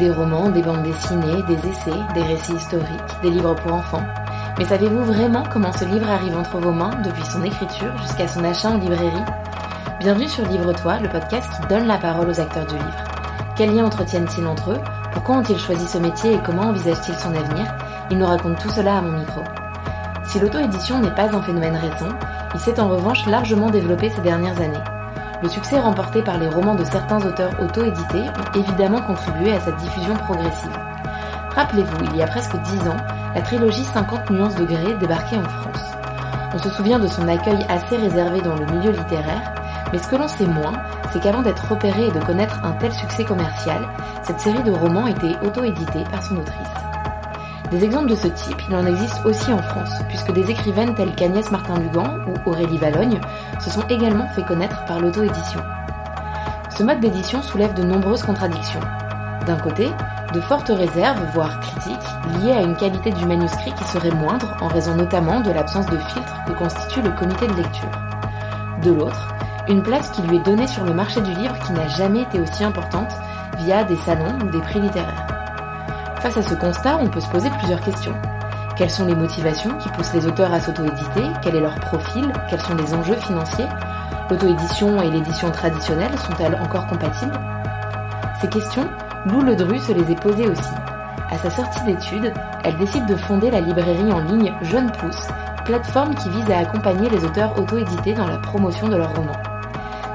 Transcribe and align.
Des 0.00 0.10
romans, 0.10 0.50
des 0.50 0.62
bandes 0.62 0.82
dessinées, 0.82 1.42
des 1.46 1.68
essais, 1.68 1.92
des 2.14 2.22
récits 2.22 2.54
historiques, 2.54 3.20
des 3.22 3.30
livres 3.30 3.54
pour 3.54 3.72
enfants. 3.72 4.02
Mais 4.58 4.64
savez-vous 4.64 5.04
vraiment 5.04 5.44
comment 5.52 5.70
ce 5.70 5.84
livre 5.84 6.10
arrive 6.10 6.36
entre 6.36 6.58
vos 6.58 6.72
mains 6.72 6.90
depuis 7.04 7.24
son 7.24 7.44
écriture 7.44 7.96
jusqu'à 7.98 8.26
son 8.26 8.42
achat 8.42 8.70
en 8.70 8.78
librairie? 8.78 9.24
Bienvenue 10.00 10.28
sur 10.28 10.44
Livre-toi, 10.48 10.98
le 10.98 11.08
podcast 11.08 11.48
qui 11.54 11.68
donne 11.68 11.86
la 11.86 11.98
parole 11.98 12.28
aux 12.28 12.40
acteurs 12.40 12.66
du 12.66 12.74
livre. 12.74 13.04
Quels 13.54 13.72
liens 13.72 13.86
entretiennent-ils 13.86 14.46
entre 14.46 14.72
eux? 14.72 14.80
Pourquoi 15.12 15.36
ont-ils 15.36 15.60
choisi 15.60 15.86
ce 15.86 15.98
métier 15.98 16.34
et 16.34 16.40
comment 16.44 16.62
envisagent-ils 16.62 17.14
son 17.14 17.36
avenir? 17.36 17.72
Ils 18.10 18.18
nous 18.18 18.26
racontent 18.26 18.60
tout 18.60 18.70
cela 18.70 18.98
à 18.98 19.00
mon 19.00 19.18
micro. 19.18 19.42
Si 20.24 20.40
l'auto-édition 20.40 20.98
n'est 20.98 21.14
pas 21.14 21.32
un 21.32 21.42
phénomène 21.42 21.76
récent, 21.76 22.12
il 22.52 22.58
s'est 22.58 22.80
en 22.80 22.88
revanche 22.88 23.26
largement 23.26 23.70
développé 23.70 24.10
ces 24.10 24.22
dernières 24.22 24.60
années. 24.60 24.93
Le 25.44 25.50
succès 25.50 25.78
remporté 25.78 26.22
par 26.22 26.38
les 26.38 26.48
romans 26.48 26.74
de 26.74 26.84
certains 26.84 27.22
auteurs 27.22 27.52
auto-édités 27.60 28.22
ont 28.22 28.58
évidemment 28.58 29.02
contribué 29.02 29.52
à 29.52 29.60
cette 29.60 29.76
diffusion 29.76 30.14
progressive. 30.14 30.78
Rappelez-vous, 31.54 32.04
il 32.06 32.16
y 32.16 32.22
a 32.22 32.26
presque 32.26 32.56
dix 32.62 32.88
ans, 32.88 32.96
la 33.34 33.42
trilogie 33.42 33.84
50 33.84 34.30
nuances 34.30 34.54
de 34.54 34.64
Grey 34.64 34.94
débarquait 34.98 35.36
en 35.36 35.44
France. 35.44 35.84
On 36.54 36.58
se 36.58 36.70
souvient 36.70 36.98
de 36.98 37.08
son 37.08 37.28
accueil 37.28 37.62
assez 37.68 37.94
réservé 37.94 38.40
dans 38.40 38.56
le 38.56 38.64
milieu 38.64 38.92
littéraire, 38.92 39.52
mais 39.92 39.98
ce 39.98 40.08
que 40.08 40.16
l'on 40.16 40.28
sait 40.28 40.46
moins, 40.46 40.72
c'est 41.12 41.20
qu'avant 41.20 41.42
d'être 41.42 41.68
repéré 41.68 42.06
et 42.06 42.10
de 42.10 42.24
connaître 42.24 42.64
un 42.64 42.72
tel 42.72 42.94
succès 42.94 43.26
commercial, 43.26 43.86
cette 44.22 44.40
série 44.40 44.62
de 44.62 44.72
romans 44.72 45.08
était 45.08 45.36
auto-éditée 45.44 46.04
par 46.10 46.22
son 46.22 46.38
autrice. 46.38 46.93
Des 47.70 47.82
exemples 47.82 48.10
de 48.10 48.14
ce 48.14 48.28
type, 48.28 48.60
il 48.68 48.76
en 48.76 48.86
existe 48.86 49.24
aussi 49.24 49.52
en 49.52 49.62
France, 49.62 49.90
puisque 50.08 50.32
des 50.32 50.50
écrivaines 50.50 50.94
telles 50.94 51.14
qu'Agnès 51.14 51.50
Martin-Dugan 51.50 52.18
ou 52.26 52.50
Aurélie 52.50 52.78
Valogne 52.78 53.20
se 53.58 53.70
sont 53.70 53.82
également 53.88 54.28
fait 54.28 54.44
connaître 54.44 54.84
par 54.84 55.00
l'auto-édition. 55.00 55.60
Ce 56.76 56.82
mode 56.82 57.00
d'édition 57.00 57.42
soulève 57.42 57.74
de 57.74 57.82
nombreuses 57.82 58.22
contradictions. 58.22 58.80
D'un 59.46 59.56
côté, 59.56 59.88
de 60.32 60.40
fortes 60.40 60.68
réserves, 60.68 61.22
voire 61.32 61.60
critiques, 61.60 62.42
liées 62.42 62.52
à 62.52 62.62
une 62.62 62.76
qualité 62.76 63.12
du 63.12 63.24
manuscrit 63.24 63.72
qui 63.72 63.84
serait 63.84 64.10
moindre 64.10 64.56
en 64.60 64.68
raison 64.68 64.94
notamment 64.94 65.40
de 65.40 65.50
l'absence 65.50 65.86
de 65.86 65.96
filtre 65.96 66.44
que 66.46 66.52
constitue 66.52 67.02
le 67.02 67.12
comité 67.12 67.46
de 67.46 67.54
lecture. 67.54 67.90
De 68.82 68.92
l'autre, 68.92 69.34
une 69.68 69.82
place 69.82 70.10
qui 70.10 70.22
lui 70.22 70.36
est 70.36 70.44
donnée 70.44 70.66
sur 70.66 70.84
le 70.84 70.92
marché 70.92 71.20
du 71.20 71.32
livre 71.32 71.58
qui 71.66 71.72
n'a 71.72 71.88
jamais 71.88 72.22
été 72.22 72.40
aussi 72.40 72.64
importante 72.64 73.12
via 73.58 73.84
des 73.84 73.96
salons 73.96 74.38
ou 74.44 74.50
des 74.50 74.60
prix 74.60 74.80
littéraires. 74.80 75.43
Face 76.24 76.38
à 76.38 76.42
ce 76.42 76.54
constat, 76.54 76.96
on 77.02 77.08
peut 77.10 77.20
se 77.20 77.28
poser 77.28 77.50
plusieurs 77.50 77.82
questions. 77.82 78.14
Quelles 78.78 78.88
sont 78.88 79.04
les 79.04 79.14
motivations 79.14 79.76
qui 79.76 79.90
poussent 79.90 80.14
les 80.14 80.26
auteurs 80.26 80.54
à 80.54 80.58
s'auto-éditer? 80.58 81.22
Quel 81.42 81.54
est 81.54 81.60
leur 81.60 81.74
profil? 81.74 82.32
Quels 82.48 82.62
sont 82.62 82.74
les 82.76 82.94
enjeux 82.94 83.16
financiers? 83.16 83.66
L'auto-édition 84.30 85.02
et 85.02 85.10
l'édition 85.10 85.50
traditionnelle 85.50 86.18
sont-elles 86.18 86.58
encore 86.62 86.86
compatibles? 86.86 87.38
Ces 88.40 88.48
questions, 88.48 88.88
Lou 89.26 89.42
Ledru 89.42 89.78
se 89.78 89.92
les 89.92 90.12
est 90.12 90.18
posées 90.18 90.48
aussi. 90.48 90.72
À 91.30 91.36
sa 91.36 91.50
sortie 91.50 91.84
d'études, 91.84 92.32
elle 92.64 92.78
décide 92.78 93.04
de 93.04 93.16
fonder 93.16 93.50
la 93.50 93.60
librairie 93.60 94.10
en 94.10 94.20
ligne 94.20 94.54
Jeune 94.62 94.90
Pousse, 94.92 95.28
plateforme 95.66 96.14
qui 96.14 96.30
vise 96.30 96.50
à 96.50 96.60
accompagner 96.60 97.10
les 97.10 97.22
auteurs 97.22 97.52
auto-édités 97.58 98.14
dans 98.14 98.28
la 98.28 98.38
promotion 98.38 98.88
de 98.88 98.96
leurs 98.96 99.14
romans. 99.14 99.42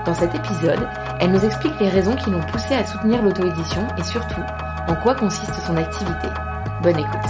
Dans 0.08 0.16
cet 0.16 0.34
épisode, 0.34 0.88
elle 1.20 1.34
nous 1.34 1.46
explique 1.46 1.80
les 1.80 1.90
raisons 1.90 2.16
qui 2.16 2.32
l'ont 2.32 2.42
poussée 2.52 2.74
à 2.74 2.84
soutenir 2.84 3.22
l'auto-édition 3.22 3.86
et 3.96 4.04
surtout 4.04 4.42
en 4.90 4.96
quoi 4.96 5.14
consiste 5.14 5.54
son 5.68 5.78
activité? 5.78 6.28
Bonne 6.82 6.98
écoute. 6.98 7.30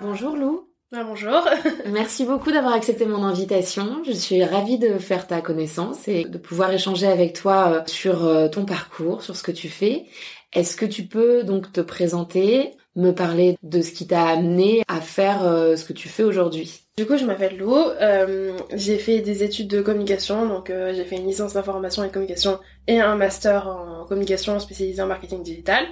Bonjour 0.00 0.36
Lou. 0.36 0.68
Ah, 0.94 1.04
bonjour. 1.04 1.46
Merci 1.92 2.24
beaucoup 2.24 2.50
d'avoir 2.50 2.72
accepté 2.72 3.04
mon 3.04 3.22
invitation. 3.22 4.02
Je 4.06 4.12
suis 4.12 4.42
ravie 4.42 4.78
de 4.78 4.96
faire 4.96 5.26
ta 5.26 5.42
connaissance 5.42 6.08
et 6.08 6.24
de 6.24 6.38
pouvoir 6.38 6.72
échanger 6.72 7.06
avec 7.06 7.34
toi 7.34 7.68
euh, 7.68 7.82
sur 7.86 8.24
euh, 8.24 8.48
ton 8.48 8.64
parcours, 8.64 9.22
sur 9.22 9.36
ce 9.36 9.42
que 9.42 9.52
tu 9.52 9.68
fais. 9.68 10.06
Est-ce 10.54 10.74
que 10.74 10.86
tu 10.86 11.04
peux 11.04 11.44
donc 11.44 11.70
te 11.70 11.82
présenter, 11.82 12.70
me 12.96 13.12
parler 13.12 13.56
de 13.62 13.82
ce 13.82 13.92
qui 13.92 14.06
t'a 14.06 14.26
amené 14.26 14.82
à 14.88 15.00
faire 15.00 15.44
euh, 15.44 15.76
ce 15.76 15.84
que 15.84 15.92
tu 15.92 16.08
fais 16.08 16.24
aujourd'hui 16.24 16.86
Du 16.96 17.06
coup, 17.06 17.16
je 17.16 17.24
m'appelle 17.24 17.56
Lou. 17.56 17.76
Euh, 17.76 18.58
j'ai 18.74 18.98
fait 18.98 19.20
des 19.20 19.44
études 19.44 19.68
de 19.68 19.80
communication, 19.80 20.46
donc 20.46 20.70
euh, 20.70 20.92
j'ai 20.94 21.04
fait 21.04 21.16
une 21.16 21.26
licence 21.26 21.52
d'information 21.52 22.02
et 22.02 22.10
communication 22.10 22.58
et 22.88 23.00
un 23.00 23.14
master 23.14 23.68
en 23.68 24.04
communication 24.06 24.58
spécialisé 24.58 25.00
en 25.02 25.06
marketing 25.06 25.42
digital. 25.42 25.84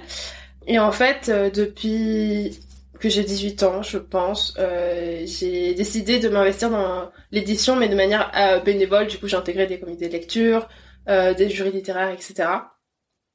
Et 0.67 0.77
en 0.77 0.91
fait, 0.91 1.31
depuis 1.31 2.59
que 2.99 3.07
j'ai 3.07 3.23
18 3.23 3.63
ans, 3.63 3.81
je 3.81 3.97
pense, 3.97 4.53
j'ai 4.57 5.73
décidé 5.73 6.19
de 6.19 6.29
m'investir 6.29 6.69
dans 6.69 7.09
l'édition, 7.31 7.75
mais 7.75 7.87
de 7.87 7.95
manière 7.95 8.61
bénévole. 8.63 9.07
Du 9.07 9.17
coup, 9.17 9.27
j'ai 9.27 9.37
intégré 9.37 9.65
des 9.65 9.79
comités 9.79 10.09
de 10.09 10.13
lecture, 10.13 10.67
des 11.07 11.49
jurys 11.49 11.71
littéraires, 11.71 12.11
etc. 12.11 12.49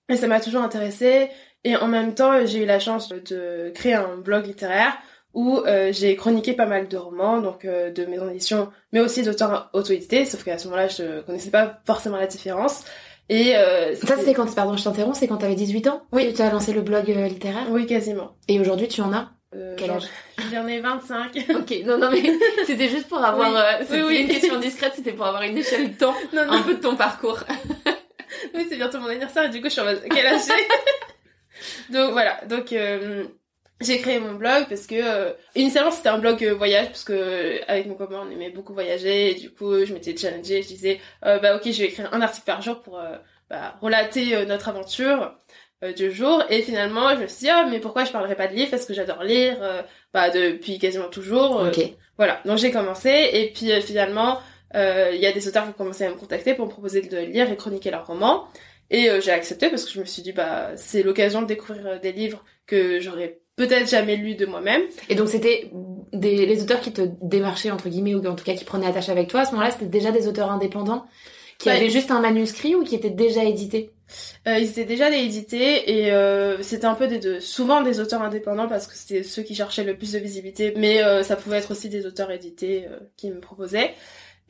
Et 0.08 0.16
ça 0.16 0.28
m'a 0.28 0.38
toujours 0.38 0.62
intéressée. 0.62 1.30
Et 1.64 1.76
en 1.76 1.88
même 1.88 2.14
temps, 2.14 2.44
j'ai 2.44 2.62
eu 2.62 2.66
la 2.66 2.78
chance 2.78 3.08
de 3.08 3.72
créer 3.74 3.94
un 3.94 4.16
blog 4.16 4.46
littéraire 4.46 4.98
où 5.34 5.58
euh, 5.66 5.92
j'ai 5.92 6.14
chroniqué 6.16 6.52
pas 6.52 6.66
mal 6.66 6.88
de 6.88 6.96
romans, 6.96 7.40
donc 7.40 7.64
euh, 7.64 7.90
de 7.90 8.04
maisons 8.06 8.26
d'édition, 8.26 8.70
mais 8.92 9.00
aussi 9.00 9.22
d'auteurs 9.22 9.68
auto-édités, 9.72 10.24
sauf 10.24 10.44
qu'à 10.44 10.58
ce 10.58 10.66
moment-là, 10.68 10.88
je 10.88 11.22
connaissais 11.22 11.50
pas 11.50 11.80
forcément 11.84 12.16
la 12.16 12.28
différence. 12.28 12.84
Et 13.28 13.56
euh, 13.56 13.96
ça, 13.96 14.16
c'était 14.16 14.34
quand, 14.34 14.54
pardon, 14.54 14.76
je 14.76 14.84
t'interromps, 14.84 15.18
c'est 15.18 15.26
quand 15.26 15.38
t'avais 15.38 15.54
18 15.54 15.88
ans 15.88 16.02
Oui. 16.12 16.32
Tu 16.34 16.42
as 16.42 16.50
lancé 16.50 16.72
le 16.72 16.82
blog 16.82 17.06
littéraire? 17.08 17.66
Oui, 17.70 17.86
quasiment. 17.86 18.36
Et 18.48 18.60
aujourd'hui, 18.60 18.86
tu 18.86 19.00
en 19.00 19.12
as? 19.12 19.30
Quel 19.76 19.90
âge? 19.90 20.04
J'en 20.52 20.66
ai 20.66 20.80
25. 20.80 21.46
ok, 21.54 21.74
non, 21.86 21.96
non, 21.98 22.10
mais 22.10 22.22
c'était 22.66 22.88
juste 22.88 23.08
pour 23.08 23.24
avoir... 23.24 23.50
Oui. 23.90 24.02
oui, 24.06 24.16
une 24.22 24.28
question 24.28 24.58
discrète, 24.60 24.92
c'était 24.96 25.12
pour 25.12 25.26
avoir 25.26 25.42
une 25.42 25.56
échelle 25.56 25.92
de 25.92 25.96
temps, 25.96 26.14
non, 26.32 26.44
non. 26.44 26.52
un 26.52 26.62
peu 26.62 26.74
de 26.74 26.80
ton 26.80 26.96
parcours. 26.96 27.38
oui, 28.54 28.66
c'est 28.68 28.76
bientôt 28.76 28.98
mon 28.98 29.06
anniversaire, 29.06 29.44
et 29.44 29.48
du 29.48 29.60
coup, 29.60 29.68
je 29.68 29.72
suis 29.72 29.80
en 29.80 29.84
mode, 29.84 30.02
quel 30.10 30.26
âge 30.26 30.42
donc 31.90 32.12
voilà, 32.12 32.40
donc 32.48 32.72
euh, 32.72 33.24
j'ai 33.80 33.98
créé 33.98 34.18
mon 34.18 34.34
blog 34.34 34.66
parce 34.68 34.86
que 34.86 34.94
euh, 34.94 35.32
initialement 35.54 35.90
c'était 35.90 36.08
un 36.08 36.18
blog 36.18 36.42
euh, 36.44 36.54
voyage 36.54 36.86
parce 36.86 37.04
que 37.04 37.60
avec 37.68 37.86
mon 37.86 37.94
copain 37.94 38.22
on 38.26 38.30
aimait 38.30 38.50
beaucoup 38.50 38.74
voyager. 38.74 39.30
Et 39.30 39.34
du 39.34 39.50
coup 39.50 39.84
je 39.84 39.92
m'étais 39.92 40.16
challengée, 40.16 40.62
je 40.62 40.68
disais 40.68 41.00
bah 41.22 41.56
ok 41.56 41.62
je 41.66 41.82
vais 41.82 41.88
écrire 41.88 42.12
un 42.12 42.20
article 42.20 42.46
par 42.46 42.62
jour 42.62 42.80
pour 42.82 43.00
bah, 43.50 43.76
relater 43.80 44.46
notre 44.46 44.68
aventure 44.68 45.34
du 45.96 46.10
jour. 46.12 46.42
Et 46.50 46.62
finalement 46.62 47.14
je 47.14 47.22
me 47.22 47.26
suis 47.26 47.40
dit 47.40 47.50
ah 47.50 47.66
mais 47.68 47.80
pourquoi 47.80 48.04
je 48.04 48.12
parlerai 48.12 48.36
pas 48.36 48.46
de 48.46 48.54
livres? 48.54 48.70
Parce 48.70 48.86
que 48.86 48.94
j'adore 48.94 49.22
lire 49.22 49.58
bah 50.12 50.30
depuis 50.30 50.78
quasiment 50.78 51.08
toujours 51.08 51.62
ok. 51.62 51.80
voilà. 52.16 52.40
Donc 52.44 52.58
j'ai 52.58 52.70
commencé. 52.70 53.30
Et 53.32 53.52
puis 53.52 53.70
finalement 53.82 54.40
il 54.74 55.18
y 55.20 55.26
a 55.26 55.32
des 55.32 55.48
auteurs 55.48 55.64
qui 55.64 55.70
ont 55.70 55.72
commencé 55.72 56.04
à 56.04 56.10
me 56.10 56.16
contacter 56.16 56.54
pour 56.54 56.66
me 56.66 56.70
proposer 56.70 57.00
de 57.02 57.18
lire 57.18 57.50
et 57.50 57.56
chroniquer 57.56 57.90
leurs 57.90 58.06
romans 58.06 58.48
et 58.90 59.10
euh, 59.10 59.20
j'ai 59.20 59.30
accepté 59.30 59.70
parce 59.70 59.84
que 59.84 59.90
je 59.92 60.00
me 60.00 60.04
suis 60.04 60.22
dit, 60.22 60.32
bah, 60.32 60.70
c'est 60.76 61.02
l'occasion 61.02 61.42
de 61.42 61.46
découvrir 61.46 61.86
euh, 61.86 61.98
des 61.98 62.12
livres 62.12 62.44
que 62.66 63.00
j'aurais 63.00 63.40
peut-être 63.56 63.88
jamais 63.88 64.16
lus 64.16 64.34
de 64.34 64.46
moi-même. 64.46 64.82
Et 65.08 65.14
donc 65.14 65.28
c'était 65.28 65.70
des, 66.12 66.46
les 66.46 66.62
auteurs 66.62 66.80
qui 66.80 66.92
te 66.92 67.02
démarchaient, 67.22 67.70
entre 67.70 67.88
guillemets, 67.88 68.14
ou 68.14 68.26
en 68.26 68.34
tout 68.34 68.44
cas 68.44 68.54
qui 68.54 68.64
prenaient 68.64 68.86
attache 68.86 69.08
avec 69.08 69.28
toi, 69.28 69.40
à 69.40 69.44
ce 69.44 69.52
moment-là, 69.52 69.70
c'était 69.70 69.86
déjà 69.86 70.10
des 70.10 70.28
auteurs 70.28 70.50
indépendants 70.50 71.06
qui 71.58 71.70
avaient 71.70 71.88
juste 71.88 72.10
un 72.10 72.20
manuscrit 72.20 72.74
ou 72.74 72.82
qui 72.82 72.96
étaient 72.96 73.10
déjà 73.10 73.44
édités? 73.44 73.92
Euh, 74.48 74.58
Ils 74.58 74.68
étaient 74.68 74.84
déjà 74.84 75.08
édités 75.08 75.98
et 75.98 76.12
euh, 76.12 76.60
c'était 76.62 76.86
un 76.86 76.94
peu 76.94 77.06
des 77.06 77.18
deux. 77.18 77.38
Souvent 77.40 77.80
des 77.82 78.00
auteurs 78.00 78.22
indépendants 78.22 78.68
parce 78.68 78.88
que 78.88 78.94
c'était 78.96 79.22
ceux 79.22 79.42
qui 79.42 79.54
cherchaient 79.54 79.84
le 79.84 79.96
plus 79.96 80.12
de 80.12 80.18
visibilité, 80.18 80.74
mais 80.76 81.02
euh, 81.02 81.22
ça 81.22 81.36
pouvait 81.36 81.58
être 81.58 81.70
aussi 81.70 81.88
des 81.88 82.06
auteurs 82.06 82.30
édités 82.32 82.86
qui 83.16 83.30
me 83.30 83.40
proposaient. 83.40 83.94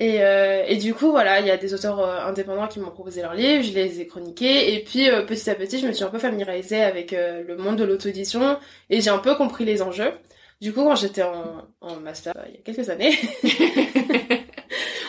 Et, 0.01 0.23
euh, 0.23 0.65
et 0.67 0.77
du 0.77 0.93
coup, 0.93 1.11
voilà, 1.11 1.39
il 1.41 1.47
y 1.47 1.51
a 1.51 1.57
des 1.57 1.73
auteurs 1.73 2.01
euh, 2.01 2.27
indépendants 2.27 2.67
qui 2.67 2.81
m'ont 2.81 2.91
proposé 2.91 3.23
leurs 3.23 3.35
livres, 3.35 3.63
je 3.63 3.73
les 3.73 4.01
ai 4.01 4.07
chroniqués, 4.07 4.75
et 4.75 4.83
puis 4.83 5.09
euh, 5.09 5.23
petit 5.23 5.49
à 5.49 5.55
petit, 5.55 5.79
je 5.79 5.87
me 5.87 5.93
suis 5.93 6.03
un 6.03 6.09
peu 6.09 6.19
familiarisée 6.19 6.83
avec 6.83 7.13
le 7.13 7.57
monde 7.57 7.77
de 7.77 7.85
l'auto-édition, 7.85 8.59
et 8.91 9.01
j'ai 9.01 9.11
un 9.11 9.19
peu 9.19 9.37
compris 9.37 9.65
les 9.65 9.83
enjeux. 9.83 10.13
Du 10.61 10.73
coup, 10.73 10.85
quand 10.85 10.97
j'étais 10.97 11.23
en, 11.23 11.69
en 11.81 11.97
master, 11.97 12.33
il 12.49 12.55
y 12.55 12.59
a 12.59 12.61
quelques 12.63 12.89
années... 12.91 13.17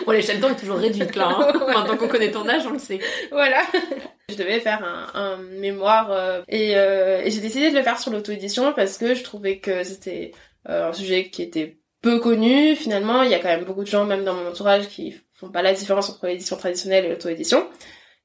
bon, 0.05 0.11
l'échelle 0.11 0.39
temps 0.39 0.49
est 0.49 0.55
toujours 0.55 0.77
réduite, 0.77 1.15
là. 1.15 1.29
Hein. 1.29 1.53
Maintenant 1.73 1.97
qu'on 1.97 2.07
connaît 2.07 2.31
ton 2.31 2.47
âge, 2.47 2.67
on 2.67 2.71
le 2.71 2.79
sait. 2.79 2.99
Voilà. 3.31 3.61
Je 4.29 4.35
devais 4.35 4.59
faire 4.59 4.83
un, 4.83 5.19
un 5.19 5.37
mémoire, 5.37 6.43
et, 6.47 6.71
et 6.71 7.31
j'ai 7.31 7.41
décidé 7.41 7.69
de 7.71 7.75
le 7.75 7.83
faire 7.83 7.99
sur 7.99 8.11
l'auto-édition 8.11 8.73
parce 8.73 8.97
que 8.97 9.13
je 9.13 9.23
trouvais 9.23 9.59
que 9.59 9.83
c'était 9.83 10.31
un 10.65 10.91
sujet 10.93 11.29
qui 11.29 11.43
était 11.43 11.77
peu 12.05 12.19
connu 12.19 12.75
finalement 12.75 13.23
il 13.23 13.31
y 13.31 13.33
a 13.33 13.39
quand 13.39 13.47
même 13.47 13.63
beaucoup 13.63 13.81
de 13.81 13.87
gens 13.87 14.05
même 14.05 14.23
dans 14.23 14.35
mon 14.35 14.47
entourage 14.47 14.87
qui 14.89 15.15
font 15.33 15.49
pas 15.49 15.63
la 15.63 15.73
différence 15.73 16.07
entre 16.11 16.27
l'édition 16.27 16.55
traditionnelle 16.55 17.03
et 17.03 17.09
l'auto-édition 17.09 17.67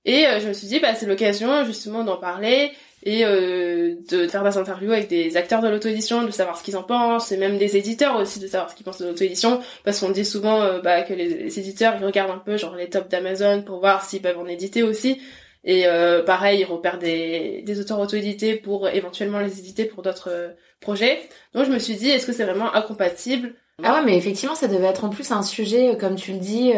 et 0.04 0.26
euh, 0.26 0.38
je 0.38 0.48
me 0.48 0.52
suis 0.52 0.66
dit 0.66 0.80
bah 0.80 0.94
c'est 0.94 1.06
l'occasion 1.06 1.64
justement 1.64 2.04
d'en 2.04 2.18
parler 2.18 2.72
et 3.04 3.24
euh, 3.24 3.94
de 4.10 4.28
faire 4.28 4.44
des 4.44 4.58
interviews 4.58 4.92
avec 4.92 5.08
des 5.08 5.38
acteurs 5.38 5.62
de 5.62 5.68
l'auto-édition, 5.68 6.24
de 6.24 6.30
savoir 6.30 6.58
ce 6.58 6.62
qu'ils 6.62 6.76
en 6.76 6.82
pensent, 6.82 7.32
et 7.32 7.38
même 7.38 7.56
des 7.56 7.78
éditeurs 7.78 8.16
aussi, 8.16 8.38
de 8.38 8.46
savoir 8.46 8.70
ce 8.70 8.76
qu'ils 8.76 8.84
pensent 8.84 9.00
de 9.00 9.06
l'auto-édition, 9.06 9.62
parce 9.84 10.00
qu'on 10.00 10.10
dit 10.10 10.26
souvent 10.26 10.60
euh, 10.60 10.82
bah, 10.82 11.00
que 11.00 11.14
les, 11.14 11.58
éditeurs 11.58 11.94
ils 11.98 12.04
regardent 12.04 12.32
un 12.32 12.38
peu 12.38 12.58
genre 12.58 12.76
les 12.76 12.90
tops 12.90 13.08
d'Amazon 13.08 13.62
pour 13.62 13.80
voir 13.80 14.04
s'ils 14.04 14.20
peuvent 14.20 14.38
en 14.38 14.46
éditer 14.46 14.82
aussi, 14.82 15.22
et 15.64 15.84
pareil 16.26 16.60
ils 16.60 16.64
repèrent 16.64 16.98
des, 16.98 17.62
des 17.64 17.80
auteurs 17.80 18.00
auto-édités 18.00 18.56
pour 18.56 18.88
éventuellement 18.90 19.40
les 19.40 19.58
éditer 19.58 19.86
pour 19.86 20.02
d'autres 20.02 20.54
projets. 20.80 21.20
Donc 21.54 21.66
je 21.66 21.70
me 21.70 21.78
suis 21.78 21.94
dit 21.94 22.10
est-ce 22.10 22.26
que 22.26 22.32
c'est 22.32 22.44
vraiment 22.44 22.74
incompatible 22.74 23.54
Ah 23.84 23.94
ouais, 23.94 24.04
mais 24.04 24.16
effectivement, 24.16 24.54
ça 24.54 24.68
devait 24.68 24.86
être 24.86 25.04
en 25.04 25.10
plus 25.10 25.30
un 25.32 25.42
sujet, 25.42 25.96
comme 25.98 26.16
tu 26.16 26.32
le 26.32 26.38
dis, 26.38 26.72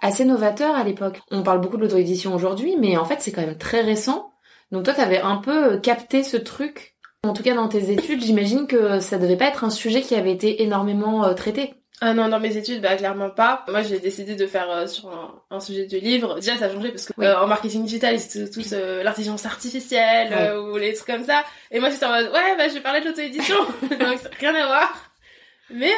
assez 0.00 0.24
novateur 0.24 0.74
à 0.74 0.84
l'époque. 0.84 1.20
On 1.30 1.42
parle 1.42 1.60
beaucoup 1.60 1.76
de 1.76 1.82
l'auto-édition 1.82 2.34
aujourd'hui, 2.34 2.76
mais 2.78 2.96
en 2.96 3.04
fait, 3.04 3.20
c'est 3.20 3.32
quand 3.32 3.42
même 3.42 3.58
très 3.58 3.80
récent. 3.80 4.32
Donc 4.70 4.84
toi, 4.84 4.94
t'avais 4.94 5.20
un 5.20 5.36
peu 5.36 5.78
capté 5.78 6.22
ce 6.22 6.36
truc. 6.36 6.96
En 7.22 7.32
tout 7.32 7.42
cas, 7.42 7.54
dans 7.54 7.68
tes 7.68 7.90
études, 7.90 8.22
j'imagine 8.22 8.66
que 8.66 9.00
ça 9.00 9.18
devait 9.18 9.36
pas 9.36 9.48
être 9.48 9.64
un 9.64 9.70
sujet 9.70 10.00
qui 10.00 10.14
avait 10.14 10.32
été 10.32 10.62
énormément 10.62 11.34
traité. 11.34 11.74
Ah 12.02 12.14
non, 12.14 12.28
dans 12.28 12.40
mes 12.40 12.56
études, 12.56 12.80
bah 12.80 12.96
clairement 12.96 13.28
pas. 13.28 13.62
Moi, 13.68 13.82
j'ai 13.82 13.98
décidé 13.98 14.34
de 14.34 14.46
faire 14.46 14.70
euh, 14.70 14.86
sur 14.86 15.10
un, 15.50 15.60
sujet 15.60 15.86
de 15.86 15.98
livre. 15.98 16.36
Déjà, 16.36 16.56
ça 16.56 16.64
a 16.64 16.72
changé 16.72 16.90
parce 16.90 17.04
que 17.04 17.20
euh, 17.20 17.38
en 17.38 17.46
marketing 17.46 17.84
digital, 17.84 18.14
ils 18.14 18.50
tous 18.50 18.72
euh, 18.72 19.02
l'intelligence 19.02 19.44
artificielle 19.44 20.56
ou 20.58 20.78
les 20.78 20.94
trucs 20.94 21.06
comme 21.06 21.24
ça. 21.24 21.44
Et 21.70 21.78
moi, 21.78 21.90
j'étais 21.90 22.06
en 22.06 22.10
mode 22.10 22.32
ouais, 22.32 22.56
bah 22.56 22.68
je 22.68 22.74
vais 22.74 22.80
parler 22.80 23.00
de 23.00 23.06
l'auto-édition, 23.06 23.56
donc 23.82 24.18
rien 24.38 24.54
à 24.54 24.66
voir. 24.66 25.09
Mais 25.72 25.92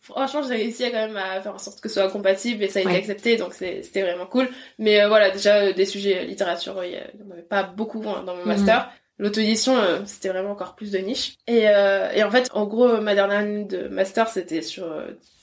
franchement, 0.00 0.42
j'ai 0.42 0.56
réussi 0.56 0.84
à 0.84 0.90
quand 0.90 1.06
même 1.06 1.16
à 1.16 1.40
faire 1.40 1.54
en 1.54 1.58
sorte 1.58 1.80
que 1.80 1.88
ce 1.88 2.00
soit 2.00 2.10
compatible 2.10 2.64
et 2.64 2.68
ça 2.68 2.80
a 2.80 2.82
été 2.82 2.96
accepté, 2.96 3.36
donc 3.36 3.54
c'était 3.54 4.02
vraiment 4.02 4.26
cool. 4.26 4.48
Mais 4.78 5.06
voilà, 5.06 5.30
déjà 5.30 5.72
des 5.72 5.86
sujets 5.86 6.24
littérature, 6.24 6.82
il 6.84 6.92
y, 6.92 6.96
en 6.96 7.32
avait 7.32 7.42
pas 7.42 7.62
beaucoup 7.62 8.02
hein, 8.08 8.22
dans 8.24 8.34
mon 8.34 8.42
mhm. 8.42 8.48
master. 8.48 8.90
L'auto-édition, 9.20 9.76
euh, 9.76 9.98
c'était 10.06 10.30
vraiment 10.30 10.52
encore 10.52 10.74
plus 10.74 10.90
de 10.90 10.98
niche. 10.98 11.36
Et, 11.46 11.68
euh, 11.68 12.10
et 12.12 12.24
en 12.24 12.30
fait, 12.30 12.48
en 12.54 12.64
gros, 12.64 13.02
ma 13.02 13.14
dernière 13.14 13.40
année 13.40 13.64
de 13.64 13.86
master, 13.88 14.28
c'était 14.28 14.62
sur 14.62 14.90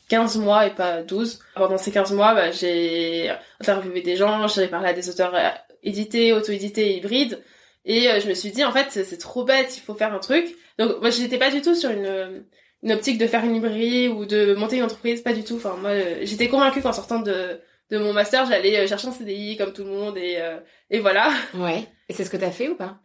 15 0.09 0.37
euh, 0.37 0.41
mois 0.41 0.65
et 0.65 0.71
pas 0.71 1.03
12. 1.03 1.39
Pendant 1.53 1.77
ces 1.77 1.91
15 1.91 2.11
mois, 2.13 2.33
bah, 2.33 2.49
j'ai 2.49 3.31
interviewé 3.59 4.01
des 4.01 4.15
gens, 4.15 4.47
j'avais 4.47 4.67
parlé 4.67 4.89
à 4.89 4.93
des 4.93 5.09
auteurs 5.09 5.35
édités, 5.83 6.33
auto-édités 6.33 6.87
et 6.87 6.97
hybrides. 6.97 7.43
Et 7.85 8.19
je 8.19 8.27
me 8.27 8.33
suis 8.33 8.49
dit, 8.49 8.65
en 8.65 8.71
fait, 8.71 8.89
c'est 8.89 9.17
trop 9.19 9.43
bête, 9.43 9.77
il 9.77 9.81
faut 9.81 9.93
faire 9.93 10.11
un 10.11 10.19
truc. 10.19 10.55
Donc, 10.79 10.99
moi, 10.99 11.11
j'étais 11.11 11.37
pas 11.37 11.51
du 11.51 11.61
tout 11.61 11.75
sur 11.75 11.91
une, 11.91 12.43
une 12.83 12.91
optique 12.91 13.17
de 13.17 13.27
faire 13.27 13.43
une 13.43 13.53
librairie 13.53 14.07
ou 14.07 14.25
de 14.25 14.53
monter 14.53 14.77
une 14.77 14.83
entreprise, 14.83 15.21
pas 15.21 15.33
du 15.33 15.43
tout. 15.43 15.55
Enfin, 15.55 15.75
moi, 15.81 15.91
j'étais 16.23 16.47
convaincue 16.47 16.81
qu'en 16.81 16.93
sortant 16.93 17.19
de, 17.19 17.59
de 17.89 17.97
mon 17.97 18.13
master, 18.13 18.45
j'allais 18.45 18.87
chercher 18.87 19.07
un 19.07 19.11
CDI 19.11 19.57
comme 19.57 19.73
tout 19.73 19.83
le 19.83 19.89
monde 19.89 20.17
et, 20.17 20.37
et 20.89 20.99
voilà. 20.99 21.31
Ouais. 21.55 21.87
Et 22.09 22.13
c'est 22.13 22.23
ce 22.23 22.29
que 22.29 22.37
t'as 22.37 22.51
fait 22.51 22.69
ou 22.69 22.75
pas? 22.75 22.99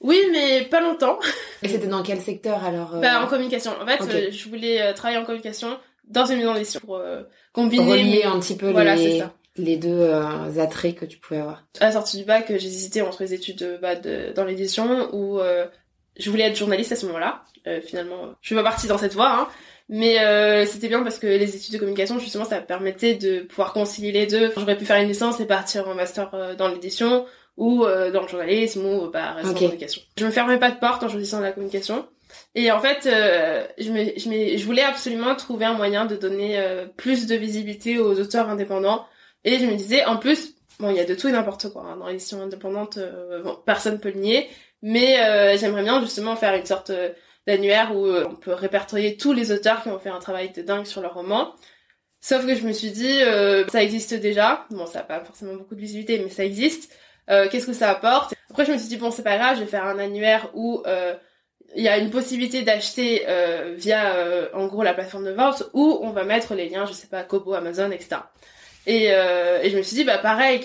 Oui, 0.00 0.20
mais 0.30 0.62
pas 0.62 0.80
longtemps. 0.80 1.18
Et 1.62 1.68
c'était 1.68 1.86
dans 1.86 2.02
quel 2.02 2.20
secteur 2.20 2.64
alors 2.64 2.96
euh? 2.96 3.00
Bah 3.00 3.22
en 3.22 3.26
communication. 3.26 3.72
En 3.80 3.86
fait, 3.86 4.02
euh, 4.02 4.30
je 4.30 4.48
voulais 4.48 4.82
euh, 4.82 4.92
travailler 4.92 5.18
en 5.18 5.24
communication 5.24 5.78
dans 6.06 6.26
une 6.26 6.38
maison 6.38 6.54
d'édition 6.54 6.80
pour 6.80 7.00
combiner 7.52 8.24
un 8.24 8.38
petit 8.38 8.56
peu 8.56 8.70
les... 8.70 9.22
les 9.56 9.76
deux 9.76 10.08
attraits 10.58 10.94
que 10.94 11.04
tu 11.04 11.18
pouvais 11.18 11.40
avoir. 11.40 11.66
À 11.80 11.86
la 11.86 11.92
sortie 11.92 12.18
du 12.18 12.24
bac, 12.24 12.46
j'hésitais 12.48 13.00
entre 13.00 13.22
les 13.22 13.34
études 13.34 13.78
bah, 13.82 13.96
de, 13.96 14.32
dans 14.36 14.44
l'édition 14.44 15.08
ou 15.12 15.40
je 16.18 16.30
voulais 16.30 16.44
être 16.44 16.56
journaliste 16.56 16.92
à 16.92 16.96
ce 16.96 17.06
moment-là. 17.06 17.42
finalement, 17.84 18.34
je 18.40 18.46
suis 18.46 18.54
pas 18.54 18.62
partie 18.62 18.86
dans 18.86 18.98
cette 18.98 19.14
voie, 19.14 19.32
hein. 19.32 19.48
Mais 19.88 20.16
c'était 20.66 20.88
bien 20.88 21.02
parce 21.02 21.18
que 21.18 21.26
les 21.26 21.54
études 21.54 21.74
de 21.74 21.78
communication, 21.78 22.18
justement, 22.18 22.44
ça 22.44 22.60
permettait 22.60 23.14
de 23.14 23.40
pouvoir 23.40 23.72
concilier 23.72 24.10
les 24.12 24.26
deux. 24.26 24.52
J'aurais 24.56 24.76
pu 24.76 24.84
faire 24.84 25.00
une 25.00 25.08
licence 25.08 25.38
et 25.40 25.46
partir 25.46 25.88
en 25.88 25.94
master 25.94 26.56
dans 26.56 26.68
l'édition, 26.68 27.24
ou 27.56 27.84
euh, 27.84 28.10
dans 28.10 28.22
le 28.22 28.28
journalisme 28.28 28.84
ou 28.84 29.10
bah, 29.10 29.32
rester 29.32 29.50
en 29.50 29.54
communication. 29.54 30.02
Je 30.18 30.26
me 30.26 30.30
fermais 30.30 30.58
pas 30.58 30.70
de 30.70 30.78
porte 30.78 31.02
en 31.02 31.08
choisissant 31.08 31.40
la 31.40 31.52
communication. 31.52 32.06
Et 32.54 32.70
en 32.70 32.80
fait, 32.80 33.06
euh, 33.06 33.66
je, 33.78 33.90
me, 33.90 34.04
je, 34.16 34.56
je, 34.58 34.64
voulais 34.64 34.82
absolument 34.82 35.34
trouver 35.36 35.64
un 35.64 35.74
moyen 35.74 36.06
de 36.06 36.16
donner 36.16 36.58
euh, 36.58 36.86
plus 36.86 37.26
de 37.26 37.34
visibilité 37.34 37.98
aux 37.98 38.18
auteurs 38.20 38.48
indépendants. 38.48 39.06
Et 39.44 39.58
je 39.58 39.64
me 39.64 39.74
disais, 39.74 40.04
en 40.04 40.16
plus, 40.16 40.54
bon, 40.80 40.90
il 40.90 40.96
y 40.96 41.00
a 41.00 41.04
de 41.04 41.14
tout 41.14 41.28
et 41.28 41.32
n'importe 41.32 41.70
quoi. 41.72 41.82
Hein. 41.86 41.96
Dans 41.96 42.08
l'édition 42.08 42.42
indépendante, 42.42 42.98
bon, 43.44 43.56
personne 43.64 44.00
peut 44.00 44.10
le 44.10 44.20
nier. 44.20 44.48
Mais 44.88 45.16
j'aimerais 45.58 45.82
bien 45.82 46.00
justement 46.00 46.36
faire 46.36 46.54
une 46.54 46.64
sorte 46.64 46.92
d'annuaire 47.46 47.96
où 47.96 48.06
on 48.06 48.36
peut 48.36 48.54
répertorier 48.54 49.16
tous 49.16 49.32
les 49.32 49.50
auteurs 49.50 49.82
qui 49.82 49.88
ont 49.88 49.98
fait 49.98 50.10
un 50.10 50.20
travail 50.20 50.52
de 50.52 50.62
dingue 50.62 50.86
sur 50.86 51.00
leur 51.00 51.14
roman. 51.14 51.52
Sauf 52.20 52.46
que 52.46 52.54
je 52.54 52.62
me 52.62 52.72
suis 52.72 52.90
dit, 52.90 53.20
ça 53.68 53.82
existe 53.82 54.14
déjà. 54.14 54.64
Bon, 54.70 54.86
ça 54.86 55.00
n'a 55.00 55.04
pas 55.04 55.24
forcément 55.24 55.54
beaucoup 55.54 55.74
de 55.74 55.80
visibilité, 55.80 56.20
mais 56.22 56.30
ça 56.30 56.44
existe. 56.44 56.92
Euh, 57.30 57.48
qu'est-ce 57.50 57.66
que 57.66 57.72
ça 57.72 57.90
apporte? 57.90 58.34
Après, 58.50 58.64
je 58.64 58.72
me 58.72 58.78
suis 58.78 58.88
dit, 58.88 58.96
bon, 58.96 59.10
c'est 59.10 59.24
pas 59.24 59.36
grave, 59.36 59.56
je 59.56 59.62
vais 59.62 59.66
faire 59.66 59.84
un 59.84 59.98
annuaire 59.98 60.50
où 60.54 60.82
euh, 60.86 61.14
il 61.74 61.82
y 61.82 61.88
a 61.88 61.98
une 61.98 62.10
possibilité 62.10 62.62
d'acheter 62.62 63.24
euh, 63.26 63.74
via, 63.76 64.48
en 64.54 64.66
gros, 64.66 64.84
la 64.84 64.94
plateforme 64.94 65.24
de 65.24 65.32
vente, 65.32 65.64
où 65.72 65.98
on 66.02 66.10
va 66.10 66.22
mettre 66.22 66.54
les 66.54 66.68
liens, 66.68 66.86
je 66.86 66.92
sais 66.92 67.08
pas, 67.08 67.24
Kobo, 67.24 67.54
Amazon, 67.54 67.90
etc. 67.90 68.16
Et, 68.86 69.06
et 69.06 69.70
je 69.70 69.76
me 69.76 69.82
suis 69.82 69.96
dit, 69.96 70.04
bah 70.04 70.18
pareil, 70.18 70.60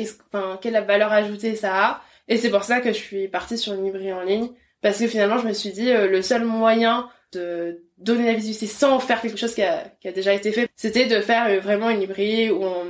quelle 0.61 0.85
valeur 0.85 1.11
ajoutée 1.11 1.55
ça 1.55 1.85
a? 1.85 2.01
Et 2.31 2.37
c'est 2.37 2.49
pour 2.49 2.63
ça 2.63 2.79
que 2.79 2.93
je 2.93 2.97
suis 2.97 3.27
partie 3.27 3.57
sur 3.57 3.73
une 3.73 3.83
librairie 3.83 4.13
en 4.13 4.21
ligne, 4.21 4.49
parce 4.81 4.97
que 4.97 5.07
finalement, 5.07 5.37
je 5.37 5.47
me 5.47 5.53
suis 5.53 5.71
dit, 5.71 5.91
le 5.91 6.21
seul 6.21 6.45
moyen 6.45 7.09
de 7.33 7.83
donner 7.97 8.25
la 8.25 8.33
visibilité 8.33 8.67
sans 8.67 8.99
faire 8.99 9.21
quelque 9.21 9.37
chose 9.37 9.53
qui 9.53 9.63
a, 9.63 9.83
qui 9.99 10.07
a 10.07 10.13
déjà 10.13 10.33
été 10.33 10.53
fait, 10.53 10.69
c'était 10.77 11.07
de 11.07 11.19
faire 11.19 11.61
vraiment 11.61 11.89
une 11.89 11.99
librairie 11.99 12.49
où 12.49 12.63
on 12.63 12.85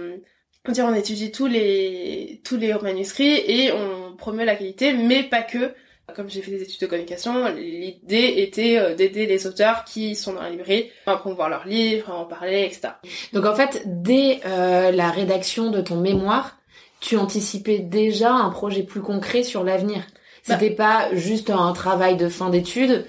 on, 0.68 0.72
dire, 0.72 0.86
on 0.86 0.94
étudie 0.94 1.32
tous 1.32 1.48
les 1.48 2.40
tous 2.44 2.56
les 2.56 2.72
manuscrits 2.76 3.42
et 3.48 3.72
on 3.72 4.16
promeut 4.16 4.46
la 4.46 4.56
qualité, 4.56 4.94
mais 4.94 5.24
pas 5.24 5.42
que. 5.42 5.74
Comme 6.16 6.30
j'ai 6.30 6.42
fait 6.42 6.52
des 6.52 6.62
études 6.62 6.82
de 6.82 6.88
communication, 6.88 7.48
l'idée 7.56 8.34
était 8.38 8.78
euh, 8.78 8.96
d'aider 8.96 9.26
les 9.26 9.48
auteurs 9.48 9.86
qui 9.86 10.16
sont 10.16 10.34
dans 10.34 10.42
la 10.42 10.50
librairie 10.50 10.92
à 11.06 11.16
promouvoir 11.16 11.50
leurs 11.50 11.66
livres, 11.66 12.12
à 12.12 12.16
en 12.16 12.26
parler, 12.26 12.64
etc. 12.66 12.96
Donc 13.32 13.46
en 13.46 13.56
fait, 13.56 13.84
dès 13.86 14.42
euh, 14.46 14.92
la 14.92 15.10
rédaction 15.10 15.72
de 15.72 15.80
ton 15.80 15.96
mémoire, 15.96 16.61
tu 17.02 17.18
anticipais 17.18 17.80
déjà 17.80 18.32
un 18.32 18.50
projet 18.50 18.84
plus 18.84 19.02
concret 19.02 19.44
sur 19.44 19.66
l'avenir. 19.66 19.98
Bah 20.48 20.56
C'était 20.58 20.74
pas 20.74 21.14
juste 21.14 21.50
un 21.50 21.74
travail 21.74 22.16
de 22.16 22.30
fin 22.30 22.50
d'études, 22.50 23.06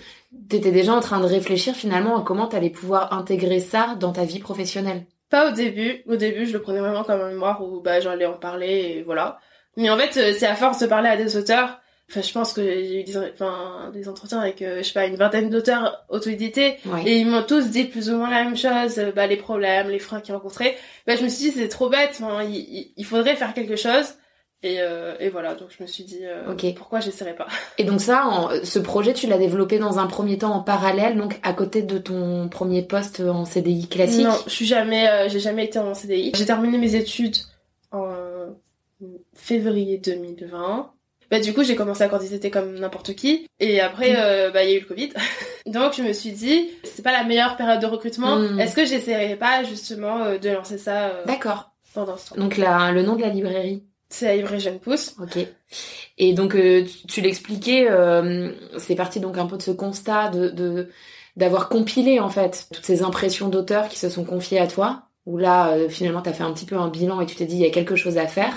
t'étais 0.48 0.72
déjà 0.72 0.94
en 0.94 1.00
train 1.00 1.20
de 1.20 1.26
réfléchir 1.26 1.74
finalement 1.74 2.18
à 2.18 2.22
comment 2.22 2.48
t'allais 2.48 2.70
pouvoir 2.70 3.12
intégrer 3.12 3.60
ça 3.60 3.94
dans 4.00 4.12
ta 4.12 4.24
vie 4.24 4.40
professionnelle. 4.40 5.04
Pas 5.30 5.50
au 5.50 5.52
début. 5.52 6.02
Au 6.06 6.16
début, 6.16 6.46
je 6.46 6.52
le 6.52 6.60
prenais 6.60 6.80
vraiment 6.80 7.04
comme 7.04 7.20
un 7.20 7.28
mémoire 7.28 7.62
où 7.62 7.80
bah 7.80 8.00
j'allais 8.00 8.26
en 8.26 8.34
parler 8.34 8.96
et 8.96 9.02
voilà. 9.02 9.38
Mais 9.76 9.88
en 9.88 9.96
fait, 9.96 10.16
euh, 10.18 10.34
c'est 10.38 10.46
à 10.46 10.54
force 10.54 10.80
de 10.80 10.86
parler 10.86 11.08
à 11.08 11.16
des 11.16 11.36
auteurs. 11.36 11.80
Enfin, 12.12 12.20
je 12.20 12.32
pense 12.32 12.52
que 12.52 12.62
j'ai 12.62 13.00
eu 13.00 13.04
des, 13.04 13.16
enfin, 13.16 13.90
des 13.94 14.06
entretiens 14.06 14.40
avec, 14.40 14.60
euh, 14.60 14.78
je 14.78 14.82
sais 14.82 14.92
pas, 14.92 15.06
une 15.06 15.16
vingtaine 15.16 15.48
d'auteurs 15.48 16.04
auto-édités. 16.10 16.76
Et 17.06 17.16
ils 17.16 17.26
m'ont 17.26 17.42
tous 17.42 17.70
dit 17.70 17.84
plus 17.84 18.10
ou 18.10 18.16
moins 18.16 18.28
la 18.28 18.44
même 18.44 18.56
chose. 18.56 18.98
Euh, 18.98 19.12
bah, 19.12 19.26
les 19.26 19.38
problèmes, 19.38 19.88
les 19.88 19.98
freins 19.98 20.20
qu'ils 20.20 20.34
rencontraient. 20.34 20.76
Bah, 21.06 21.16
je 21.16 21.22
me 21.22 21.28
suis 21.28 21.50
dit, 21.50 21.58
c'est 21.58 21.68
trop 21.68 21.88
bête. 21.88 22.10
Enfin, 22.20 22.42
il, 22.42 22.92
il 22.94 23.04
faudrait 23.06 23.34
faire 23.34 23.54
quelque 23.54 23.76
chose. 23.76 24.14
Et, 24.64 24.76
euh, 24.78 25.16
et, 25.18 25.28
voilà, 25.28 25.54
donc 25.54 25.70
je 25.76 25.82
me 25.82 25.88
suis 25.88 26.04
dit 26.04 26.20
euh, 26.22 26.54
pourquoi 26.76 27.00
j'essaierais 27.00 27.34
pas? 27.34 27.48
Et 27.78 27.84
donc 27.84 28.00
ça, 28.00 28.50
ce 28.62 28.78
projet, 28.78 29.12
tu 29.12 29.26
l'as 29.26 29.38
développé 29.38 29.80
dans 29.80 29.98
un 29.98 30.06
premier 30.06 30.38
temps 30.38 30.52
en 30.52 30.60
parallèle, 30.60 31.16
donc 31.16 31.40
à 31.42 31.52
côté 31.52 31.82
de 31.82 31.98
ton 31.98 32.48
premier 32.48 32.82
poste 32.82 33.20
en 33.20 33.44
CDI 33.44 33.88
classique? 33.88 34.24
Non, 34.24 34.36
je 34.46 34.52
suis 34.52 34.66
jamais, 34.66 35.08
euh, 35.08 35.28
j'ai 35.28 35.40
jamais 35.40 35.64
été 35.64 35.80
en 35.80 35.94
CDI. 35.94 36.30
J'ai 36.36 36.46
terminé 36.46 36.78
mes 36.78 36.94
études 36.94 37.36
en 37.90 38.06
février 39.34 39.98
2020. 39.98 40.92
Bah 41.32 41.40
du 41.40 41.52
coup 41.52 41.64
j'ai 41.64 41.74
commencé 41.74 42.04
à 42.04 42.08
candidater 42.08 42.50
comme 42.50 42.78
n'importe 42.78 43.14
qui 43.16 43.48
et 43.58 43.80
après 43.80 44.12
mm. 44.12 44.52
bah 44.52 44.62
il 44.62 44.70
y 44.70 44.74
a 44.74 44.76
eu 44.76 44.80
le 44.80 44.86
Covid. 44.86 45.10
donc 45.66 45.94
je 45.96 46.02
me 46.02 46.12
suis 46.12 46.30
dit 46.30 46.70
c'est 46.84 47.02
pas 47.02 47.10
la 47.10 47.24
meilleure 47.24 47.56
période 47.56 47.80
de 47.80 47.86
recrutement. 47.86 48.36
Mm. 48.36 48.60
Est-ce 48.60 48.76
que 48.76 48.84
j'essaierais 48.84 49.36
pas 49.36 49.64
justement 49.64 50.36
de 50.36 50.50
lancer 50.50 50.78
ça 50.78 51.24
D'accord. 51.26 51.72
Pendant 51.94 52.16
ce 52.16 52.30
temps? 52.30 52.36
Donc 52.36 52.56
là 52.56 52.92
le 52.92 53.02
nom 53.02 53.16
de 53.16 53.22
la 53.22 53.30
librairie? 53.30 53.82
C'est 54.12 54.28
à 54.28 54.36
Ivry 54.36 54.60
Jeune 54.60 54.78
Pousse. 54.78 55.16
Ok. 55.22 55.38
Et 56.18 56.34
donc 56.34 56.54
euh, 56.54 56.84
tu, 57.08 57.22
l'expliquais, 57.22 57.90
euh, 57.90 58.52
c'est 58.76 58.94
parti 58.94 59.20
donc 59.20 59.38
un 59.38 59.46
peu 59.46 59.56
de 59.56 59.62
ce 59.62 59.70
constat 59.70 60.28
de 60.28 60.90
d'avoir 61.34 61.70
compilé 61.70 62.20
en 62.20 62.28
fait 62.28 62.66
toutes 62.70 62.84
ces 62.84 63.02
impressions 63.02 63.48
d'auteurs 63.48 63.88
qui 63.88 63.98
se 63.98 64.10
sont 64.10 64.24
confiées 64.24 64.60
à 64.60 64.66
toi. 64.66 65.04
Où 65.24 65.38
là 65.38 65.70
euh, 65.70 65.88
finalement 65.88 66.20
t'as 66.20 66.34
fait 66.34 66.42
un 66.42 66.52
petit 66.52 66.66
peu 66.66 66.76
un 66.76 66.88
bilan 66.88 67.22
et 67.22 67.26
tu 67.26 67.36
t'es 67.36 67.46
dit 67.46 67.54
il 67.54 67.62
y 67.62 67.66
a 67.66 67.70
quelque 67.70 67.96
chose 67.96 68.18
à 68.18 68.26
faire. 68.26 68.52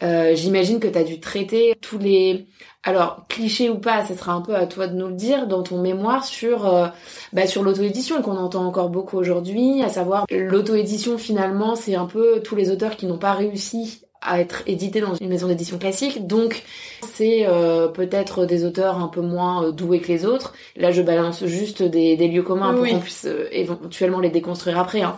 J'imagine 0.00 0.80
que 0.80 0.88
t'as 0.88 1.04
dû 1.04 1.20
traiter 1.20 1.74
tous 1.80 1.98
les 1.98 2.46
alors 2.82 3.26
clichés 3.28 3.68
ou 3.68 3.78
pas, 3.78 4.04
ce 4.04 4.14
sera 4.14 4.32
un 4.32 4.42
peu 4.42 4.54
à 4.54 4.66
toi 4.66 4.86
de 4.86 4.94
nous 4.94 5.08
le 5.08 5.14
dire 5.14 5.48
dans 5.48 5.64
ton 5.64 5.80
mémoire 5.80 6.24
sur 6.24 6.92
bah, 7.32 7.46
sur 7.46 7.62
l'auto-édition 7.64 8.22
qu'on 8.22 8.36
entend 8.36 8.64
encore 8.64 8.90
beaucoup 8.90 9.16
aujourd'hui, 9.16 9.82
à 9.82 9.88
savoir 9.88 10.26
l'auto-édition 10.30 11.18
finalement 11.18 11.74
c'est 11.74 11.94
un 11.94 12.06
peu 12.06 12.40
tous 12.44 12.54
les 12.54 12.70
auteurs 12.70 12.96
qui 12.96 13.06
n'ont 13.06 13.18
pas 13.18 13.32
réussi 13.32 14.06
à 14.26 14.40
être 14.40 14.62
édité 14.66 15.00
dans 15.00 15.14
une 15.14 15.28
maison 15.28 15.46
d'édition 15.46 15.78
classique. 15.78 16.26
Donc 16.26 16.62
c'est 17.02 17.46
euh, 17.46 17.88
peut-être 17.88 18.46
des 18.46 18.64
auteurs 18.64 18.98
un 18.98 19.08
peu 19.08 19.20
moins 19.20 19.64
euh, 19.64 19.72
doués 19.72 20.00
que 20.00 20.08
les 20.08 20.26
autres. 20.26 20.54
Là 20.76 20.90
je 20.90 21.02
balance 21.02 21.44
juste 21.46 21.82
des, 21.82 22.16
lieux 22.16 22.42
communs 22.42 22.74
pour 22.74 22.86
qu'on 22.86 23.00
puisse 23.00 23.26
euh, 23.26 23.48
éventuellement 23.52 24.20
les 24.20 24.30
déconstruire 24.30 24.78
après. 24.78 25.02
Hein. 25.02 25.16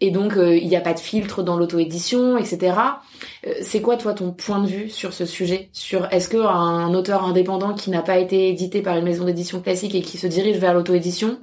Et 0.00 0.10
donc 0.10 0.34
il 0.36 0.66
n'y 0.66 0.76
a 0.76 0.80
pas 0.80 0.92
de 0.92 0.98
filtre 0.98 1.42
dans 1.42 1.56
l'auto-édition, 1.56 2.36
etc. 2.36 2.76
c'est 3.62 3.80
quoi 3.80 3.96
toi 3.96 4.12
ton 4.12 4.32
point 4.32 4.60
de 4.60 4.66
vue 4.66 4.90
sur 4.90 5.12
ce 5.12 5.24
sujet? 5.24 5.68
Sur 5.72 6.12
est-ce 6.12 6.28
que 6.28 6.36
un 6.36 6.92
auteur 6.94 7.24
indépendant 7.24 7.74
qui 7.74 7.90
n'a 7.90 8.02
pas 8.02 8.18
été 8.18 8.48
édité 8.48 8.82
par 8.82 8.96
une 8.96 9.04
maison 9.04 9.24
d'édition 9.24 9.60
classique 9.60 9.94
et 9.94 10.02
qui 10.02 10.18
se 10.18 10.26
dirige 10.26 10.58
vers 10.58 10.74
l'auto-édition, 10.74 11.38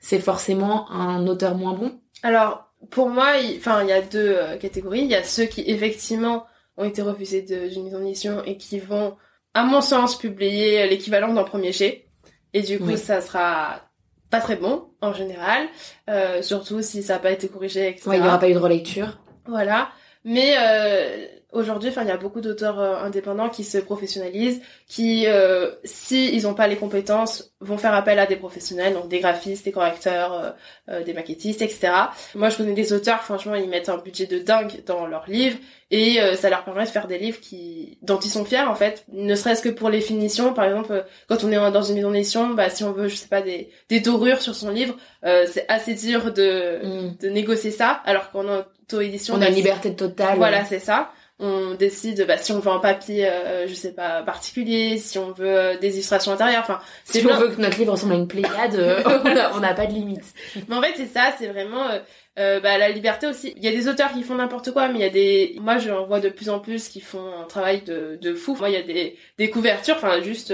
c'est 0.00 0.20
forcément 0.20 0.90
un 0.92 1.26
auteur 1.26 1.56
moins 1.56 1.74
bon? 1.74 1.98
Alors 2.22 2.68
pour 2.90 3.08
moi, 3.08 3.32
enfin, 3.56 3.82
il 3.82 3.88
y 3.88 3.92
a 3.92 4.00
deux 4.00 4.36
euh, 4.36 4.56
catégories. 4.56 5.00
Il 5.00 5.10
y 5.10 5.14
a 5.14 5.24
ceux 5.24 5.44
qui 5.44 5.62
effectivement 5.66 6.46
ont 6.76 6.84
été 6.84 7.02
refusés 7.02 7.42
d'une 7.42 7.84
maison 7.84 7.98
d'édition 7.98 8.42
et 8.44 8.56
qui 8.56 8.78
vont, 8.78 9.16
à 9.54 9.64
mon 9.64 9.80
sens, 9.80 10.16
publier 10.16 10.88
l'équivalent 10.88 11.34
d'un 11.34 11.44
premier 11.44 11.72
jet. 11.72 12.06
Et 12.54 12.62
du 12.62 12.78
coup, 12.78 12.96
ça 12.96 13.20
sera 13.20 13.87
pas 14.30 14.40
très 14.40 14.56
bon 14.56 14.88
en 15.00 15.12
général, 15.12 15.68
euh, 16.08 16.42
surtout 16.42 16.82
si 16.82 17.02
ça 17.02 17.14
n'a 17.14 17.18
pas 17.18 17.30
été 17.30 17.48
corrigé, 17.48 17.88
etc. 17.88 18.08
Ouais, 18.08 18.16
il 18.16 18.22
n'y 18.22 18.28
aura 18.28 18.38
pas 18.38 18.48
eu 18.48 18.54
de 18.54 18.58
relecture. 18.58 19.18
Voilà. 19.46 19.90
Mais 20.24 20.54
euh, 20.58 21.26
aujourd'hui, 21.58 21.90
enfin, 21.90 22.02
il 22.02 22.08
y 22.08 22.12
a 22.12 22.16
beaucoup 22.16 22.40
d'auteurs 22.40 22.80
euh, 22.80 22.96
indépendants 23.02 23.48
qui 23.50 23.64
se 23.64 23.78
professionnalisent, 23.78 24.60
qui, 24.86 25.26
euh, 25.26 25.70
si 25.84 26.34
ils 26.34 26.44
n'ont 26.44 26.54
pas 26.54 26.66
les 26.68 26.76
compétences, 26.76 27.52
vont 27.60 27.76
faire 27.78 27.94
appel 27.94 28.18
à 28.18 28.26
des 28.26 28.36
professionnels, 28.36 28.94
donc 28.94 29.08
des 29.08 29.18
graphistes, 29.20 29.64
des 29.64 29.72
correcteurs, 29.72 30.32
euh, 30.32 30.50
euh, 30.90 31.02
des 31.04 31.12
maquettistes, 31.12 31.60
etc. 31.62 31.92
Moi, 32.34 32.48
je 32.50 32.56
connais 32.56 32.72
des 32.72 32.92
auteurs, 32.92 33.20
franchement, 33.22 33.54
ils 33.56 33.68
mettent 33.68 33.88
un 33.88 33.98
budget 33.98 34.26
de 34.26 34.38
dingue 34.38 34.82
dans 34.86 35.06
leurs 35.06 35.28
livres 35.28 35.58
et 35.90 36.20
euh, 36.20 36.36
ça 36.36 36.50
leur 36.50 36.64
permet 36.64 36.84
de 36.84 36.88
faire 36.90 37.06
des 37.06 37.18
livres 37.18 37.40
qui, 37.40 37.98
dont 38.02 38.18
ils 38.20 38.30
sont 38.30 38.44
fiers 38.44 38.60
en 38.60 38.74
fait, 38.74 39.04
ne 39.12 39.34
serait-ce 39.34 39.62
que 39.62 39.70
pour 39.70 39.88
les 39.90 40.00
finitions. 40.00 40.52
Par 40.54 40.66
exemple, 40.66 41.04
quand 41.28 41.42
on 41.44 41.50
est 41.50 41.70
dans 41.72 41.82
une 41.82 41.96
maison 41.96 42.10
d'édition, 42.10 42.48
bah 42.54 42.70
si 42.70 42.84
on 42.84 42.92
veut, 42.92 43.08
je 43.08 43.16
sais 43.16 43.28
pas, 43.28 43.40
des, 43.42 43.70
des 43.88 44.00
dorures 44.00 44.40
sur 44.42 44.54
son 44.54 44.70
livre, 44.70 44.94
c'est 45.22 45.64
assez 45.68 45.94
dur 45.94 46.32
de, 46.32 46.78
Mm. 46.84 47.16
de 47.20 47.28
négocier 47.28 47.70
ça, 47.70 48.00
alors 48.04 48.30
qu'en 48.30 48.44
auto-édition, 48.44 49.34
On 49.34 49.38
bah, 49.38 49.46
a 49.46 49.48
une 49.48 49.54
c'est- 49.54 49.60
liberté 49.62 49.94
totale. 49.94 50.36
voilà, 50.36 50.64
c'est 50.64 50.78
ça. 50.78 51.10
On 51.40 51.74
décide 51.74 52.26
bah, 52.26 52.36
si 52.36 52.50
on 52.50 52.58
veut 52.58 52.70
un 52.70 52.80
papier, 52.80 53.28
euh, 53.28 53.68
je 53.68 53.74
sais 53.74 53.92
pas, 53.92 54.22
particulier, 54.22 54.98
si 54.98 55.18
on 55.18 55.30
veut 55.32 55.46
euh, 55.46 55.78
des 55.78 55.94
illustrations 55.94 56.32
intérieures. 56.32 56.62
Enfin, 56.62 56.80
Si 57.04 57.24
on 57.24 57.36
veut 57.36 57.48
que 57.54 57.60
notre 57.60 57.78
livre 57.78 57.92
ressemble 57.92 58.14
à 58.14 58.16
une 58.16 58.26
pléiade, 58.26 58.74
euh, 58.74 59.02
on 59.54 59.60
n'a 59.60 59.72
pas 59.74 59.86
de 59.86 59.92
limite. 59.92 60.24
Mais 60.68 60.74
en 60.74 60.82
fait, 60.82 60.94
c'est 60.96 61.06
ça. 61.06 61.32
C'est 61.38 61.46
vraiment 61.46 61.88
euh, 61.88 62.00
euh, 62.40 62.58
bah, 62.60 62.76
la 62.76 62.88
liberté 62.88 63.28
aussi. 63.28 63.52
Il 63.56 63.62
y 63.62 63.68
a 63.68 63.70
des 63.70 63.88
auteurs 63.88 64.12
qui 64.12 64.24
font 64.24 64.34
n'importe 64.34 64.72
quoi, 64.72 64.88
mais 64.88 64.98
il 64.98 65.02
y 65.02 65.04
a 65.04 65.10
des. 65.10 65.56
Moi, 65.60 65.78
je 65.78 65.90
vois 65.90 66.18
de 66.18 66.28
plus 66.28 66.48
en 66.48 66.58
plus 66.58 66.88
qui 66.88 67.00
font 67.00 67.40
un 67.40 67.44
travail 67.44 67.82
de, 67.82 68.18
de 68.20 68.34
fou. 68.34 68.56
Moi, 68.58 68.70
il 68.70 68.74
y 68.74 68.78
a 68.78 68.82
des, 68.82 69.16
des 69.38 69.48
couvertures. 69.50 69.94
Enfin, 69.96 70.20
juste. 70.20 70.52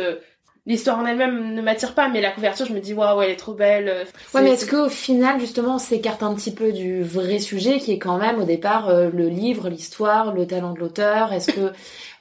L'histoire 0.66 0.98
en 0.98 1.04
elle-même 1.04 1.52
ne 1.54 1.60
m'attire 1.60 1.94
pas, 1.94 2.08
mais 2.08 2.22
la 2.22 2.30
couverture, 2.30 2.64
je 2.64 2.72
me 2.72 2.80
dis, 2.80 2.94
waouh, 2.94 3.20
elle 3.20 3.30
est 3.30 3.36
trop 3.36 3.52
belle. 3.52 3.88
euh, 3.88 4.04
Ouais, 4.34 4.42
mais 4.42 4.52
est-ce 4.52 4.64
qu'au 4.70 4.88
final, 4.88 5.38
justement, 5.38 5.74
on 5.74 5.78
s'écarte 5.78 6.22
un 6.22 6.34
petit 6.34 6.54
peu 6.54 6.72
du 6.72 7.02
vrai 7.02 7.38
sujet 7.38 7.78
qui 7.80 7.92
est 7.92 7.98
quand 7.98 8.16
même, 8.16 8.40
au 8.40 8.44
départ, 8.44 8.88
euh, 8.88 9.10
le 9.12 9.28
livre, 9.28 9.68
l'histoire, 9.68 10.32
le 10.32 10.46
talent 10.46 10.72
de 10.72 10.78
l'auteur? 10.80 11.32
Est-ce 11.34 11.52
que 11.52 11.72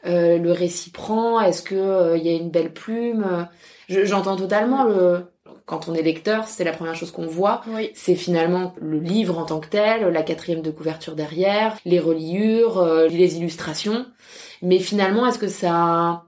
euh, 0.06 0.38
le 0.38 0.52
récit 0.52 0.90
prend? 0.92 1.40
Est-ce 1.40 1.62
que 1.62 1.76
euh, 1.76 2.18
il 2.18 2.26
y 2.26 2.30
a 2.30 2.34
une 2.38 2.50
belle 2.50 2.74
plume? 2.74 3.48
Je- 3.88 4.04
J'entends 4.04 4.36
totalement 4.36 4.84
le... 4.84 5.22
Quand 5.66 5.88
on 5.88 5.94
est 5.94 6.02
lecteur, 6.02 6.46
c'est 6.50 6.66
la 6.66 6.74
première 6.74 6.96
chose 6.96 7.12
qu'on 7.12 7.26
voit. 7.26 7.62
Oui. 7.70 7.92
C'est 7.96 8.16
finalement 8.16 8.74
le 8.82 9.00
livre 9.00 9.40
en 9.40 9.46
tant 9.46 9.62
que 9.62 9.70
tel, 9.70 10.02
la 10.12 10.22
quatrième 10.22 10.62
de 10.62 10.72
couverture 10.72 11.16
derrière, 11.16 11.78
les 11.86 12.02
reliures, 12.02 12.80
euh, 12.80 13.08
les 13.08 13.38
illustrations. 13.38 14.06
Mais 14.62 14.80
finalement, 14.80 15.26
est-ce 15.26 15.40
que 15.40 15.48
ça 15.48 16.26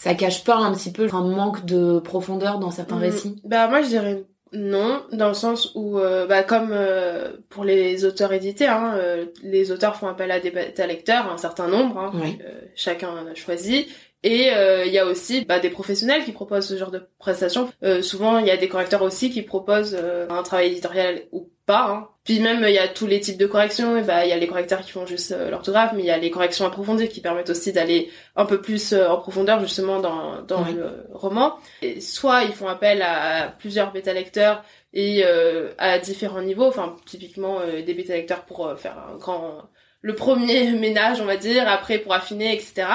ça 0.00 0.14
cache 0.14 0.44
pas 0.44 0.56
un 0.56 0.72
petit 0.74 0.92
peu 0.92 1.08
un 1.12 1.22
manque 1.24 1.64
de 1.64 1.98
profondeur 1.98 2.58
dans 2.60 2.70
certains 2.70 2.96
Mm. 2.96 3.02
récits 3.02 3.36
Bah 3.44 3.66
moi 3.68 3.82
je 3.82 3.88
dirais 3.88 4.24
non, 4.52 5.02
dans 5.12 5.28
le 5.28 5.34
sens 5.34 5.72
où, 5.74 5.98
euh, 5.98 6.26
bah 6.26 6.42
comme 6.42 6.70
euh, 6.72 7.32
pour 7.50 7.64
les 7.64 8.06
auteurs 8.06 8.32
édités, 8.32 8.66
hein, 8.66 8.94
euh, 8.96 9.26
les 9.42 9.72
auteurs 9.72 9.96
font 9.96 10.06
appel 10.06 10.30
à 10.30 10.40
des 10.40 10.50
bêta 10.50 10.86
lecteurs, 10.86 11.30
un 11.30 11.36
certain 11.36 11.68
nombre, 11.68 11.98
hein, 11.98 12.12
Oui. 12.14 12.38
euh, 12.42 12.62
chacun 12.74 13.10
en 13.10 13.26
a 13.26 13.34
choisi. 13.34 13.88
Et 14.22 14.50
euh, 14.54 14.86
il 14.86 14.92
y 14.94 14.98
a 14.98 15.04
aussi 15.04 15.44
bah, 15.44 15.58
des 15.58 15.68
professionnels 15.68 16.24
qui 16.24 16.32
proposent 16.32 16.66
ce 16.66 16.78
genre 16.78 16.90
de 16.90 17.02
prestations. 17.18 17.68
Euh, 17.82 18.00
souvent, 18.00 18.38
il 18.38 18.46
y 18.46 18.50
a 18.50 18.56
des 18.56 18.68
correcteurs 18.68 19.02
aussi 19.02 19.28
qui 19.30 19.42
proposent 19.42 19.94
euh, 20.00 20.26
un 20.30 20.42
travail 20.42 20.68
éditorial 20.72 21.20
ou 21.30 21.50
pas. 21.68 21.86
Hein. 21.88 22.08
Puis 22.24 22.40
même, 22.40 22.64
il 22.66 22.74
y 22.74 22.78
a 22.78 22.88
tous 22.88 23.06
les 23.06 23.20
types 23.20 23.38
de 23.38 23.46
corrections. 23.46 23.96
Et 23.96 24.02
bah, 24.02 24.24
il 24.24 24.30
y 24.30 24.32
a 24.32 24.36
les 24.36 24.48
correcteurs 24.48 24.80
qui 24.80 24.90
font 24.90 25.06
juste 25.06 25.32
euh, 25.32 25.50
l'orthographe, 25.50 25.92
mais 25.94 26.02
il 26.02 26.06
y 26.06 26.10
a 26.10 26.18
les 26.18 26.30
corrections 26.30 26.66
approfondies 26.66 27.08
qui 27.08 27.20
permettent 27.20 27.50
aussi 27.50 27.72
d'aller 27.72 28.10
un 28.34 28.46
peu 28.46 28.60
plus 28.60 28.92
euh, 28.92 29.08
en 29.08 29.18
profondeur 29.18 29.60
justement 29.60 30.00
dans, 30.00 30.42
dans 30.42 30.64
le 30.64 31.06
roman. 31.12 31.56
Et 31.82 32.00
soit 32.00 32.42
ils 32.44 32.52
font 32.52 32.68
appel 32.68 33.02
à, 33.02 33.54
plusieurs 33.58 33.92
bêta-lecteurs 33.92 34.64
et 34.92 35.22
euh, 35.24 35.70
à 35.78 35.98
différents 35.98 36.42
niveaux. 36.42 36.66
Enfin, 36.66 36.96
typiquement 37.06 37.60
euh, 37.60 37.82
des 37.82 37.94
bêta-lecteurs 37.94 38.44
pour 38.44 38.74
faire 38.76 38.98
un 38.98 39.16
grand... 39.16 39.68
Le 40.00 40.14
premier 40.14 40.70
ménage, 40.86 41.20
on 41.20 41.26
va 41.26 41.36
dire, 41.36 41.68
après 41.68 41.98
pour 41.98 42.14
affiner, 42.14 42.54
etc. 42.54 42.86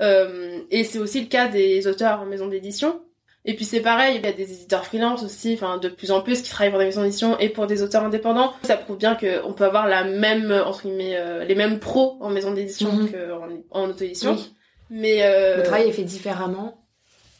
Euh, 0.00 0.60
et 0.70 0.84
c'est 0.84 0.98
aussi 0.98 1.20
le 1.20 1.26
cas 1.26 1.48
des 1.48 1.86
auteurs 1.86 2.20
en 2.20 2.26
maison 2.26 2.46
d'édition. 2.46 3.00
Et 3.44 3.54
puis 3.54 3.64
c'est 3.64 3.80
pareil, 3.80 4.16
il 4.16 4.24
y 4.24 4.28
a 4.28 4.32
des 4.32 4.42
éditeurs 4.52 4.84
freelance 4.84 5.22
aussi, 5.22 5.54
enfin 5.54 5.78
de 5.78 5.88
plus 5.88 6.10
en 6.10 6.20
plus 6.20 6.42
qui 6.42 6.50
travaillent 6.50 6.70
pour 6.70 6.78
des 6.80 6.84
maisons 6.86 7.02
d'édition 7.02 7.38
et 7.38 7.48
pour 7.48 7.66
des 7.66 7.82
auteurs 7.82 8.04
indépendants. 8.04 8.52
Ça 8.64 8.76
prouve 8.76 8.98
bien 8.98 9.14
qu'on 9.14 9.52
peut 9.54 9.64
avoir 9.64 9.86
la 9.88 10.04
même 10.04 10.52
entre 10.66 10.82
guillemets 10.82 11.16
euh, 11.16 11.44
les 11.44 11.54
mêmes 11.54 11.78
pros 11.78 12.18
en 12.20 12.28
maison 12.30 12.52
d'édition 12.52 12.92
Mhm. 12.92 13.08
qu'en 13.10 13.48
en 13.82 13.88
auto-édition. 13.88 14.32
Oui. 14.32 14.54
Mais 14.90 15.18
euh, 15.22 15.58
Le 15.58 15.62
travail 15.62 15.88
est 15.88 15.92
fait 15.92 16.02
différemment. 16.02 16.84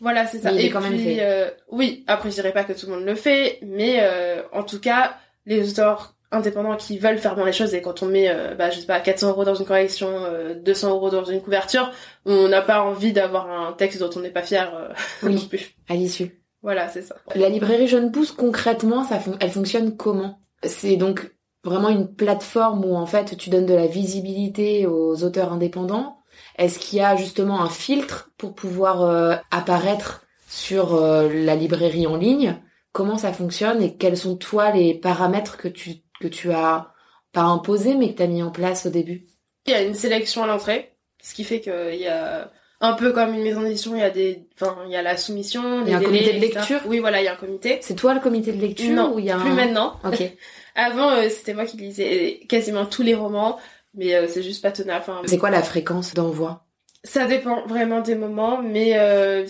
voilà, 0.01 0.27
c'est 0.27 0.39
ça. 0.39 0.51
Mais 0.53 0.59
il 0.59 0.63
et 0.63 0.67
est 0.67 0.71
quand 0.71 0.81
même 0.81 0.99
fait. 0.99 1.19
euh, 1.21 1.51
oui, 1.71 2.05
après 2.07 2.31
je 2.31 2.35
dirais 2.37 2.53
pas 2.53 2.65
que 2.65 2.73
tout 2.73 2.87
le 2.87 2.93
monde 2.97 3.05
le 3.05 3.15
fait, 3.15 3.59
mais 3.63 3.99
euh, 4.01 4.43
en 4.53 4.63
tout 4.63 4.81
cas, 4.81 5.17
les 5.47 5.69
auteurs 5.71 6.15
indépendants 6.31 6.77
qui 6.77 6.99
veulent 6.99 7.19
faire 7.19 7.35
bien 7.35 7.45
les 7.47 7.53
choses 7.53 7.75
et 7.75 7.83
quand 7.83 8.03
on 8.03 8.07
met, 8.07 8.29
euh, 8.29 8.55
bah, 8.55 8.71
je 8.71 8.81
sais 8.81 8.87
pas, 8.87 9.01
400 9.01 9.31
euros 9.31 9.45
dans 9.45 9.55
une 9.55 9.65
correction, 9.67 10.09
euh, 10.25 10.55
200 10.55 10.91
euros 10.91 11.11
dans 11.11 11.25
une 11.25 11.41
couverture, 11.41 11.91
on 12.27 12.49
n'a 12.49 12.63
pas 12.63 12.83
envie 12.83 13.13
d'avoir 13.13 13.51
un 13.51 13.73
texte 13.73 14.01
dont 14.01 14.11
on 14.17 14.21
n'est 14.21 14.31
pas 14.31 14.43
fier 14.43 14.71
euh, 14.75 14.89
non 15.29 15.41
plus. 15.47 15.75
à 15.89 15.95
l'issue. 15.95 16.43
Voilà, 16.63 16.89
c'est 16.89 17.03
ça. 17.03 17.17
La 17.35 17.49
librairie 17.49 17.87
Jeune 17.89 18.11
Pousse, 18.13 18.33
concrètement, 18.33 19.05
ça 19.05 19.19
fon- 19.21 19.37
elle 19.41 19.51
fonctionne 19.51 19.97
comment? 19.97 20.39
C'est 20.65 20.97
donc 20.97 21.33
vraiment 21.65 21.89
une 21.89 22.13
plateforme 22.15 22.85
où 22.85 22.95
en 22.97 23.07
fait 23.07 23.37
tu 23.37 23.49
donnes 23.51 23.67
de 23.67 23.75
la 23.75 23.87
visibilité 23.87 24.87
aux 24.87 25.23
auteurs 25.23 25.53
indépendants. 25.53 26.19
Est-ce 26.57 26.79
qu'il 26.79 26.99
y 26.99 27.03
a 27.03 27.15
justement 27.17 27.63
un 27.63 27.69
filtre 27.71 28.31
pour 28.39 28.55
pouvoir 28.55 29.03
euh, 29.03 29.37
apparaître 29.51 30.23
sur 30.49 30.95
euh, 30.95 31.29
la 31.33 31.55
librairie 31.55 32.07
en 32.07 32.17
ligne? 32.17 32.57
Comment 32.93 33.19
ça 33.19 33.33
fonctionne 33.33 33.81
et 33.83 33.97
quels 33.97 34.17
sont 34.17 34.37
toi 34.37 34.71
les 34.73 34.95
paramètres 34.95 35.57
que 35.59 35.69
tu 35.69 35.97
que 36.21 36.29
tu 36.29 36.53
as 36.53 36.93
pas 37.33 37.43
imposés 37.43 37.95
mais 37.95 38.13
que 38.13 38.17
tu 38.19 38.23
as 38.23 38.27
mis 38.27 38.43
en 38.43 38.51
place 38.51 38.87
au 38.87 38.91
début 38.91 39.27
Il 39.67 39.73
y 39.73 39.75
a 39.75 39.83
une 39.83 39.95
sélection 39.95 40.43
à 40.43 40.47
l'entrée, 40.47 40.93
ce 41.23 41.35
qui 41.35 41.45
fait 41.45 41.61
qu'il 41.61 42.01
y 42.01 42.07
a 42.07 42.51
un 42.81 42.93
peu 42.93 43.13
comme 43.13 43.35
une 43.35 43.43
maison 43.43 43.63
d'édition, 43.63 43.95
il 43.95 44.01
y 44.01 44.05
a 44.05 44.11
des, 44.11 44.47
enfin, 44.55 44.77
il 44.87 44.93
y 44.93 44.97
a 44.97 45.03
la 45.03 45.17
soumission, 45.17 45.83
Il 45.85 45.91
y 45.91 45.95
a 45.95 45.99
un 45.99 46.03
comité 46.03 46.33
de 46.33 46.39
etc. 46.39 46.59
lecture? 46.59 46.81
Oui, 46.87 47.01
voilà, 47.01 47.21
il 47.21 47.25
y 47.25 47.29
a 47.29 47.33
un 47.33 47.37
comité. 47.37 47.79
C'est 47.83 47.97
toi 47.97 48.15
le 48.15 48.21
comité 48.21 48.53
de 48.53 48.61
lecture 48.61 48.95
non, 48.95 49.15
ou 49.15 49.19
il 49.19 49.25
y 49.25 49.31
a 49.31 49.37
plus 49.37 49.51
un... 49.51 49.55
maintenant. 49.55 49.99
Ok. 50.05 50.23
Avant, 50.77 51.11
euh, 51.11 51.29
c'était 51.29 51.55
moi 51.55 51.65
qui 51.65 51.77
lisais 51.77 52.41
quasiment 52.49 52.87
tous 52.87 53.03
les 53.03 53.15
romans, 53.15 53.59
mais 53.95 54.15
euh, 54.15 54.29
c'est 54.29 54.45
juste 54.45 54.63
pas 54.63 54.71
tenable. 54.71 55.01
Enfin, 55.01 55.23
C'est 55.27 55.39
quoi 55.39 55.51
la 55.51 55.63
fréquence 55.63 56.15
d'envoi? 56.15 56.67
Ça 57.03 57.27
dépend 57.27 57.67
vraiment 57.67 58.01
des 58.01 58.15
moments, 58.15 58.63
mais 58.63 58.97
euh, 58.97 59.45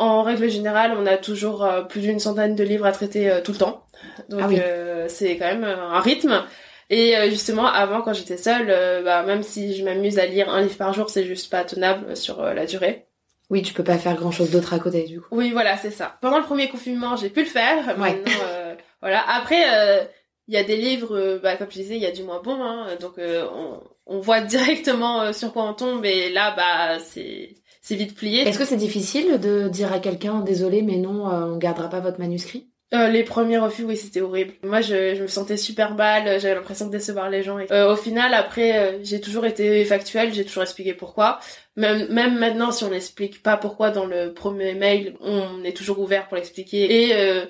en 0.00 0.22
règle 0.22 0.48
générale, 0.48 0.94
on 0.98 1.06
a 1.06 1.16
toujours 1.16 1.64
euh, 1.64 1.82
plus 1.82 2.00
d'une 2.00 2.18
centaine 2.18 2.56
de 2.56 2.64
livres 2.64 2.86
à 2.86 2.92
traiter 2.92 3.30
euh, 3.30 3.40
tout 3.40 3.52
le 3.52 3.58
temps. 3.58 3.84
Donc 4.28 4.40
Ah 4.42 4.46
oui. 4.48 4.58
euh, 4.60 5.06
c'est 5.08 5.36
quand 5.36 5.46
même 5.46 5.64
un 5.64 6.00
rythme. 6.00 6.42
Et 6.88 7.16
euh, 7.16 7.28
justement, 7.30 7.66
avant, 7.66 8.00
quand 8.02 8.12
j'étais 8.14 8.36
seule, 8.36 8.66
bah, 9.04 9.22
même 9.22 9.42
si 9.42 9.76
je 9.76 9.84
m'amuse 9.84 10.18
à 10.18 10.26
lire 10.26 10.48
un 10.48 10.62
livre 10.62 10.76
par 10.76 10.92
jour, 10.92 11.08
c'est 11.10 11.24
juste 11.24 11.50
pas 11.50 11.64
tenable 11.64 12.16
sur 12.16 12.42
la 12.42 12.66
durée. 12.66 13.06
Oui, 13.50 13.62
tu 13.62 13.74
peux 13.74 13.84
pas 13.84 13.98
faire 13.98 14.14
grand 14.16 14.30
chose 14.30 14.50
d'autre 14.50 14.74
à 14.74 14.78
côté 14.78 15.04
du 15.04 15.20
coup. 15.20 15.28
Oui, 15.32 15.50
voilà, 15.50 15.76
c'est 15.76 15.90
ça. 15.90 16.16
Pendant 16.20 16.38
le 16.38 16.44
premier 16.44 16.68
confinement, 16.68 17.16
j'ai 17.16 17.30
pu 17.30 17.40
le 17.40 17.46
faire. 17.46 17.84
Ouais. 17.98 18.14
Maintenant, 18.14 18.32
euh, 18.44 18.74
voilà. 19.02 19.22
Après, 19.28 19.62
euh, 19.72 20.04
il 20.48 20.54
y 20.54 20.56
a 20.56 20.64
des 20.64 20.76
livres, 20.76 21.16
euh, 21.16 21.38
bah, 21.42 21.56
comme 21.56 21.68
je 21.70 21.76
disais, 21.78 21.96
il 21.96 22.02
y 22.02 22.06
a 22.06 22.10
du 22.12 22.22
moins 22.22 22.40
bon, 22.42 22.60
hein, 22.62 22.86
donc 23.00 23.18
euh, 23.18 23.44
on, 23.54 23.80
on 24.06 24.20
voit 24.20 24.40
directement 24.54 25.32
sur 25.32 25.52
quoi 25.52 25.64
on 25.64 25.74
tombe, 25.74 26.04
et 26.04 26.30
là, 26.30 26.54
bah, 26.56 26.98
c'est 27.00 27.54
vite 27.96 28.14
plié. 28.14 28.40
Est-ce 28.42 28.58
que 28.58 28.64
c'est 28.64 28.76
difficile 28.76 29.38
de 29.38 29.68
dire 29.68 29.92
à 29.92 29.98
quelqu'un 29.98 30.40
désolé 30.40 30.82
mais 30.82 30.96
non, 30.96 31.28
euh, 31.30 31.54
on 31.54 31.56
gardera 31.58 31.88
pas 31.88 32.00
votre 32.00 32.18
manuscrit? 32.18 32.68
Euh, 32.92 33.06
les 33.08 33.22
premiers 33.22 33.58
refus, 33.58 33.84
oui, 33.84 33.96
c'était 33.96 34.20
horrible. 34.20 34.54
Moi, 34.64 34.80
je, 34.80 35.14
je 35.14 35.22
me 35.22 35.28
sentais 35.28 35.56
super 35.56 35.94
mal, 35.94 36.40
j'avais 36.40 36.56
l'impression 36.56 36.86
de 36.86 36.90
décevoir 36.90 37.30
les 37.30 37.44
gens. 37.44 37.56
Et, 37.60 37.70
euh, 37.70 37.92
au 37.92 37.96
final, 37.96 38.34
après, 38.34 38.78
euh, 38.78 38.98
j'ai 39.04 39.20
toujours 39.20 39.46
été 39.46 39.84
factuelle, 39.84 40.34
j'ai 40.34 40.44
toujours 40.44 40.64
expliqué 40.64 40.92
pourquoi. 40.92 41.38
Même, 41.76 42.12
même 42.12 42.36
maintenant, 42.36 42.72
si 42.72 42.82
on 42.82 42.90
n'explique 42.90 43.44
pas 43.44 43.56
pourquoi 43.56 43.90
dans 43.90 44.06
le 44.06 44.34
premier 44.34 44.74
mail, 44.74 45.14
on 45.20 45.62
est 45.62 45.76
toujours 45.76 46.00
ouvert 46.00 46.26
pour 46.26 46.36
l'expliquer. 46.36 47.04
Et 47.06 47.14
euh, 47.14 47.46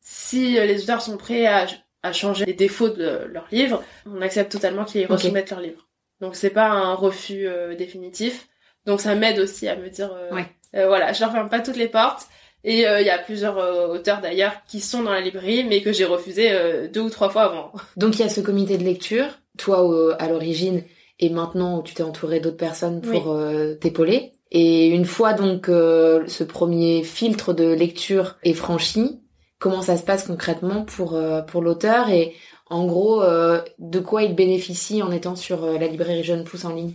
si 0.00 0.52
les 0.52 0.82
auteurs 0.84 1.02
sont 1.02 1.16
prêts 1.16 1.46
à, 1.46 1.66
à 2.04 2.12
changer 2.12 2.44
les 2.44 2.52
défauts 2.54 2.90
de 2.90 3.24
leur 3.32 3.48
livre, 3.50 3.82
on 4.06 4.22
accepte 4.22 4.52
totalement 4.52 4.84
qu'ils 4.84 5.06
Ok. 5.06 5.10
resoumettent 5.10 5.50
leur 5.50 5.60
livre. 5.60 5.88
Donc 6.20 6.36
c'est 6.36 6.50
pas 6.50 6.68
un 6.68 6.94
refus 6.94 7.48
euh, 7.48 7.74
définitif. 7.74 8.46
Donc 8.86 9.00
ça 9.00 9.14
m'aide 9.14 9.38
aussi 9.38 9.68
à 9.68 9.76
me 9.76 9.88
dire, 9.88 10.10
euh, 10.12 10.34
Ouais. 10.34 10.46
euh, 10.76 10.86
voilà, 10.88 11.12
je 11.12 11.20
leur 11.20 11.32
ferme 11.32 11.48
pas 11.48 11.60
toutes 11.60 11.76
les 11.76 11.88
portes. 11.88 12.26
Et 12.66 12.86
euh, 12.88 13.00
il 13.00 13.06
y 13.06 13.10
a 13.10 13.18
plusieurs 13.18 13.58
euh, 13.58 13.88
auteurs 13.88 14.20
d'ailleurs 14.22 14.52
qui 14.66 14.80
sont 14.80 15.02
dans 15.02 15.12
la 15.12 15.20
librairie, 15.20 15.64
mais 15.64 15.82
que 15.82 15.92
j'ai 15.92 16.06
refusé 16.06 16.50
euh, 16.52 16.88
deux 16.88 17.02
ou 17.02 17.10
trois 17.10 17.28
fois 17.28 17.42
avant. 17.42 17.72
Donc 17.96 18.14
il 18.14 18.20
y 18.20 18.24
a 18.24 18.28
ce 18.30 18.40
comité 18.40 18.78
de 18.78 18.84
lecture, 18.84 19.26
toi 19.58 19.86
euh, 19.86 20.16
à 20.18 20.28
l'origine 20.28 20.82
et 21.20 21.28
maintenant 21.30 21.82
tu 21.82 21.94
t'es 21.94 22.02
entouré 22.02 22.40
d'autres 22.40 22.56
personnes 22.56 23.02
pour 23.02 23.32
euh, 23.32 23.74
t'épauler. 23.74 24.32
Et 24.50 24.86
une 24.86 25.04
fois 25.04 25.34
donc 25.34 25.68
euh, 25.68 26.24
ce 26.26 26.42
premier 26.42 27.02
filtre 27.04 27.52
de 27.52 27.72
lecture 27.72 28.36
est 28.44 28.54
franchi, 28.54 29.20
comment 29.58 29.82
ça 29.82 29.96
se 29.98 30.02
passe 30.02 30.26
concrètement 30.26 30.84
pour 30.84 31.14
euh, 31.14 31.42
pour 31.42 31.60
l'auteur 31.60 32.08
et 32.08 32.34
en 32.70 32.86
gros 32.86 33.22
euh, 33.22 33.60
de 33.78 34.00
quoi 34.00 34.22
il 34.22 34.34
bénéficie 34.34 35.02
en 35.02 35.12
étant 35.12 35.36
sur 35.36 35.66
la 35.66 35.86
librairie 35.86 36.24
Jeune 36.24 36.44
Pousse 36.44 36.64
en 36.64 36.74
ligne? 36.74 36.94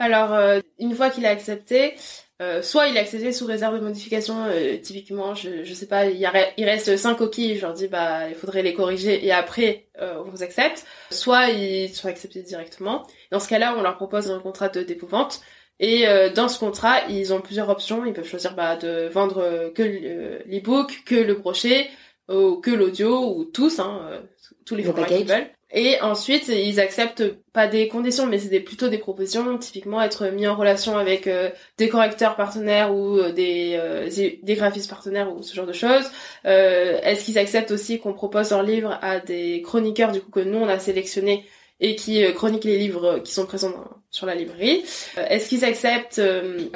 Alors, 0.00 0.32
euh, 0.32 0.60
une 0.78 0.94
fois 0.94 1.10
qu'il 1.10 1.26
a 1.26 1.28
accepté, 1.28 1.94
euh, 2.40 2.62
soit 2.62 2.88
il 2.88 2.96
a 2.96 3.02
accepté 3.02 3.32
sous 3.32 3.44
réserve 3.44 3.78
de 3.78 3.84
modification, 3.84 4.46
euh, 4.46 4.78
typiquement, 4.78 5.34
je, 5.34 5.62
je 5.62 5.74
sais 5.74 5.86
pas, 5.86 6.06
il, 6.06 6.16
y 6.16 6.24
a, 6.24 6.32
il 6.56 6.64
reste 6.64 6.96
cinq 6.96 7.16
coquilles, 7.16 7.56
je 7.56 7.60
leur 7.60 7.74
dis 7.74 7.86
bah 7.86 8.26
il 8.30 8.34
faudrait 8.34 8.62
les 8.62 8.72
corriger 8.72 9.24
et 9.24 9.30
après 9.30 9.88
on 10.00 10.30
vous 10.30 10.42
accepte. 10.42 10.86
Soit 11.10 11.50
ils 11.50 11.94
sont 11.94 12.08
acceptés 12.08 12.42
directement. 12.42 13.06
Dans 13.30 13.40
ce 13.40 13.48
cas-là, 13.48 13.74
on 13.76 13.82
leur 13.82 13.96
propose 13.96 14.30
un 14.30 14.40
contrat 14.40 14.70
de 14.70 14.82
dépôt-vente. 14.82 15.42
Et 15.78 16.06
dans 16.34 16.48
ce 16.48 16.58
contrat, 16.58 17.06
ils 17.10 17.34
ont 17.34 17.42
plusieurs 17.42 17.68
options. 17.68 18.06
Ils 18.06 18.14
peuvent 18.14 18.26
choisir 18.26 18.54
bah, 18.54 18.76
de 18.76 19.08
vendre 19.08 19.70
que 19.74 19.82
l'e-book, 19.82 21.02
que 21.04 21.14
le 21.14 21.34
brochet, 21.34 21.90
ou 22.30 22.56
que 22.56 22.70
l'audio, 22.70 23.36
ou 23.36 23.44
tous, 23.44 23.78
hein, 23.78 24.22
tous 24.64 24.74
les 24.74 24.82
formats 24.82 25.06
qu'ils 25.06 25.26
veulent. 25.26 25.50
Et 25.72 26.00
ensuite, 26.00 26.48
ils 26.48 26.80
acceptent 26.80 27.22
pas 27.52 27.68
des 27.68 27.86
conditions, 27.86 28.26
mais 28.26 28.38
c'est 28.38 28.60
plutôt 28.60 28.88
des 28.88 28.98
propositions, 28.98 29.56
typiquement 29.56 30.02
être 30.02 30.26
mis 30.26 30.48
en 30.48 30.56
relation 30.56 30.96
avec 30.98 31.28
euh, 31.28 31.50
des 31.78 31.88
correcteurs 31.88 32.34
partenaires 32.34 32.92
ou 32.92 33.18
euh, 33.18 33.32
des, 33.32 33.76
euh, 33.78 34.08
des 34.42 34.54
graphistes 34.54 34.90
partenaires 34.90 35.32
ou 35.32 35.42
ce 35.42 35.54
genre 35.54 35.66
de 35.66 35.72
choses. 35.72 36.10
Est-ce 36.44 37.24
qu'ils 37.24 37.38
acceptent 37.38 37.70
aussi 37.70 38.00
qu'on 38.00 38.12
propose 38.12 38.50
leur 38.50 38.64
livre 38.64 38.98
à 39.00 39.20
des 39.20 39.62
chroniqueurs 39.62 40.10
du 40.10 40.20
coup 40.20 40.30
que 40.30 40.40
nous 40.40 40.58
on 40.58 40.68
a 40.68 40.78
sélectionnés 40.78 41.44
et 41.78 41.94
qui 41.94 42.22
chroniquent 42.34 42.64
les 42.64 42.78
livres 42.78 43.20
qui 43.20 43.32
sont 43.32 43.46
présents 43.46 43.84
sur 44.10 44.26
la 44.26 44.34
librairie? 44.34 44.84
Est-ce 45.16 45.48
qu'ils 45.48 45.64
acceptent 45.64 46.20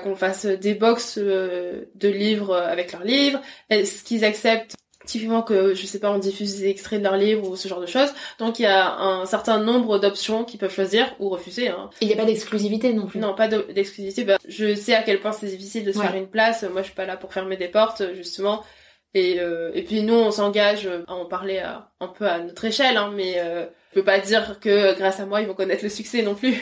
qu'on 0.03 0.15
fasse 0.15 0.47
des 0.47 0.75
box 0.75 1.19
de 1.19 2.09
livres 2.09 2.55
avec 2.57 2.93
leurs 2.93 3.05
livres? 3.05 3.41
Est-ce 3.71 4.05
qu'ils 4.05 4.25
acceptent 4.25 4.77
typiquement 5.05 5.43
que 5.43 5.75
je 5.75 5.87
sais 5.87 5.99
pas 5.99 6.11
on 6.11 6.19
diffuse 6.19 6.59
des 6.59 6.69
extraits 6.69 6.99
de 6.99 7.05
leurs 7.05 7.17
livres 7.17 7.49
ou 7.49 7.57
ce 7.57 7.69
genre 7.69 7.81
de 7.81 7.87
choses. 7.87 8.11
Donc 8.39 8.59
il 8.59 8.63
y 8.63 8.67
a 8.67 8.97
un 8.97 9.27
certain 9.27 9.59
nombre 9.59 9.99
d'options 9.99 10.45
qu'ils 10.45 10.59
peuvent 10.59 10.75
choisir 10.75 11.15
ou 11.19 11.29
refuser 11.29 11.69
hein. 11.69 11.91
il 12.01 12.09
n'y 12.09 12.15
a 12.15 12.17
pas 12.17 12.25
d'exclusivité 12.25 12.93
non 12.93 13.07
plus. 13.07 13.21
Non 13.21 13.35
pas 13.35 13.49
d'exclusivité. 13.49 14.25
Bah, 14.25 14.39
je 14.47 14.75
sais 14.75 14.95
à 14.95 15.03
quel 15.03 15.21
point 15.21 15.33
c'est 15.33 15.47
difficile 15.47 15.85
de 15.85 15.93
se 15.93 15.99
faire 15.99 16.15
une 16.15 16.29
place. 16.29 16.63
Moi 16.65 16.83
je 16.83 16.87
suis 16.87 16.95
pas 16.95 17.07
là 17.07 17.17
pour 17.17 17.33
fermer 17.33 17.57
des 17.57 17.69
portes 17.69 18.03
justement. 18.15 18.63
Et 19.15 19.39
euh, 19.41 19.71
et 19.75 19.83
puis 19.83 20.03
nous 20.03 20.15
on 20.15 20.31
s'engage 20.31 20.89
à 21.07 21.15
en 21.15 21.25
parler 21.27 21.63
un 22.01 22.09
peu 22.09 22.27
à 22.27 22.41
notre 22.41 22.65
échelle 22.65 22.97
hein, 22.97 23.13
mais 23.15 23.35
euh, 23.39 23.65
je 23.91 24.01
peux 24.01 24.05
pas 24.05 24.19
dire 24.19 24.59
que 24.59 24.97
grâce 24.97 25.21
à 25.21 25.27
moi 25.27 25.41
ils 25.41 25.47
vont 25.47 25.55
connaître 25.55 25.85
le 25.85 25.89
succès 25.89 26.23
non 26.23 26.35
plus 26.35 26.61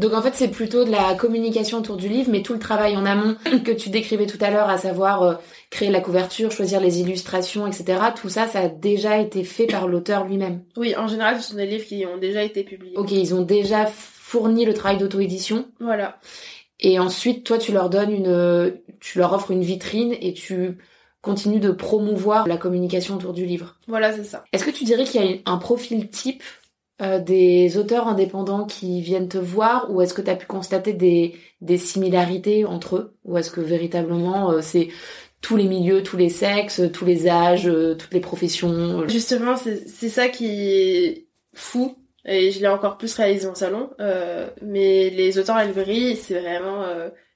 donc 0.00 0.14
en 0.14 0.22
fait, 0.22 0.34
c'est 0.34 0.48
plutôt 0.48 0.84
de 0.84 0.90
la 0.90 1.14
communication 1.14 1.78
autour 1.78 1.98
du 1.98 2.08
livre, 2.08 2.30
mais 2.30 2.42
tout 2.42 2.54
le 2.54 2.58
travail 2.58 2.96
en 2.96 3.04
amont 3.04 3.36
que 3.64 3.70
tu 3.70 3.90
décrivais 3.90 4.26
tout 4.26 4.38
à 4.40 4.50
l'heure, 4.50 4.70
à 4.70 4.78
savoir 4.78 5.22
euh, 5.22 5.34
créer 5.68 5.90
la 5.90 6.00
couverture, 6.00 6.50
choisir 6.50 6.80
les 6.80 7.00
illustrations, 7.00 7.66
etc. 7.66 8.00
Tout 8.16 8.30
ça, 8.30 8.46
ça 8.46 8.60
a 8.60 8.68
déjà 8.68 9.18
été 9.18 9.44
fait 9.44 9.66
par 9.66 9.88
l'auteur 9.88 10.24
lui-même. 10.24 10.62
Oui, 10.78 10.96
en 10.96 11.06
général, 11.06 11.40
ce 11.40 11.50
sont 11.50 11.56
des 11.56 11.66
livres 11.66 11.84
qui 11.84 12.06
ont 12.06 12.16
déjà 12.16 12.42
été 12.42 12.64
publiés. 12.64 12.96
Ok, 12.96 13.12
ils 13.12 13.34
ont 13.34 13.42
déjà 13.42 13.86
fourni 13.86 14.64
le 14.64 14.72
travail 14.72 14.96
d'auto-édition. 14.96 15.68
Voilà. 15.80 16.18
Et 16.80 16.98
ensuite, 16.98 17.44
toi, 17.44 17.58
tu 17.58 17.72
leur 17.72 17.90
donnes 17.90 18.10
une, 18.10 18.74
tu 19.00 19.18
leur 19.18 19.34
offres 19.34 19.50
une 19.50 19.62
vitrine 19.62 20.14
et 20.18 20.32
tu 20.32 20.78
continues 21.20 21.60
de 21.60 21.70
promouvoir 21.70 22.48
la 22.48 22.56
communication 22.56 23.16
autour 23.16 23.34
du 23.34 23.44
livre. 23.44 23.76
Voilà, 23.86 24.12
c'est 24.14 24.24
ça. 24.24 24.44
Est-ce 24.52 24.64
que 24.64 24.70
tu 24.70 24.84
dirais 24.84 25.04
qu'il 25.04 25.22
y 25.22 25.42
a 25.44 25.50
un 25.50 25.58
profil 25.58 26.08
type 26.08 26.42
euh, 27.00 27.18
des 27.18 27.78
auteurs 27.78 28.08
indépendants 28.08 28.66
qui 28.66 29.00
viennent 29.00 29.28
te 29.28 29.38
voir 29.38 29.90
ou 29.90 30.02
est-ce 30.02 30.12
que 30.12 30.20
tu 30.20 30.36
pu 30.36 30.46
constater 30.46 30.92
des, 30.92 31.34
des 31.62 31.78
similarités 31.78 32.66
entre 32.66 32.96
eux? 32.96 33.16
Ou 33.24 33.38
est-ce 33.38 33.50
que 33.50 33.62
véritablement 33.62 34.52
euh, 34.52 34.60
c'est 34.60 34.88
tous 35.40 35.56
les 35.56 35.64
milieux, 35.64 36.02
tous 36.02 36.18
les 36.18 36.28
sexes, 36.28 36.82
tous 36.92 37.06
les 37.06 37.26
âges, 37.26 37.66
euh, 37.66 37.94
toutes 37.94 38.12
les 38.12 38.20
professions 38.20 39.08
Justement, 39.08 39.56
c'est 39.56 40.08
ça 40.10 40.28
qui 40.28 40.46
est 40.46 41.26
fou 41.54 41.96
et 42.26 42.50
je 42.50 42.60
l'ai 42.60 42.68
encore 42.68 42.98
plus 42.98 43.14
réalisé 43.14 43.46
en 43.46 43.54
salon. 43.54 43.88
mais 44.60 45.08
les 45.08 45.38
auteurs 45.38 45.56
à 45.56 45.64
c'est 45.64 46.38
vraiment 46.38 46.84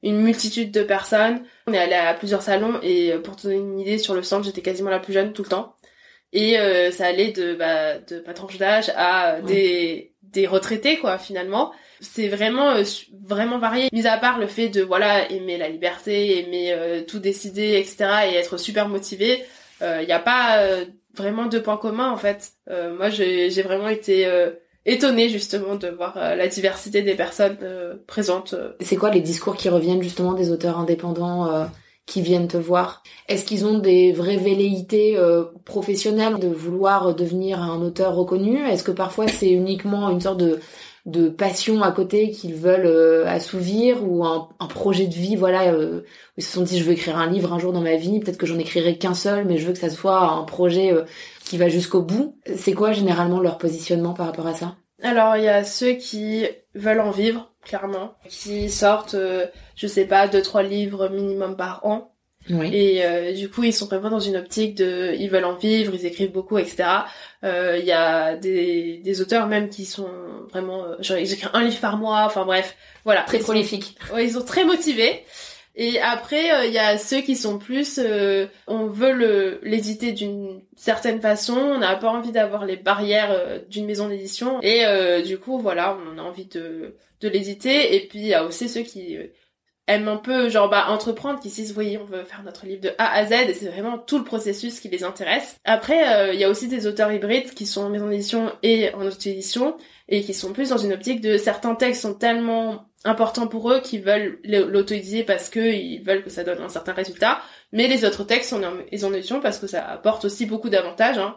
une 0.02 0.20
multitude 0.20 0.72
de 0.72 0.82
personnes. 0.82 1.40
On 1.66 1.72
est 1.72 1.78
allé 1.78 1.94
à 1.94 2.12
plusieurs 2.12 2.42
salons 2.42 2.78
et 2.82 3.14
pour 3.24 3.34
te 3.34 3.44
donner 3.44 3.56
une 3.56 3.80
idée 3.80 3.96
sur 3.96 4.12
le 4.12 4.22
centre, 4.22 4.44
j'étais 4.44 4.60
quasiment 4.60 4.90
la 4.90 5.00
plus 5.00 5.14
jeune 5.14 5.32
tout 5.32 5.42
le 5.42 5.48
temps 5.48 5.74
et 6.34 6.58
euh, 6.58 6.90
ça 6.90 7.06
allait 7.06 7.30
de 7.30 7.54
bah, 7.54 7.98
de 7.98 8.22
ma 8.26 8.34
d'âge 8.58 8.92
à 8.96 9.40
des 9.40 10.12
des 10.22 10.46
retraités 10.46 10.98
quoi 10.98 11.16
finalement. 11.16 11.72
C'est 12.00 12.28
vraiment 12.28 12.70
euh, 12.72 12.82
vraiment 13.24 13.58
varié. 13.58 13.88
Mis 13.92 14.06
à 14.06 14.18
part 14.18 14.38
le 14.38 14.48
fait 14.48 14.68
de 14.68 14.82
voilà 14.82 15.30
aimer 15.30 15.56
la 15.56 15.68
liberté 15.68 16.40
aimer 16.40 16.72
euh, 16.72 17.02
tout 17.02 17.20
décider 17.20 17.78
etc 17.78 18.32
et 18.32 18.34
être 18.34 18.58
super 18.58 18.88
motivé 18.88 19.44
il 19.80 20.06
n'y 20.06 20.12
a 20.12 20.18
pas 20.18 20.66
vraiment 21.14 21.44
de 21.44 21.58
points 21.58 21.76
communs 21.76 22.10
en 22.10 22.16
fait. 22.16 22.52
Moi 22.70 23.10
j'ai 23.10 23.50
j'ai 23.50 23.60
vraiment 23.60 23.88
été 23.88 24.26
étonnée 24.86 25.28
justement 25.28 25.74
de 25.74 25.88
voir 25.88 26.16
la 26.16 26.48
diversité 26.48 27.02
des 27.02 27.14
personnes 27.14 27.58
présentes 28.06 28.54
c'est 28.80 28.96
quoi 28.96 29.10
les 29.10 29.20
discours 29.20 29.56
qui 29.56 29.68
reviennent 29.68 30.02
justement 30.02 30.32
des 30.32 30.50
auteurs 30.50 30.78
indépendants 30.78 31.68
qui 32.06 32.22
viennent 32.22 32.48
te 32.48 32.56
voir. 32.56 33.02
Est-ce 33.28 33.44
qu'ils 33.44 33.66
ont 33.66 33.78
des 33.78 34.12
vraies 34.12 34.36
velléités 34.36 35.16
euh, 35.16 35.44
professionnelles 35.64 36.38
de 36.38 36.48
vouloir 36.48 37.14
devenir 37.14 37.60
un 37.60 37.80
auteur 37.80 38.14
reconnu? 38.14 38.58
Est-ce 38.66 38.84
que 38.84 38.92
parfois 38.92 39.28
c'est 39.28 39.50
uniquement 39.50 40.10
une 40.10 40.20
sorte 40.20 40.38
de, 40.38 40.60
de 41.06 41.28
passion 41.28 41.82
à 41.82 41.92
côté 41.92 42.30
qu'ils 42.30 42.54
veulent 42.54 42.86
euh, 42.86 43.26
assouvir 43.26 44.02
ou 44.08 44.24
un, 44.24 44.48
un, 44.58 44.66
projet 44.66 45.06
de 45.06 45.14
vie 45.14 45.36
voilà 45.36 45.72
euh, 45.72 46.00
ils 46.38 46.44
se 46.44 46.52
sont 46.52 46.62
dit 46.62 46.78
je 46.78 46.84
veux 46.84 46.92
écrire 46.92 47.18
un 47.18 47.26
livre 47.26 47.52
un 47.52 47.58
jour 47.58 47.74
dans 47.74 47.82
ma 47.82 47.96
vie 47.96 48.20
peut-être 48.20 48.38
que 48.38 48.46
j'en 48.46 48.58
écrirai 48.58 48.96
qu'un 48.96 49.12
seul 49.12 49.44
mais 49.44 49.58
je 49.58 49.66
veux 49.66 49.74
que 49.74 49.78
ça 49.78 49.90
soit 49.90 50.22
un 50.22 50.44
projet 50.44 50.92
euh, 50.94 51.02
qui 51.44 51.58
va 51.58 51.68
jusqu'au 51.68 52.02
bout. 52.02 52.38
C'est 52.56 52.72
quoi 52.72 52.92
généralement 52.92 53.40
leur 53.40 53.58
positionnement 53.58 54.14
par 54.14 54.26
rapport 54.26 54.46
à 54.46 54.54
ça? 54.54 54.76
Alors 55.04 55.36
il 55.36 55.44
y 55.44 55.48
a 55.48 55.64
ceux 55.64 55.92
qui 55.92 56.46
veulent 56.74 57.00
en 57.00 57.10
vivre 57.10 57.54
clairement, 57.64 58.14
qui 58.28 58.68
sortent, 58.68 59.14
euh, 59.14 59.46
je 59.76 59.86
sais 59.86 60.04
pas, 60.04 60.28
deux 60.28 60.42
trois 60.42 60.62
livres 60.62 61.08
minimum 61.08 61.56
par 61.56 61.84
an. 61.86 62.10
Et 62.46 63.06
euh, 63.06 63.32
du 63.32 63.48
coup, 63.48 63.64
ils 63.64 63.72
sont 63.72 63.86
vraiment 63.86 64.10
dans 64.10 64.20
une 64.20 64.36
optique 64.36 64.74
de, 64.74 65.14
ils 65.18 65.30
veulent 65.30 65.46
en 65.46 65.54
vivre, 65.54 65.94
ils 65.94 66.04
écrivent 66.04 66.30
beaucoup, 66.30 66.58
etc. 66.58 66.84
Euh, 67.42 67.78
il 67.80 67.86
y 67.86 67.92
a 67.92 68.36
des, 68.36 68.98
des 69.02 69.20
auteurs 69.22 69.46
même 69.46 69.70
qui 69.70 69.86
sont 69.86 70.10
vraiment, 70.50 70.84
genre 71.00 71.16
ils 71.16 71.32
écrivent 71.32 71.48
un 71.54 71.64
livre 71.64 71.80
par 71.80 71.96
mois. 71.96 72.24
Enfin 72.26 72.44
bref, 72.44 72.76
voilà. 73.04 73.22
Très 73.22 73.38
prolifiques. 73.38 73.96
ouais, 74.12 74.26
ils 74.26 74.32
sont 74.32 74.44
très 74.44 74.66
motivés. 74.66 75.24
Et 75.76 76.00
après, 76.00 76.68
il 76.68 76.72
y 76.72 76.78
a 76.78 76.98
ceux 76.98 77.20
qui 77.20 77.34
sont 77.34 77.58
plus, 77.58 78.00
on 78.68 78.86
veut 78.86 79.60
l'éditer 79.62 80.12
d'une 80.12 80.62
certaine 80.76 81.20
façon, 81.20 81.56
on 81.56 81.78
n'a 81.78 81.96
pas 81.96 82.10
envie 82.10 82.30
d'avoir 82.30 82.64
les 82.64 82.76
barrières 82.76 83.60
d'une 83.68 83.86
maison 83.86 84.08
d'édition, 84.08 84.60
et 84.62 84.84
du 85.24 85.38
coup, 85.38 85.58
voilà, 85.58 85.98
on 86.06 86.18
a 86.18 86.22
envie 86.22 86.46
de 86.46 86.96
de 87.24 87.28
l'éditer. 87.28 87.96
Et 87.96 88.06
puis 88.06 88.20
il 88.20 88.26
y 88.26 88.34
a 88.34 88.44
aussi 88.44 88.68
ceux 88.68 88.82
qui 88.82 89.16
euh, 89.16 89.26
aiment 89.86 90.08
un 90.08 90.16
peu 90.16 90.48
genre 90.48 90.68
bah 90.68 90.86
entreprendre 90.88 91.40
qui 91.40 91.50
se 91.50 91.56
disent 91.56 91.74
oui 91.76 91.98
on 92.00 92.04
veut 92.04 92.24
faire 92.24 92.42
notre 92.42 92.66
livre 92.66 92.80
de 92.80 92.90
A 92.98 93.12
à 93.12 93.26
Z 93.26 93.32
et 93.32 93.54
c'est 93.54 93.68
vraiment 93.68 93.98
tout 93.98 94.18
le 94.18 94.24
processus 94.24 94.80
qui 94.80 94.88
les 94.88 95.04
intéresse. 95.04 95.56
Après 95.64 96.14
euh, 96.14 96.32
il 96.32 96.40
y 96.40 96.44
a 96.44 96.48
aussi 96.48 96.68
des 96.68 96.86
auteurs 96.86 97.12
hybrides 97.12 97.52
qui 97.54 97.66
sont 97.66 97.82
en 97.82 97.90
maison 97.90 98.08
d'édition 98.08 98.52
et 98.62 98.94
en 98.94 99.04
auto-édition 99.04 99.76
et 100.08 100.22
qui 100.22 100.34
sont 100.34 100.52
plus 100.52 100.70
dans 100.70 100.78
une 100.78 100.92
optique 100.92 101.20
de 101.20 101.36
certains 101.36 101.74
textes 101.74 102.02
sont 102.02 102.14
tellement 102.14 102.86
importants 103.04 103.46
pour 103.46 103.70
eux 103.70 103.80
qu'ils 103.80 104.02
veulent 104.02 104.38
l'auto-éditer 104.44 105.24
parce 105.24 105.48
qu'ils 105.48 106.02
veulent 106.02 106.22
que 106.22 106.30
ça 106.30 106.44
donne 106.44 106.60
un 106.60 106.68
certain 106.68 106.92
résultat 106.92 107.40
mais 107.72 107.86
les 107.86 108.04
autres 108.04 108.24
textes 108.24 108.52
en 108.52 108.60
maison 108.90 109.10
d'édition 109.10 109.40
parce 109.40 109.58
que 109.58 109.66
ça 109.66 109.84
apporte 109.84 110.24
aussi 110.24 110.46
beaucoup 110.46 110.70
d'avantages 110.70 111.18
hein. 111.18 111.36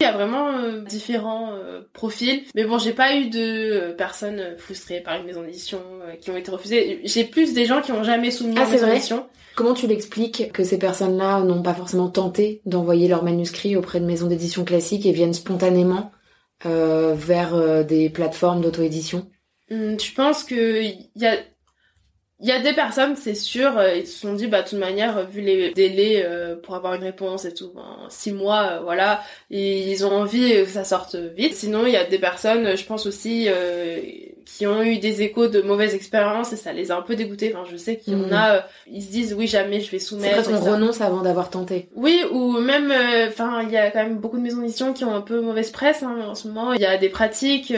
Il 0.00 0.04
y 0.04 0.06
a 0.06 0.12
vraiment 0.12 0.50
euh, 0.58 0.82
différents 0.82 1.54
euh, 1.54 1.80
profils, 1.92 2.44
mais 2.54 2.62
bon, 2.62 2.78
j'ai 2.78 2.92
pas 2.92 3.16
eu 3.16 3.30
de 3.30 3.40
euh, 3.40 3.92
personnes 3.96 4.54
frustrées 4.56 5.00
par 5.00 5.16
une 5.16 5.26
maison 5.26 5.42
d'édition 5.42 5.80
qui 6.20 6.30
ont 6.30 6.36
été 6.36 6.52
refusées. 6.52 7.00
J'ai 7.02 7.24
plus 7.24 7.52
des 7.52 7.64
gens 7.64 7.82
qui 7.82 7.90
ont 7.90 8.04
jamais 8.04 8.30
soumis 8.30 8.54
ah, 8.58 8.64
maison 8.64 8.86
d'édition. 8.86 9.26
Comment 9.56 9.74
tu 9.74 9.88
l'expliques 9.88 10.52
que 10.52 10.62
ces 10.62 10.78
personnes-là 10.78 11.40
n'ont 11.40 11.64
pas 11.64 11.74
forcément 11.74 12.10
tenté 12.10 12.62
d'envoyer 12.64 13.08
leur 13.08 13.24
manuscrit 13.24 13.74
auprès 13.74 13.98
de 13.98 14.04
maisons 14.04 14.28
d'édition 14.28 14.64
classiques 14.64 15.04
et 15.04 15.10
viennent 15.10 15.34
spontanément 15.34 16.12
vers 16.64 17.84
des 17.84 18.08
plateformes 18.08 18.60
d'auto-édition? 18.60 19.28
Je 19.70 20.14
pense 20.14 20.44
que 20.44 20.82
il 20.82 21.08
y 21.16 21.26
a 21.26 21.36
il 22.40 22.46
y 22.46 22.52
a 22.52 22.60
des 22.60 22.72
personnes, 22.72 23.16
c'est 23.16 23.34
sûr, 23.34 23.76
euh, 23.78 23.96
ils 23.96 24.06
se 24.06 24.20
sont 24.20 24.32
dit, 24.32 24.46
bah, 24.46 24.62
de 24.62 24.68
toute 24.68 24.78
manière, 24.78 25.28
vu 25.28 25.40
les 25.40 25.70
délais 25.70 26.22
euh, 26.24 26.54
pour 26.54 26.76
avoir 26.76 26.94
une 26.94 27.02
réponse 27.02 27.44
et 27.44 27.52
tout, 27.52 27.72
ben, 27.74 28.06
six 28.10 28.30
mois, 28.30 28.74
euh, 28.74 28.80
voilà, 28.80 29.22
ils 29.50 30.06
ont 30.06 30.12
envie 30.12 30.52
que 30.52 30.66
ça 30.66 30.84
sorte 30.84 31.16
vite. 31.16 31.54
Sinon, 31.54 31.84
il 31.86 31.92
y 31.92 31.96
a 31.96 32.04
des 32.04 32.20
personnes, 32.20 32.76
je 32.76 32.84
pense 32.84 33.06
aussi, 33.06 33.48
qui 34.44 34.68
ont 34.68 34.82
eu 34.82 34.98
des 34.98 35.22
échos 35.22 35.48
de 35.48 35.60
mauvaises 35.60 35.94
expériences 35.94 36.52
et 36.52 36.56
ça 36.56 36.72
les 36.72 36.92
a 36.92 36.96
un 36.96 37.02
peu 37.02 37.16
dégoûtés. 37.16 37.52
Enfin, 37.56 37.68
je 37.68 37.76
sais 37.76 37.96
qu'il 37.96 38.12
y 38.12 38.16
en 38.16 38.28
mm. 38.28 38.32
a, 38.32 38.66
ils 38.86 39.02
se 39.02 39.10
disent, 39.10 39.34
oui, 39.34 39.48
jamais 39.48 39.80
je 39.80 39.90
vais 39.90 39.98
soumettre. 39.98 40.44
C'est 40.44 40.52
qu'on 40.52 40.60
renonce 40.60 41.00
avant 41.00 41.22
d'avoir 41.22 41.50
tenté. 41.50 41.88
Oui, 41.96 42.22
ou 42.30 42.52
même, 42.60 42.94
enfin, 43.26 43.62
il 43.64 43.70
y 43.72 43.76
a 43.76 43.90
quand 43.90 44.04
même 44.04 44.18
beaucoup 44.18 44.36
de 44.36 44.42
maisons 44.42 44.60
d'édition 44.60 44.92
qui 44.92 45.04
ont 45.04 45.14
un 45.14 45.22
peu 45.22 45.40
mauvaise 45.40 45.70
presse 45.70 46.04
hein, 46.04 46.16
en 46.28 46.36
ce 46.36 46.46
moment. 46.46 46.72
Il 46.72 46.80
y 46.80 46.86
a 46.86 46.98
des 46.98 47.08
pratiques 47.08 47.74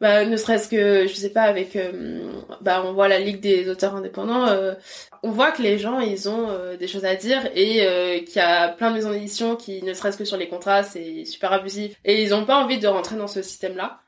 bah 0.00 0.24
ne 0.26 0.36
serait-ce 0.36 0.68
que 0.68 1.06
je 1.06 1.14
sais 1.14 1.30
pas 1.30 1.42
avec 1.42 1.74
euh, 1.76 2.20
bah 2.60 2.82
on 2.84 2.92
voit 2.92 3.08
la 3.08 3.18
ligue 3.18 3.40
des 3.40 3.68
auteurs 3.70 3.94
indépendants 3.94 4.46
euh, 4.46 4.74
on 5.22 5.30
voit 5.30 5.52
que 5.52 5.62
les 5.62 5.78
gens 5.78 6.00
ils 6.00 6.28
ont 6.28 6.48
euh, 6.50 6.76
des 6.76 6.86
choses 6.86 7.04
à 7.06 7.14
dire 7.14 7.40
et 7.54 8.22
qu'il 8.26 8.36
y 8.36 8.40
a 8.44 8.68
plein 8.68 8.90
de 8.90 8.96
maisons 8.96 9.10
d'édition 9.10 9.56
qui 9.56 9.82
ne 9.82 9.94
serait-ce 9.94 10.18
que 10.18 10.24
sur 10.26 10.36
les 10.36 10.48
contrats 10.48 10.82
c'est 10.82 11.24
super 11.24 11.52
abusif 11.52 11.94
et 12.04 12.22
ils 12.22 12.34
ont 12.34 12.44
pas 12.44 12.56
envie 12.62 12.78
de 12.78 12.86
rentrer 12.88 13.16
dans 13.16 13.26
ce 13.26 13.40
système 13.42 13.76
là 13.76 14.00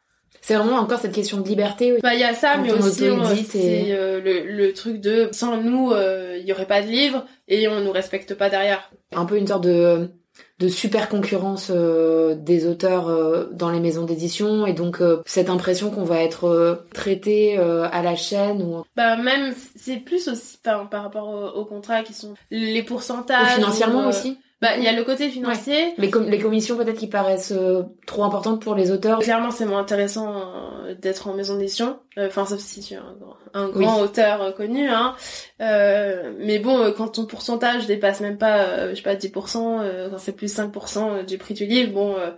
C'est 0.43 0.55
vraiment 0.57 0.77
encore 0.77 1.01
cette 1.01 1.15
question 1.15 1.39
de 1.41 1.49
liberté. 1.49 1.99
Bah 2.03 2.15
il 2.15 2.21
y 2.21 2.25
a 2.25 2.35
ça, 2.35 2.55
Quand 2.57 2.63
mais 2.63 2.73
aussi 2.73 3.05
on- 3.11 3.25
et- 3.59 3.93
euh, 3.93 4.21
le, 4.21 4.43
le 4.45 4.73
truc 4.75 5.01
de 5.01 5.29
sans 5.33 5.57
nous 5.57 5.91
euh, 5.93 6.37
il 6.41 6.47
y 6.47 6.53
aurait 6.53 6.67
pas 6.67 6.83
de 6.83 6.87
livre 6.89 7.25
et 7.49 7.67
on 7.67 7.81
nous 7.81 7.93
respecte 7.93 8.35
pas 8.35 8.51
derrière. 8.51 8.91
Un 9.15 9.25
peu 9.25 9.37
une 9.39 9.47
sorte 9.47 9.65
de 9.65 10.11
de 10.59 10.69
super 10.69 11.09
concurrence 11.09 11.71
euh, 11.75 12.35
des 12.35 12.67
auteurs 12.67 13.09
euh, 13.09 13.47
dans 13.53 13.71
les 13.71 13.81
maisons 13.81 14.05
d'édition 14.05 14.67
et 14.67 14.73
donc 14.73 15.01
euh, 15.01 15.23
cette 15.25 15.51
impression 15.51 15.91
qu'on 15.91 16.05
va 16.05 16.21
être 16.23 16.45
euh, 16.49 16.75
traité 16.95 17.59
euh, 17.59 17.89
à 17.93 18.03
la 18.03 18.17
chaîne 18.17 18.63
ou, 18.63 18.83
Bah 18.97 19.17
même 19.17 19.55
c'est 19.77 19.97
plus 19.99 20.27
aussi 20.29 20.59
par, 20.63 20.89
par 20.91 21.05
rapport 21.05 21.29
au- 21.29 21.61
aux 21.61 21.65
contrats 21.65 22.03
qui 22.03 22.13
sont 22.15 22.35
les 22.51 22.83
pourcentages. 22.83 23.55
financièrement 23.55 24.07
ou, 24.07 24.09
aussi. 24.09 24.39
Bah 24.61 24.77
il 24.77 24.83
y 24.83 24.89
a 24.89 24.93
le 24.93 25.05
côté 25.05 25.29
financier. 25.29 25.95
Les, 25.99 26.11
com- 26.11 26.29
les 26.29 26.39
commissions 26.41 26.77
peut-être 26.77 26.99
qui 26.99 27.07
paraissent 27.07 27.53
euh, 27.57 27.85
trop 28.07 28.25
importantes 28.25 28.61
pour 28.61 28.75
les 28.75 28.91
auteurs. 28.91 29.21
Clairement, 29.21 29.53
c'est 29.53 29.67
moins 29.67 29.79
intéressant 29.81 30.35
euh, 30.37 30.95
d'être 30.95 31.29
en 31.29 31.35
maison 31.35 31.57
d'édition. 31.57 32.01
Euh, 32.19 32.27
Enfin, 32.27 32.45
sauf 32.45 32.59
si 32.59 32.81
tu 32.81 32.95
es 32.95 32.97
un, 32.97 33.15
grand- 33.21 33.37
un 33.55 33.67
Oui. 33.75 33.85
grand 33.85 34.01
auteur 34.01 34.43
euh, 34.43 34.51
connu. 34.51 34.89
Hein. 34.89 35.15
Euh, 35.61 36.33
mais 36.39 36.59
bon, 36.59 36.79
euh, 36.79 36.91
quand 36.91 37.09
ton 37.09 37.27
pourcentage 37.27 37.87
dépasse 37.87 38.21
même 38.21 38.39
pas, 38.39 38.63
euh, 38.65 38.91
je 38.91 38.97
sais 38.97 39.03
pas, 39.03 39.15
10%, 39.15 39.81
euh, 39.81 40.11
quand 40.11 40.19
c'est 40.19 40.33
plus 40.33 40.53
5% 40.53 41.25
du 41.25 41.39
prix 41.39 41.55
du 41.55 41.65
livre, 41.67 41.93
bon, 41.93 42.17
euh, 42.17 42.31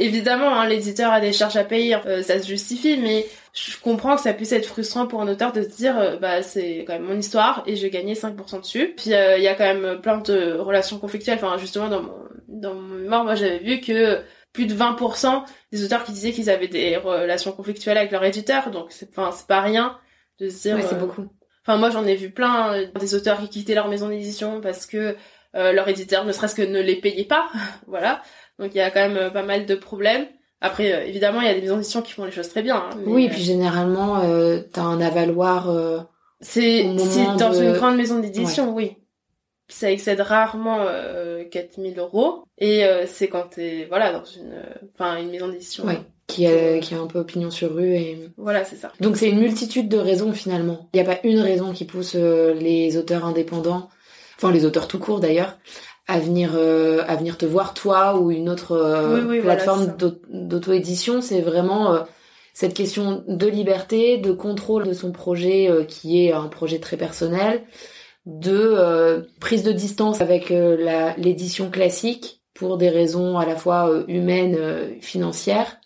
évidemment, 0.00 0.58
hein, 0.58 0.66
l'éditeur 0.66 1.12
a 1.12 1.20
des 1.20 1.32
charges 1.32 1.56
à 1.56 1.64
payer, 1.64 1.96
euh, 2.06 2.22
ça 2.22 2.40
se 2.40 2.48
justifie, 2.48 2.96
mais 2.96 3.26
je 3.52 3.78
comprends 3.78 4.16
que 4.16 4.22
ça 4.22 4.32
puisse 4.32 4.52
être 4.52 4.66
frustrant 4.66 5.06
pour 5.06 5.20
un 5.20 5.28
auteur 5.28 5.52
de 5.52 5.62
se 5.62 5.68
dire, 5.68 5.98
euh, 5.98 6.16
bah 6.16 6.42
c'est 6.42 6.84
quand 6.86 6.94
même 6.94 7.04
mon 7.04 7.16
histoire 7.16 7.62
et 7.66 7.76
je 7.76 7.86
gagner 7.86 8.14
5% 8.14 8.60
dessus. 8.60 8.94
Puis 8.96 9.14
euh, 9.14 9.36
il 9.36 9.44
y 9.44 9.48
a 9.48 9.54
quand 9.54 9.72
même 9.72 10.00
plein 10.00 10.18
de 10.18 10.54
relations 10.54 10.98
conflictuelles. 10.98 11.38
Enfin, 11.40 11.56
justement, 11.58 11.88
dans 11.88 12.02
mon, 12.02 12.16
dans 12.48 12.74
mon 12.74 12.96
mémoire, 12.96 13.24
moi 13.24 13.34
j'avais 13.34 13.58
vu 13.58 13.80
que 13.80 14.20
plus 14.52 14.66
de 14.66 14.74
20% 14.74 15.44
des 15.70 15.84
auteurs 15.84 16.02
qui 16.04 16.12
disaient 16.12 16.32
qu'ils 16.32 16.50
avaient 16.50 16.68
des 16.68 16.96
relations 16.96 17.52
conflictuelles 17.52 17.98
avec 17.98 18.10
leur 18.10 18.24
éditeur, 18.24 18.70
donc 18.70 18.86
c'est 18.90 19.08
enfin 19.10 19.30
c'est 19.32 19.46
pas 19.46 19.60
rien 19.60 19.98
de 20.40 20.48
se 20.48 20.62
dire. 20.62 20.76
Ouais, 20.76 20.82
c'est 20.82 20.96
euh, 20.96 20.98
beaucoup. 20.98 21.26
Enfin 21.64 21.76
moi 21.76 21.90
j'en 21.90 22.04
ai 22.06 22.16
vu 22.16 22.30
plein 22.30 22.84
des 22.98 23.14
auteurs 23.14 23.38
qui 23.38 23.48
quittaient 23.48 23.74
leur 23.74 23.88
maison 23.88 24.08
d'édition 24.08 24.60
parce 24.60 24.86
que 24.86 25.14
euh, 25.56 25.72
leur 25.72 25.88
éditeur 25.88 26.24
ne 26.24 26.32
serait-ce 26.32 26.54
que 26.54 26.62
ne 26.62 26.80
les 26.80 26.96
payait 26.96 27.24
pas, 27.24 27.48
voilà. 27.86 28.22
Donc 28.60 28.70
il 28.74 28.78
y 28.78 28.80
a 28.82 28.90
quand 28.90 29.00
même 29.00 29.16
euh, 29.16 29.30
pas 29.30 29.42
mal 29.42 29.66
de 29.66 29.74
problèmes. 29.74 30.26
Après 30.60 30.92
euh, 30.92 31.04
évidemment 31.06 31.40
il 31.40 31.46
y 31.46 31.50
a 31.50 31.54
des 31.54 31.62
maisons 31.62 31.76
d'édition 31.78 32.02
qui 32.02 32.12
font 32.12 32.24
les 32.26 32.30
choses 32.32 32.48
très 32.50 32.62
bien. 32.62 32.76
hein, 32.76 32.90
mais, 32.98 33.12
Oui, 33.12 33.24
et 33.24 33.28
euh, 33.28 33.32
puis 33.32 33.42
généralement 33.42 34.20
euh, 34.20 34.60
t'as 34.72 34.82
un 34.82 35.00
avaloir. 35.00 35.70
euh, 35.70 35.98
c'est 36.40 36.84
dans 36.84 37.50
de- 37.50 37.62
une 37.64 37.72
grande 37.72 37.96
maison 37.96 38.18
d'édition, 38.18 38.74
oui. 38.74 38.96
Ça 39.68 39.90
excède 39.90 40.20
rarement 40.20 40.78
euh, 40.80 41.44
4000 41.44 41.98
euros 41.98 42.42
et 42.58 42.84
euh, 42.84 43.04
c'est 43.06 43.28
quand 43.28 43.50
t'es 43.54 43.86
voilà 43.88 44.12
dans 44.12 44.24
une 44.24 44.52
euh, 44.52 44.88
enfin 44.94 45.16
une 45.18 45.30
maison 45.30 45.48
d'édition. 45.48 45.84
Ouais. 45.84 46.00
qui 46.26 46.46
a, 46.46 46.78
qui 46.80 46.94
a 46.94 46.98
un 47.00 47.06
peu 47.06 47.20
opinion 47.20 47.50
sur 47.50 47.74
rue 47.74 47.94
et 47.94 48.18
Voilà 48.36 48.64
c'est 48.64 48.76
ça. 48.76 48.90
donc 49.00 49.16
c'est 49.16 49.28
une 49.30 49.38
multitude 49.40 49.88
de 49.88 49.96
raisons 49.98 50.32
finalement. 50.32 50.88
Il 50.92 51.00
n'y 51.00 51.08
a 51.08 51.14
pas 51.14 51.20
une 51.24 51.38
raison 51.40 51.72
qui 51.72 51.84
pousse 51.84 52.14
euh, 52.16 52.52
les 52.54 52.96
auteurs 52.96 53.24
indépendants, 53.24 53.88
enfin 54.36 54.50
les 54.52 54.64
auteurs 54.64 54.88
tout 54.88 54.98
court 54.98 55.20
d'ailleurs, 55.20 55.56
à 56.10 56.18
venir 56.18 56.56
euh, 56.56 57.04
à 57.06 57.14
venir 57.14 57.38
te 57.38 57.46
voir 57.46 57.72
toi 57.72 58.18
ou 58.18 58.32
une 58.32 58.48
autre 58.48 58.72
euh, 58.72 59.14
Oui, 59.14 59.20
oui, 59.20 59.38
voilà, 59.38 59.54
plateforme 59.54 59.96
d'auto-édition. 60.28 61.20
C'est 61.20 61.40
vraiment 61.40 61.94
euh, 61.94 62.00
cette 62.52 62.74
question 62.74 63.22
de 63.28 63.46
liberté, 63.46 64.18
de 64.18 64.32
contrôle 64.32 64.88
de 64.88 64.92
son 64.92 65.12
projet 65.12 65.70
euh, 65.70 65.84
qui 65.84 66.24
est 66.26 66.32
un 66.32 66.48
projet 66.48 66.80
très 66.80 66.96
personnel, 66.96 67.62
de 68.26 68.50
euh, 68.52 69.22
prise 69.38 69.62
de 69.62 69.70
distance 69.70 70.20
avec 70.20 70.50
euh, 70.50 70.76
la 70.76 71.16
l'édition 71.16 71.70
classique 71.70 72.42
pour 72.54 72.76
des 72.76 72.88
raisons 72.88 73.38
à 73.38 73.46
la 73.46 73.54
fois 73.54 73.88
euh, 73.88 74.04
humaines, 74.08 74.56
euh, 74.58 74.94
financières, 75.00 75.78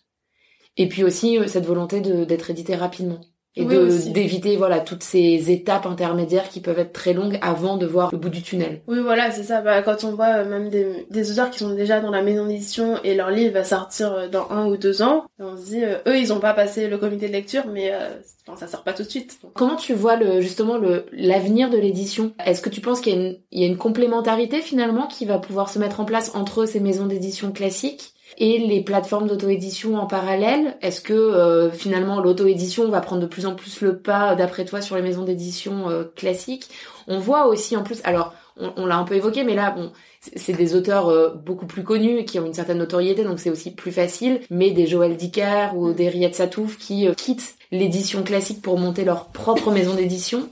et 0.78 0.88
puis 0.88 1.04
aussi 1.04 1.38
euh, 1.38 1.46
cette 1.48 1.66
volonté 1.66 2.00
de 2.00 2.24
d'être 2.24 2.48
édité 2.48 2.74
rapidement 2.76 3.20
et 3.56 3.64
Oui, 3.64 3.74
de 3.74 4.12
d'éviter 4.12 4.56
voilà 4.56 4.80
toutes 4.80 5.02
ces 5.02 5.50
étapes 5.50 5.86
intermédiaires 5.86 6.48
qui 6.48 6.60
peuvent 6.60 6.78
être 6.78 6.92
très 6.92 7.12
longues 7.12 7.38
avant 7.40 7.76
de 7.76 7.86
voir 7.86 8.10
le 8.12 8.18
bout 8.18 8.28
du 8.28 8.42
tunnel. 8.42 8.82
Oui, 8.88 8.98
voilà, 9.00 9.30
c'est 9.30 9.44
ça. 9.44 9.60
Bah, 9.60 9.82
quand 9.82 10.04
on 10.04 10.14
voit 10.14 10.38
euh, 10.38 10.48
même 10.48 10.70
des, 10.70 11.06
des 11.10 11.30
auteurs 11.30 11.50
qui 11.50 11.60
sont 11.60 11.74
déjà 11.74 12.00
dans 12.00 12.10
la 12.10 12.22
maison 12.22 12.46
d'édition 12.46 12.98
et 13.04 13.14
leur 13.14 13.30
livre 13.30 13.54
va 13.54 13.64
sortir 13.64 14.12
euh, 14.12 14.28
dans 14.28 14.50
un 14.50 14.66
ou 14.66 14.76
deux 14.76 15.02
ans, 15.02 15.26
on 15.38 15.56
se 15.56 15.66
dit, 15.66 15.84
euh, 15.84 15.98
eux, 16.06 16.18
ils 16.18 16.32
ont 16.32 16.40
pas 16.40 16.54
passé 16.54 16.88
le 16.88 16.98
comité 16.98 17.28
de 17.28 17.32
lecture, 17.32 17.66
mais 17.72 17.92
euh, 17.92 18.10
enfin, 18.46 18.58
ça 18.58 18.66
sort 18.66 18.82
pas 18.82 18.92
tout 18.92 19.04
de 19.04 19.08
suite. 19.08 19.38
Comment 19.54 19.76
tu 19.76 19.94
vois 19.94 20.16
le 20.16 20.40
justement 20.40 20.76
le 20.76 21.06
l'avenir 21.12 21.70
de 21.70 21.78
l'édition? 21.78 22.32
Est-ce 22.44 22.62
que 22.62 22.70
tu 22.70 22.80
penses 22.80 23.00
qu'il 23.00 23.14
y 23.14 23.16
a 23.16 23.20
une 23.20 23.36
il 23.52 23.60
y 23.60 23.64
a 23.64 23.68
une 23.68 23.78
complémentarité 23.78 24.60
finalement 24.60 25.06
qui 25.06 25.26
va 25.26 25.38
pouvoir 25.38 25.68
se 25.68 25.78
mettre 25.78 26.00
en 26.00 26.04
place 26.04 26.34
entre 26.34 26.66
ces 26.66 26.80
maisons 26.80 27.06
d'édition 27.06 27.52
classiques? 27.52 28.13
Et 28.38 28.58
les 28.58 28.80
plateformes 28.82 29.26
d'auto-édition 29.26 29.96
en 29.96 30.06
parallèle 30.06 30.76
Est-ce 30.82 31.00
que 31.00 31.12
euh, 31.12 31.70
finalement 31.70 32.20
l'auto-édition 32.20 32.88
va 32.88 33.00
prendre 33.00 33.22
de 33.22 33.26
plus 33.26 33.46
en 33.46 33.54
plus 33.54 33.80
le 33.80 33.98
pas 33.98 34.34
d'après 34.34 34.64
toi 34.64 34.80
sur 34.80 34.96
les 34.96 35.02
maisons 35.02 35.24
d'édition 35.24 35.88
euh, 35.90 36.04
classiques? 36.16 36.68
On 37.06 37.18
voit 37.18 37.46
aussi 37.46 37.76
en 37.76 37.82
plus 37.82 38.00
alors 38.04 38.34
on, 38.56 38.72
on 38.76 38.86
l'a 38.86 38.96
un 38.96 39.04
peu 39.04 39.14
évoqué 39.14 39.44
mais 39.44 39.54
là 39.54 39.70
bon 39.70 39.92
c'est 40.36 40.52
des 40.54 40.74
auteurs 40.74 41.08
euh, 41.08 41.34
beaucoup 41.34 41.66
plus 41.66 41.84
connus 41.84 42.24
qui 42.24 42.38
ont 42.38 42.46
une 42.46 42.54
certaine 42.54 42.78
notoriété 42.78 43.24
donc 43.24 43.40
c'est 43.40 43.50
aussi 43.50 43.72
plus 43.72 43.92
facile 43.92 44.40
mais 44.50 44.70
des 44.70 44.86
Joël 44.86 45.16
Dicker 45.16 45.70
ou 45.74 45.92
des 45.92 46.08
Riyad 46.08 46.34
Satouf 46.34 46.78
qui 46.78 47.06
euh, 47.08 47.14
quittent 47.14 47.56
l'édition 47.70 48.22
classique 48.22 48.62
pour 48.62 48.78
monter 48.78 49.04
leur 49.04 49.26
propre 49.28 49.70
maison 49.72 49.94
d'édition. 49.94 50.48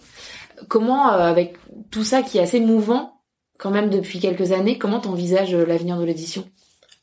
Comment 0.68 1.12
euh, 1.12 1.18
avec 1.18 1.56
tout 1.90 2.04
ça 2.04 2.22
qui 2.22 2.38
est 2.38 2.42
assez 2.42 2.60
mouvant 2.60 3.20
quand 3.58 3.70
même 3.70 3.90
depuis 3.90 4.18
quelques 4.18 4.52
années 4.52 4.78
comment 4.78 5.00
t'envisages 5.00 5.54
euh, 5.54 5.64
l'avenir 5.64 5.98
de 5.98 6.04
l'édition? 6.04 6.44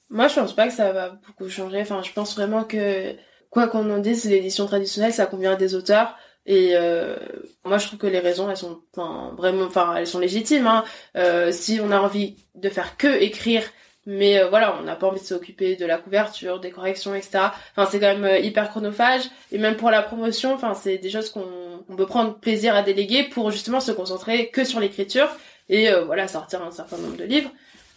Moi, 0.10 0.28
je 0.28 0.36
pense 0.36 0.54
pas 0.54 0.68
que 0.68 0.74
ça 0.74 0.92
va 0.92 1.10
beaucoup 1.10 1.50
changer. 1.50 1.82
Enfin, 1.82 2.02
je 2.04 2.12
pense 2.12 2.36
vraiment 2.36 2.64
que, 2.64 3.16
quoi 3.50 3.68
qu'on 3.68 3.90
en 3.92 4.00
dise, 4.00 4.26
l'édition 4.26 4.66
traditionnelle, 4.66 5.14
ça 5.14 5.26
convient 5.26 5.54
à 5.54 5.56
des 5.56 5.76
auteurs. 5.76 6.16
Et 6.46 6.72
euh, 6.74 7.16
moi, 7.64 7.78
je 7.78 7.88
trouve 7.88 8.00
que 8.00 8.08
les 8.08 8.20
raisons, 8.20 8.50
elles 8.50 8.58
sont 8.58 8.82
enfin, 8.96 9.34
vraiment, 9.38 9.66
enfin, 9.66 9.96
elles 9.96 10.08
sont 10.08 10.20
légitimes. 10.20 10.66
Hein. 10.66 10.84
Euh, 11.16 11.52
si 11.52 11.80
on 11.82 11.92
a 11.92 12.00
envie 12.00 12.38
de 12.56 12.70
faire 12.70 12.98
que 12.98 13.22
écrire, 13.22 13.64
mais 14.08 14.40
euh, 14.40 14.50
voilà, 14.50 14.76
on 14.80 14.84
n'a 14.84 14.96
pas 14.96 15.08
envie 15.08 15.20
de 15.20 15.26
s'occuper 15.26 15.76
de 15.76 15.86
la 15.86 16.00
couverture, 16.00 16.60
des 16.60 16.72
corrections, 16.72 17.14
etc. 17.14 17.50
Enfin, 17.76 17.88
c'est 17.92 18.00
quand 18.00 18.08
même 18.08 18.24
euh, 18.24 18.40
hyper 18.40 18.70
chronophage. 18.70 19.24
Et 19.52 19.60
même 19.60 19.76
pour 19.76 19.92
la 19.92 20.02
promotion, 20.02 20.54
enfin, 20.54 20.74
c'est 20.74 20.98
des 20.98 21.12
choses 21.12 21.30
qu'on 21.30 21.46
on 21.88 21.96
peut 21.96 22.08
prendre 22.08 22.40
plaisir 22.40 22.76
à 22.76 22.82
déléguer 22.82 23.24
pour 23.26 23.52
justement 23.52 23.80
se 23.80 23.92
concentrer 23.92 24.50
que 24.50 24.64
sur 24.64 24.80
l'écriture 24.80 25.30
et 25.70 25.92
voilà, 26.06 26.28
sortir 26.28 26.64
un 26.64 26.72
certain 26.72 26.98
nombre 26.98 27.16
de 27.16 27.24
livres. 27.24 27.52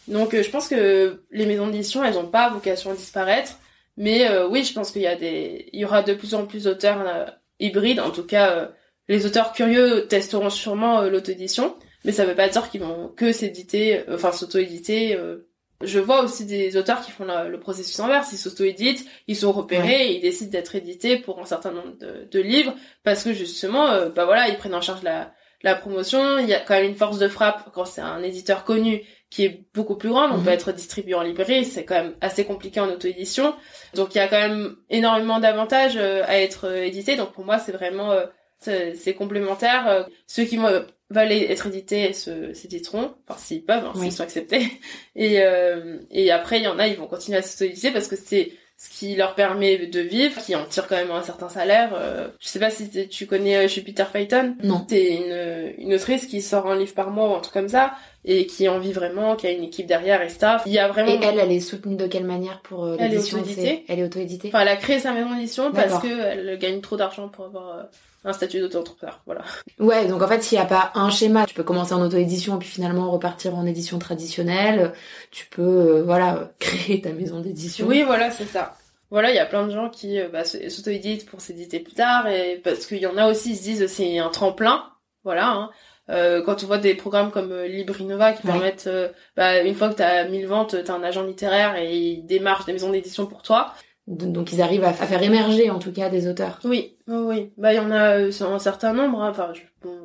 Donc 0.08 0.34
euh, 0.34 0.42
je 0.42 0.50
pense 0.50 0.68
que 0.68 1.22
les 1.30 1.46
maisons 1.46 1.68
d'édition, 1.68 2.02
elles 2.04 2.14
n'ont 2.14 2.26
pas 2.26 2.50
vocation 2.50 2.90
à 2.90 2.94
disparaître. 2.94 3.58
Mais 3.96 4.28
euh, 4.28 4.48
oui, 4.48 4.64
je 4.64 4.72
pense 4.72 4.90
qu'il 4.90 5.02
y 5.02 5.06
a 5.06 5.16
des, 5.16 5.68
il 5.72 5.80
y 5.80 5.84
aura 5.84 6.02
de 6.02 6.14
plus 6.14 6.34
en 6.34 6.46
plus 6.46 6.64
d'auteurs 6.64 7.02
euh, 7.06 7.26
hybrides. 7.60 8.00
En 8.00 8.10
tout 8.10 8.24
cas, 8.24 8.50
euh, 8.52 8.66
les 9.08 9.26
auteurs 9.26 9.52
curieux 9.52 10.06
testeront 10.08 10.48
sûrement 10.50 11.00
euh, 11.02 11.10
l'auto-édition, 11.10 11.76
mais 12.04 12.12
ça 12.12 12.24
veut 12.24 12.34
pas 12.34 12.48
dire 12.48 12.70
qu'ils 12.70 12.80
vont 12.80 13.08
que 13.14 13.32
s'éditer, 13.32 14.02
enfin 14.10 14.32
s'auto-éditer. 14.32 15.14
euh. 15.16 15.48
Je 15.84 15.98
vois 15.98 16.22
aussi 16.22 16.46
des 16.46 16.76
auteurs 16.76 17.00
qui 17.02 17.10
font 17.10 17.24
la- 17.24 17.48
le 17.48 17.58
processus 17.60 17.98
inverse. 18.00 18.30
Ils 18.32 18.38
s'auto-éditent, 18.38 19.04
ils 19.26 19.36
sont 19.36 19.50
repérés, 19.52 20.06
et 20.06 20.16
ils 20.16 20.20
décident 20.22 20.50
d'être 20.52 20.74
édités 20.76 21.16
pour 21.18 21.40
un 21.40 21.44
certain 21.44 21.72
nombre 21.72 21.98
de, 21.98 22.28
de 22.30 22.40
livres 22.40 22.74
parce 23.02 23.24
que 23.24 23.32
justement, 23.32 23.88
bah 24.14 24.24
voilà, 24.24 24.48
ils 24.48 24.56
prennent 24.56 24.76
en 24.76 24.80
charge 24.80 25.02
la, 25.02 25.32
la 25.62 25.74
promotion. 25.74 26.38
Il 26.38 26.48
y 26.48 26.54
a 26.54 26.60
quand 26.60 26.74
même 26.74 26.86
une 26.90 26.94
force 26.94 27.18
de 27.18 27.26
frappe 27.26 27.70
quand 27.74 27.84
c'est 27.84 28.00
un 28.00 28.22
éditeur 28.22 28.62
connu 28.64 29.02
qui 29.33 29.47
est 29.47 29.64
beaucoup 29.73 29.97
plus 29.97 30.11
grande. 30.11 30.31
On 30.33 30.37
Mhm. 30.38 30.45
peut 30.45 30.51
être 30.51 30.73
distribué 30.73 31.14
en 31.14 31.23
librairie, 31.23 31.64
c'est 31.64 31.87
quand 31.87 31.95
même 31.95 32.14
assez 32.21 32.45
compliqué 32.45 32.81
en 32.81 32.88
auto-édition. 32.90 33.55
Donc 33.95 34.14
il 34.14 34.18
y 34.18 34.21
a 34.21 34.29
quand 34.29 34.37
même 34.49 34.77
énormément 34.90 35.40
d'avantages 35.40 35.97
euh, 35.97 36.23
à 36.27 36.38
être 36.38 36.66
euh, 36.68 36.85
édité. 36.85 37.16
Donc 37.16 37.33
pour 37.33 37.42
moi, 37.47 37.59
c'est 37.59 37.73
vraiment 37.73 38.12
euh, 38.12 38.27
c'est 38.61 39.14
complémentaire. 39.14 40.07
Ceux 40.27 40.45
qui 40.45 40.59
veulent 40.59 41.33
être 41.33 41.66
édités 41.66 42.12
s'éditeront, 42.12 43.14
enfin 43.27 43.38
s'ils 43.40 43.64
peuvent, 43.64 43.87
hein, 43.87 43.92
Oui. 43.97 44.03
s'ils 44.03 44.12
sont 44.12 44.23
acceptés. 44.23 44.66
Et 45.16 45.42
euh, 45.42 45.97
et 46.11 46.31
après 46.31 46.59
il 46.59 46.64
y 46.64 46.68
en 46.68 46.79
a, 46.79 46.87
ils 46.87 46.97
vont 46.97 47.07
continuer 47.07 47.38
à 47.38 47.42
s'auto-éditer 47.42 47.90
parce 47.90 48.09
que 48.09 48.16
c'est 48.16 48.53
ce 48.83 48.90
qui 48.99 49.14
leur 49.14 49.37
permet 49.37 49.87
de 49.87 50.01
vivre, 50.01 50.42
qui 50.42 50.57
en 50.57 50.64
tire 50.64 50.88
quand 50.88 50.97
même 50.97 51.12
un 51.12 51.23
certain 51.23 51.49
salaire. 51.49 51.90
Euh, 51.95 52.27
je 52.40 52.49
sais 52.49 52.59
pas 52.59 52.68
si 52.71 52.90
tu 53.09 53.27
connais 53.27 53.57
euh, 53.57 53.68
Jupiter 53.68 54.11
Payton. 54.11 54.57
non 54.64 54.85
C'est 54.88 55.14
une, 55.14 55.73
une 55.87 55.95
autrice 55.95 56.27
qui 56.27 56.42
sort 56.42 56.66
un 56.66 56.77
livre 56.77 56.92
par 56.92 57.11
mois 57.12 57.31
ou 57.31 57.35
un 57.37 57.38
truc 57.38 57.53
comme 57.55 57.68
ça, 57.68 57.92
et 58.25 58.45
qui 58.47 58.68
en 58.68 58.81
vit 58.81 58.92
vraiment, 58.92 59.37
qui 59.37 59.47
a 59.47 59.53
une 59.53 59.62
équipe 59.62 59.87
derrière 59.87 60.21
et 60.21 60.29
staff. 60.29 60.64
Il 60.66 60.73
y 60.73 60.81
a 60.81 60.88
vraiment... 60.88 61.12
et 61.12 61.21
elle 61.25 61.38
elle 61.38 61.53
est 61.53 61.61
soutenue 61.61 61.95
de 61.95 62.09
quelle 62.09 62.25
manière 62.25 62.61
pour 62.62 62.85
euh, 62.85 62.97
Elle 62.99 63.12
est 63.12 63.16
l'édition 63.16 63.38
auto-éditée. 63.38 63.85
elle 63.87 64.01
est 64.01 64.05
auto-éditée 64.05 64.49
Enfin, 64.49 64.61
elle 64.62 64.68
a 64.68 64.77
créé 64.77 64.99
sa 64.99 65.12
maison 65.12 65.33
d'édition 65.33 65.71
parce 65.71 65.87
D'accord. 65.87 66.03
qu'elle 66.03 66.59
gagne 66.59 66.81
trop 66.81 66.97
d'argent 66.97 67.29
pour 67.29 67.45
avoir 67.45 67.79
euh, 67.79 67.83
un 68.24 68.32
statut 68.32 68.61
d'auto-entrepreneur. 68.61 69.20
Voilà. 69.26 69.42
Ouais, 69.78 70.06
donc 70.06 70.22
en 70.22 70.28
fait, 70.28 70.42
s'il 70.42 70.56
n'y 70.58 70.62
a 70.64 70.66
pas 70.66 70.92
un 70.94 71.11
schéma, 71.11 71.44
tu 71.46 71.54
peux 71.54 71.62
commencer 71.64 71.92
en 71.94 72.02
auto-édition 72.02 72.58
puis 72.58 72.68
finalement 72.68 73.11
repartir 73.11 73.54
en 73.56 73.66
édition 73.66 73.98
traditionnelle. 73.98 74.92
Tu 75.30 75.46
peux, 75.46 75.62
euh, 75.62 76.02
voilà, 76.04 76.52
créer 76.58 77.00
ta 77.00 77.11
maison 77.11 77.40
d'édition. 77.40 77.87
Oui, 77.87 78.02
voilà, 78.04 78.30
c'est 78.30 78.46
ça. 78.46 78.74
Voilà, 79.11 79.30
il 79.30 79.37
y 79.37 79.40
a 79.40 79.44
plein 79.46 79.66
de 79.66 79.72
gens 79.72 79.90
qui 79.90 80.18
euh, 80.20 80.28
bah, 80.28 80.44
s'auto-éditent 80.44 81.26
pour 81.28 81.40
s'éditer 81.40 81.80
plus 81.80 81.94
tard, 81.94 82.26
et 82.28 82.61
parce 82.62 82.87
qu'il 82.87 82.98
y 82.98 83.06
en 83.06 83.16
a 83.18 83.28
aussi, 83.30 83.50
ils 83.50 83.56
se 83.56 83.62
disent 83.62 83.87
c'est 83.88 84.18
un 84.18 84.28
tremplin. 84.30 84.85
Voilà. 85.24 85.48
Hein. 85.50 85.70
Euh, 86.11 86.42
quand 86.42 86.64
on 86.64 86.66
voit 86.66 86.78
des 86.78 86.94
programmes 86.94 87.30
comme 87.30 87.52
euh, 87.52 87.68
Librinova 87.68 88.32
qui 88.32 88.46
Ouais. 88.46 88.52
permettent, 88.52 88.88
bah, 89.37 89.61
une 89.62 89.74
fois 89.74 89.88
que 89.88 89.94
t'as 89.94 90.24
1000 90.26 90.46
ventes, 90.46 90.76
t'as 90.85 90.94
un 90.94 91.02
agent 91.02 91.22
littéraire 91.22 91.76
et 91.76 91.94
il 91.96 92.26
démarche 92.26 92.64
des 92.66 92.72
maisons 92.72 92.90
d'édition 92.90 93.26
pour 93.26 93.42
toi. 93.42 93.72
Donc 94.06 94.52
ils 94.52 94.60
arrivent 94.60 94.84
à, 94.84 94.92
faire 94.92 95.22
émerger 95.22 95.70
en 95.70 95.78
tout 95.78 95.92
cas 95.92 96.08
des 96.08 96.28
auteurs. 96.28 96.58
Oui, 96.64 96.96
oui, 97.06 97.50
Bah 97.56 97.72
il 97.72 97.76
y 97.76 97.80
en 97.80 97.90
a 97.90 98.16
un 98.16 98.58
certain 98.58 98.92
nombre. 98.92 99.22
Hein. 99.22 99.30
Enfin, 99.30 99.52
bon, 99.82 99.96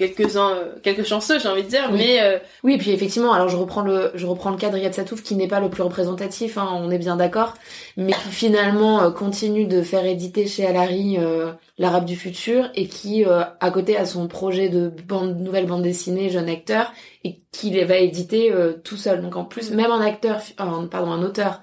quelques-uns, 0.00 0.56
euh, 0.56 0.74
quelques 0.82 1.04
chanceux, 1.04 1.38
j'ai 1.38 1.48
envie 1.48 1.62
de 1.62 1.68
dire, 1.68 1.92
mais 1.92 2.20
euh... 2.22 2.38
oui, 2.64 2.74
et 2.74 2.78
puis 2.78 2.90
effectivement, 2.90 3.32
alors 3.32 3.48
je 3.48 3.56
reprends 3.56 3.82
le, 3.82 4.10
je 4.14 4.26
reprends 4.26 4.50
le 4.50 4.56
cas 4.56 4.70
de 4.70 4.74
Riyad 4.74 4.94
Satouf 4.94 5.22
qui 5.22 5.36
n'est 5.36 5.46
pas 5.46 5.60
le 5.60 5.68
plus 5.68 5.82
représentatif, 5.82 6.56
hein, 6.56 6.68
on 6.72 6.90
est 6.90 6.98
bien 6.98 7.16
d'accord, 7.16 7.54
mais 7.98 8.12
qui 8.12 8.30
finalement 8.30 9.02
euh, 9.02 9.10
continue 9.10 9.66
de 9.66 9.82
faire 9.82 10.06
éditer 10.06 10.46
chez 10.46 10.66
Alary 10.66 11.18
euh, 11.18 11.52
l'Arabe 11.76 12.06
du 12.06 12.16
futur 12.16 12.70
et 12.74 12.86
qui 12.86 13.24
à 13.24 13.70
côté 13.70 13.96
a 13.96 14.06
son 14.06 14.26
projet 14.26 14.68
de 14.68 14.88
bande, 14.88 15.38
nouvelle 15.38 15.66
bande 15.66 15.82
dessinée 15.82 16.30
jeune 16.30 16.48
acteur 16.48 16.92
et 17.24 17.40
qui 17.52 17.70
les 17.70 17.84
va 17.84 17.96
éditer 17.96 18.52
tout 18.84 18.96
seul. 18.96 19.22
Donc 19.22 19.36
en 19.36 19.44
plus, 19.44 19.70
mm. 19.70 19.76
même 19.76 19.90
un 19.90 20.00
acteur, 20.00 20.40
pardon, 20.56 21.10
un 21.10 21.22
auteur 21.22 21.60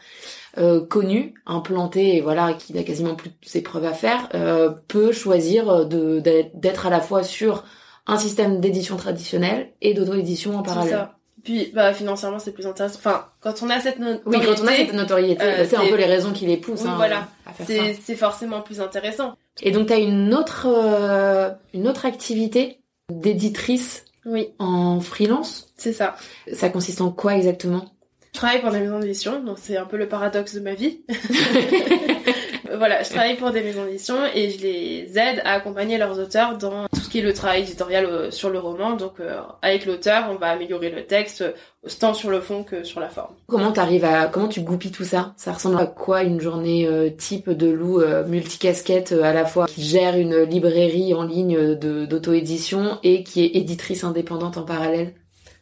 connu, 0.90 1.34
implanté, 1.46 2.18
et 2.18 2.22
voilà, 2.22 2.54
qui 2.54 2.74
n'a 2.74 2.84
quasiment 2.84 3.16
plus 3.16 3.32
ses 3.42 3.62
preuves 3.62 3.86
à 3.86 3.94
faire, 3.94 4.30
peut 4.88 5.12
choisir 5.12 5.86
de 5.86 6.20
d'être 6.54 6.86
à 6.86 6.90
la 6.90 7.02
fois 7.02 7.24
sur 7.24 7.64
un 8.08 8.18
système 8.18 8.60
d'édition 8.60 8.96
traditionnel 8.96 9.72
et 9.82 9.94
d'auto-édition 9.94 10.58
en 10.58 10.64
parallèle. 10.64 10.94
Ça. 10.94 11.14
Puis, 11.44 11.72
bah, 11.74 11.94
financièrement, 11.94 12.40
c'est 12.40 12.52
plus 12.52 12.68
intéressant. 12.68 12.98
Enfin, 12.98 13.26
quand 13.40 13.64
on 13.64 13.70
a 13.70 13.80
cette 13.80 14.00
notoriété. 14.00 14.30
Oui, 14.30 14.38
quand 14.46 14.64
on 14.64 14.68
a 14.68 14.76
cette 14.76 14.94
notoriété, 14.94 15.44
euh, 15.44 15.66
c'est 15.70 15.78
un 15.78 15.88
peu 15.88 15.96
les 15.96 16.06
raisons 16.06 16.34
qui 16.34 16.46
les 16.46 16.58
poussent. 16.58 16.82
Oui, 16.82 16.90
hein, 16.90 16.96
voilà. 16.98 17.28
C'est 17.66 18.16
forcément 18.16 18.62
plus 18.62 18.82
intéressant. 18.82 19.34
Et 19.62 19.72
donc, 19.72 19.88
tu 19.88 19.94
as 19.94 19.98
une 20.00 20.34
autre, 20.34 20.68
euh, 20.68 21.50
une 21.74 21.88
autre 21.88 22.06
activité 22.06 22.82
d'éditrice 23.10 24.04
oui. 24.26 24.50
en 24.60 25.00
freelance? 25.00 25.72
C'est 25.78 25.94
ça. 25.94 26.18
Ça 26.52 26.70
consiste 26.70 27.00
en 27.00 27.12
quoi 27.12 27.36
exactement? 27.36 27.86
Je 28.38 28.42
travaille 28.44 28.62
pour 28.62 28.70
des 28.70 28.82
maisons 28.82 29.00
d'édition, 29.00 29.42
donc 29.42 29.58
c'est 29.60 29.78
un 29.78 29.86
peu 29.86 29.98
le 29.98 30.08
paradoxe 30.08 30.54
de 30.54 30.60
ma 30.60 30.76
vie. 30.76 31.00
voilà, 32.78 33.02
je 33.02 33.10
travaille 33.10 33.36
pour 33.36 33.50
des 33.50 33.64
maisons 33.64 33.84
d'édition 33.84 34.14
et 34.32 34.52
je 34.52 34.62
les 34.62 35.18
aide 35.18 35.42
à 35.44 35.54
accompagner 35.54 35.98
leurs 35.98 36.20
auteurs 36.20 36.56
dans 36.56 36.86
tout 36.94 37.00
ce 37.00 37.10
qui 37.10 37.18
est 37.18 37.24
le 37.24 37.34
travail 37.34 37.64
éditorial 37.64 38.06
euh, 38.06 38.30
sur 38.30 38.52
le 38.52 38.60
roman. 38.60 38.92
Donc 38.92 39.14
euh, 39.20 39.40
avec 39.64 39.88
l'auteur, 39.88 40.28
on 40.30 40.36
va 40.36 40.50
améliorer 40.50 40.92
le 40.92 41.08
texte 41.08 41.42
euh, 41.42 41.90
tant 42.00 42.14
sur 42.14 42.30
le 42.30 42.40
fond 42.40 42.62
que 42.62 42.84
sur 42.84 43.00
la 43.00 43.10
forme. 43.10 43.34
Comment 43.48 43.72
t'arrives 43.72 44.06
à 44.06 44.28
comment 44.28 44.50
tu 44.50 44.62
goupilles 44.62 44.92
tout 44.92 45.04
ça? 45.04 45.34
Ça 45.36 45.54
ressemble 45.54 45.80
à 45.80 45.88
quoi 45.88 46.22
une 46.22 46.40
journée 46.40 46.88
type 47.18 47.50
de 47.50 47.72
loup 47.72 48.04
multicasquette 48.28 49.14
à 49.14 49.34
la 49.34 49.46
fois 49.46 49.66
qui 49.66 49.82
gère 49.82 50.16
une 50.16 50.44
librairie 50.44 51.16
en 51.16 51.24
ligne 51.24 51.74
de 51.74 52.06
d'auto-édition 52.06 53.00
et 53.02 53.24
qui 53.24 53.44
est 53.44 53.56
éditrice 53.56 54.04
indépendante 54.04 54.58
en 54.58 54.64
parallèle? 54.64 55.16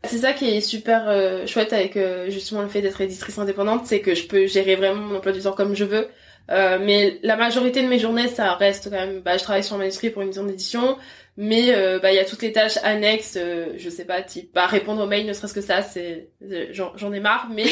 C'est 0.07 0.19
ça 0.19 0.33
qui 0.33 0.49
est 0.49 0.61
super 0.61 1.11
chouette 1.47 1.73
avec 1.73 1.97
justement 2.29 2.61
le 2.61 2.67
fait 2.67 2.81
d'être 2.81 3.01
éditrice 3.01 3.37
indépendante, 3.37 3.85
c'est 3.85 3.99
que 3.99 4.15
je 4.15 4.27
peux 4.27 4.47
gérer 4.47 4.75
vraiment 4.75 5.01
mon 5.01 5.17
emploi 5.17 5.31
du 5.31 5.41
temps 5.41 5.53
comme 5.53 5.75
je 5.75 5.85
veux. 5.85 6.07
Euh, 6.51 6.77
mais 6.81 7.19
la 7.23 7.35
majorité 7.35 7.81
de 7.81 7.87
mes 7.87 7.99
journées, 7.99 8.27
ça 8.27 8.53
reste 8.53 8.89
quand 8.89 8.97
même. 8.97 9.21
Bah, 9.21 9.37
je 9.37 9.43
travaille 9.43 9.63
sur 9.63 9.75
un 9.75 9.79
manuscrit 9.79 10.09
pour 10.09 10.21
une 10.21 10.29
maison 10.29 10.43
d'édition, 10.43 10.97
mais 11.37 11.73
euh, 11.75 11.99
bah 11.99 12.11
il 12.11 12.15
y 12.15 12.19
a 12.19 12.25
toutes 12.25 12.41
les 12.41 12.51
tâches 12.51 12.77
annexes. 12.83 13.37
Euh, 13.37 13.73
je 13.77 13.89
sais 13.89 14.05
pas, 14.05 14.21
type 14.21 14.53
bah, 14.53 14.67
répondre 14.67 15.03
aux 15.03 15.07
mails, 15.07 15.25
ne 15.25 15.33
serait-ce 15.33 15.53
que 15.53 15.61
ça, 15.61 15.81
c'est 15.81 16.29
j'en 16.71 17.13
ai 17.13 17.19
marre. 17.19 17.47
Mais 17.51 17.65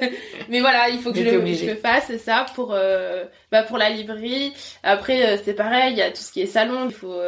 mais 0.48 0.60
voilà, 0.60 0.88
il 0.88 1.00
faut 1.00 1.12
que 1.12 1.18
je 1.18 1.24
le, 1.24 1.54
je 1.54 1.66
le, 1.66 1.76
fasse, 1.76 2.04
c'est 2.08 2.18
ça 2.18 2.46
pour 2.54 2.68
bah 3.52 3.62
pour 3.62 3.78
la 3.78 3.90
librairie. 3.90 4.52
Après 4.82 5.38
c'est 5.44 5.54
pareil, 5.54 5.92
il 5.92 5.98
y 5.98 6.02
a 6.02 6.10
tout 6.10 6.22
ce 6.22 6.32
qui 6.32 6.42
est 6.42 6.46
salon. 6.46 6.86
Il 6.86 6.94
faut 6.94 7.18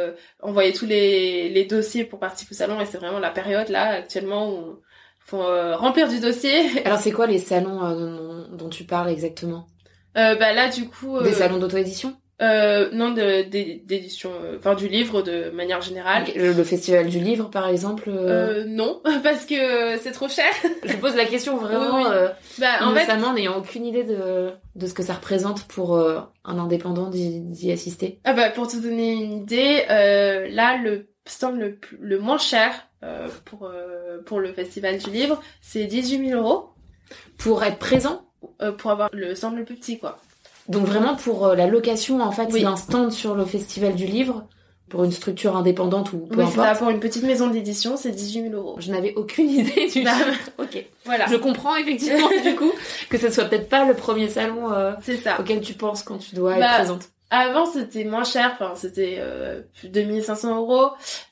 envoyer 0.41 0.73
tous 0.73 0.85
les 0.85 1.49
les 1.49 1.65
dossiers 1.65 2.03
pour 2.03 2.19
participer 2.19 2.53
au 2.53 2.57
salon 2.57 2.79
et 2.81 2.85
c'est 2.85 2.97
vraiment 2.97 3.19
la 3.19 3.31
période 3.31 3.69
là 3.69 3.89
actuellement 3.89 4.51
où 4.51 4.79
faut 5.19 5.43
remplir 5.77 6.07
du 6.07 6.19
dossier. 6.19 6.81
Alors 6.85 6.99
c'est 6.99 7.11
quoi 7.11 7.27
les 7.27 7.39
salons 7.39 8.47
dont 8.51 8.69
tu 8.69 8.83
parles 8.83 9.09
exactement? 9.09 9.67
Euh, 10.17 10.35
bah 10.35 10.53
là 10.53 10.69
du 10.69 10.87
coup 10.89 11.17
euh, 11.17 11.23
des 11.23 11.33
salons 11.33 11.59
d'auto-édition? 11.59 12.17
Euh, 12.41 12.89
non 12.93 13.11
d'édition 13.11 14.31
euh, 14.41 14.57
enfin 14.57 14.75
du 14.75 14.87
livre 14.87 15.21
de 15.21 15.49
manière 15.51 15.81
générale. 15.81 16.25
Le, 16.35 16.63
festival 16.63 17.07
du 17.07 17.19
livre 17.19 17.49
par 17.49 17.67
exemple 17.67 18.09
euh... 18.09 18.63
non 18.65 19.01
parce 19.23 19.45
que 19.45 19.97
c'est 19.97 20.11
trop 20.11 20.29
cher. 20.29 20.51
Je 20.83 20.95
pose 20.95 21.15
la 21.15 21.25
question 21.25 21.57
vraiment 21.57 22.05
bah, 22.57 22.67
en 22.81 23.33
n'ayant 23.33 23.57
aucune 23.57 23.85
idée 23.85 24.03
de 24.03 24.51
de 24.75 24.87
ce 24.87 24.93
que 24.93 25.03
ça 25.03 25.13
représente 25.13 25.63
pour 25.63 25.99
un 25.99 26.57
indépendant 26.57 27.09
d'y 27.09 27.71
assister. 27.71 28.19
Ah 28.23 28.33
bah 28.33 28.49
pour 28.49 28.67
te 28.67 28.77
donner 28.77 29.13
une 29.13 29.33
idée 29.33 29.83
là 29.87 30.77
le 30.77 31.09
stand 31.25 31.59
le, 31.59 31.79
le 31.99 32.19
moins 32.19 32.37
cher 32.37 32.87
pour 33.45 33.69
pour 34.25 34.39
le 34.39 34.53
festival 34.53 34.97
du 34.97 35.09
livre 35.09 35.41
c'est 35.61 35.85
18 35.85 36.29
000 36.29 36.41
euros. 36.41 36.69
Pour 37.37 37.63
être 37.63 37.79
présent? 37.79 38.29
Euh, 38.61 38.71
pour 38.71 38.91
avoir 38.91 39.09
le 39.13 39.35
stand 39.35 39.57
le 39.57 39.65
plus 39.65 39.75
petit, 39.75 39.99
quoi. 39.99 40.19
Donc 40.69 40.85
vraiment 40.85 41.15
pour 41.15 41.47
euh, 41.47 41.55
la 41.55 41.67
location 41.67 42.21
en 42.21 42.31
fait 42.31 42.47
d'un 42.47 42.75
stand 42.75 43.11
sur 43.11 43.35
le 43.35 43.43
festival 43.43 43.95
du 43.95 44.05
livre 44.05 44.45
pour 44.89 45.03
une 45.03 45.11
structure 45.11 45.55
indépendante 45.55 46.11
ou 46.13 46.17
peu 46.17 46.37
oui, 46.37 46.43
importe. 46.43 46.67
Ça, 46.67 46.75
pour 46.75 46.89
une 46.89 46.99
petite 46.99 47.23
maison 47.23 47.47
d'édition, 47.47 47.95
c'est 47.95 48.11
18 48.11 48.49
000 48.49 48.55
euros. 48.55 48.75
Je 48.79 48.91
n'avais 48.91 49.13
aucune 49.15 49.49
idée 49.49 49.87
du 49.87 50.03
bah, 50.03 50.11
Ok. 50.57 50.83
Voilà. 51.05 51.27
Je 51.27 51.35
comprends 51.35 51.75
effectivement 51.75 52.29
du 52.43 52.55
coup 52.55 52.71
que 53.09 53.17
ce 53.17 53.29
soit 53.29 53.45
peut-être 53.45 53.69
pas 53.69 53.85
le 53.85 53.93
premier 53.93 54.29
salon 54.29 54.71
euh, 54.73 54.93
ça. 55.23 55.39
auquel 55.39 55.61
tu 55.61 55.73
penses 55.73 56.03
quand 56.03 56.17
tu 56.17 56.35
dois 56.35 56.53
être 56.53 56.59
bah, 56.59 56.75
présente. 56.75 57.09
Avant 57.31 57.67
c'était 57.67 58.05
moins 58.05 58.23
cher, 58.23 58.57
enfin 58.59 58.73
c'était 58.75 59.17
euh, 59.19 59.61
2500 59.83 60.57
euros. 60.57 60.89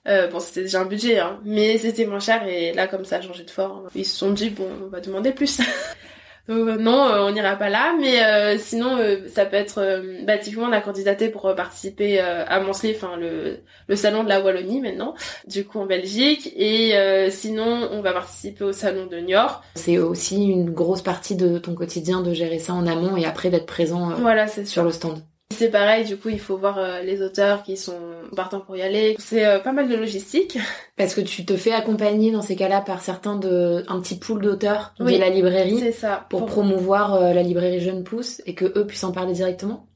Euh, 0.07 0.27
bon 0.27 0.39
c'était 0.39 0.61
déjà 0.61 0.81
un 0.81 0.85
budget, 0.85 1.17
hein, 1.17 1.39
mais 1.43 1.79
c'était 1.79 2.05
moins 2.05 2.19
cher 2.19 2.47
et 2.47 2.71
là 2.73 2.87
comme 2.87 3.03
ça 3.03 3.17
a 3.17 3.21
changé 3.21 3.43
de 3.43 3.49
forme. 3.49 3.87
Ils 3.95 4.05
se 4.05 4.15
sont 4.15 4.31
dit 4.31 4.51
bon 4.51 4.67
on 4.85 4.89
va 4.89 4.99
demander 4.99 5.31
plus. 5.31 5.59
Euh, 6.49 6.77
non, 6.77 7.07
euh, 7.09 7.27
on 7.27 7.31
n'ira 7.31 7.55
pas 7.55 7.69
là, 7.69 7.95
mais 7.99 8.23
euh, 8.23 8.57
sinon 8.57 8.97
ça 9.27 9.45
peut 9.45 9.55
être 9.55 10.03
bah 10.25 10.37
typiquement 10.37 10.67
on 10.67 10.71
a 10.71 10.81
candidaté 10.81 11.29
pour 11.29 11.53
participer 11.55 12.19
à 12.19 12.59
Monsley, 12.59 12.93
enfin 12.95 13.17
le 13.17 13.59
le 13.87 13.95
salon 13.95 14.23
de 14.23 14.29
la 14.29 14.41
Wallonie 14.41 14.81
maintenant, 14.81 15.13
du 15.47 15.65
coup 15.65 15.79
en 15.79 15.85
Belgique, 15.85 16.53
et 16.55 16.93
sinon 17.29 17.89
on 17.91 18.01
va 18.01 18.13
participer 18.13 18.63
au 18.63 18.71
salon 18.73 19.07
de 19.07 19.17
Niort. 19.17 19.63
C'est 19.75 19.97
aussi 19.97 20.45
une 20.45 20.71
grosse 20.71 21.01
partie 21.01 21.35
de 21.35 21.57
ton 21.57 21.75
quotidien 21.75 22.21
de 22.21 22.33
gérer 22.33 22.59
ça 22.59 22.73
en 22.73 22.87
amont 22.87 23.17
et 23.17 23.25
après 23.25 23.49
d'être 23.49 23.65
présent 23.65 24.13
voilà, 24.15 24.47
sur 24.47 24.83
le 24.83 24.91
stand. 24.91 25.21
C'est 25.57 25.71
pareil, 25.71 26.05
du 26.05 26.17
coup, 26.17 26.29
il 26.29 26.39
faut 26.39 26.57
voir 26.57 26.77
euh, 26.77 27.01
les 27.01 27.21
auteurs 27.21 27.63
qui 27.63 27.77
sont 27.77 27.97
partants 28.35 28.59
pour 28.59 28.75
y 28.75 28.81
aller. 28.81 29.15
C'est 29.17 29.45
euh, 29.45 29.59
pas 29.59 29.71
mal 29.71 29.89
de 29.89 29.95
logistique. 29.95 30.59
Parce 30.97 31.15
que 31.15 31.21
tu 31.21 31.45
te 31.45 31.55
fais 31.55 31.71
accompagner 31.71 32.31
dans 32.31 32.41
ces 32.41 32.55
cas-là 32.55 32.81
par 32.81 33.01
certains 33.01 33.37
de 33.37 33.83
un 33.87 33.99
petit 34.01 34.17
pool 34.17 34.41
d'auteurs 34.41 34.93
de 34.99 35.17
la 35.17 35.29
librairie. 35.29 35.79
C'est 35.79 35.93
ça. 35.93 36.27
Pour, 36.29 36.45
promouvoir 36.45 37.15
euh, 37.15 37.33
la 37.33 37.43
librairie 37.43 37.79
Jeune 37.79 38.03
Pousse 38.03 38.41
et 38.45 38.53
que 38.53 38.65
eux 38.65 38.85
puissent 38.85 39.03
en 39.03 39.11
parler 39.11 39.33
directement? 39.33 39.87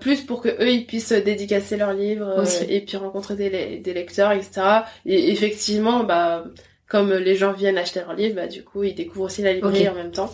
plus 0.00 0.20
pour 0.20 0.42
que 0.42 0.50
eux 0.50 0.70
ils 0.70 0.84
puissent 0.84 1.12
dédicacer 1.12 1.78
leurs 1.78 1.94
livres 1.94 2.44
et 2.68 2.82
puis 2.82 2.98
rencontrer 2.98 3.36
des, 3.36 3.78
des 3.78 3.94
lecteurs, 3.94 4.32
etc. 4.32 4.60
Et 5.06 5.32
effectivement, 5.32 6.04
bah 6.04 6.44
comme 6.86 7.14
les 7.14 7.36
gens 7.36 7.54
viennent 7.54 7.78
acheter 7.78 8.00
leurs 8.00 8.12
livres, 8.12 8.34
bah 8.34 8.48
du 8.48 8.62
coup 8.62 8.84
ils 8.84 8.94
découvrent 8.94 9.24
aussi 9.24 9.40
la 9.40 9.54
librairie 9.54 9.88
en 9.88 9.94
même 9.94 10.10
temps 10.10 10.30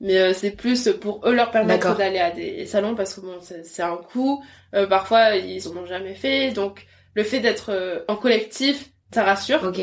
mais 0.00 0.18
euh, 0.18 0.32
c'est 0.34 0.50
plus 0.50 0.88
pour 1.00 1.26
eux 1.26 1.34
leur 1.34 1.50
permettre 1.50 1.96
d'aller 1.96 2.18
à 2.18 2.30
des 2.30 2.66
salons 2.66 2.94
parce 2.94 3.14
que 3.14 3.20
bon 3.20 3.38
c'est 3.40 3.82
un 3.82 3.96
coût. 3.96 4.42
Euh, 4.74 4.86
parfois 4.86 5.36
ils 5.36 5.66
en 5.68 5.76
ont 5.76 5.86
jamais 5.86 6.14
fait. 6.14 6.52
Donc 6.52 6.86
le 7.14 7.22
fait 7.22 7.40
d'être 7.40 7.70
euh, 7.70 8.00
en 8.08 8.16
collectif 8.16 8.90
ça 9.12 9.24
rassure. 9.24 9.62
Ok. 9.64 9.78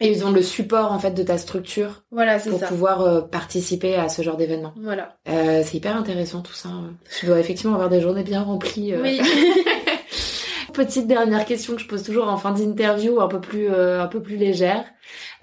Et 0.00 0.10
ils 0.10 0.24
ont 0.24 0.32
le 0.32 0.42
support 0.42 0.92
en 0.92 0.98
fait 0.98 1.12
de 1.12 1.22
ta 1.22 1.38
structure 1.38 2.02
voilà 2.10 2.40
c'est 2.40 2.50
pour 2.50 2.60
pouvoir 2.64 3.28
participer 3.30 3.94
à 3.94 4.08
ce 4.08 4.22
genre 4.22 4.36
d'événement. 4.36 4.74
Voilà. 4.76 5.18
C'est 5.26 5.74
hyper 5.74 5.96
intéressant 5.96 6.42
tout 6.42 6.52
ça. 6.52 6.70
Tu 7.18 7.26
dois 7.26 7.38
effectivement 7.38 7.74
avoir 7.74 7.90
des 7.90 8.00
journées 8.00 8.24
bien 8.24 8.42
remplies 8.42 8.94
oui. 8.96 9.20
Petite 10.72 11.06
dernière 11.06 11.44
question 11.44 11.76
que 11.76 11.80
je 11.80 11.86
pose 11.86 12.02
toujours 12.02 12.26
en 12.26 12.36
fin 12.36 12.50
d'interview 12.50 13.20
un 13.20 13.28
peu 13.28 13.40
plus 13.40 13.72
un 13.72 14.08
peu 14.08 14.20
plus 14.20 14.36
légère. 14.36 14.84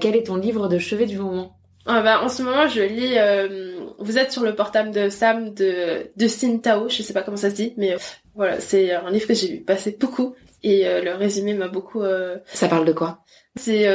Quel 0.02 0.18
est 0.18 0.28
ton 0.28 0.36
livre 0.36 0.68
de 0.68 0.78
chevet 0.78 1.06
du 1.06 1.18
moment? 1.18 1.61
Ah 1.86 2.02
bah, 2.02 2.22
en 2.24 2.30
ce 2.30 2.44
moment, 2.44 2.68
je 2.68 2.82
lis. 2.82 3.18
Euh, 3.18 3.80
vous 4.00 4.18
êtes 4.18 4.32
sur 4.32 4.44
le 4.44 4.56
portable 4.56 4.92
de 4.92 5.10
Sam 5.10 5.54
de 5.54 6.12
de 6.16 6.28
Sin 6.28 6.58
Tao, 6.60 6.90
je 6.90 7.02
sais 7.02 7.14
pas 7.14 7.24
comment 7.24 7.38
ça 7.38 7.50
se 7.50 7.56
dit, 7.56 7.74
mais 7.78 7.94
euh, 7.94 7.98
voilà, 8.36 8.60
c'est 8.60 8.94
un 8.94 9.10
livre 9.10 9.28
que 9.28 9.34
j'ai 9.34 9.48
vu 9.48 9.62
passer 9.62 9.98
beaucoup 10.00 10.36
et 10.64 10.88
euh, 10.88 11.02
le 11.02 11.14
résumé 11.14 11.54
m'a 11.54 11.68
beaucoup. 11.68 12.04
Ça 12.46 12.68
parle 12.68 12.86
de 12.86 12.94
quoi? 12.94 13.24
C'est 13.56 13.86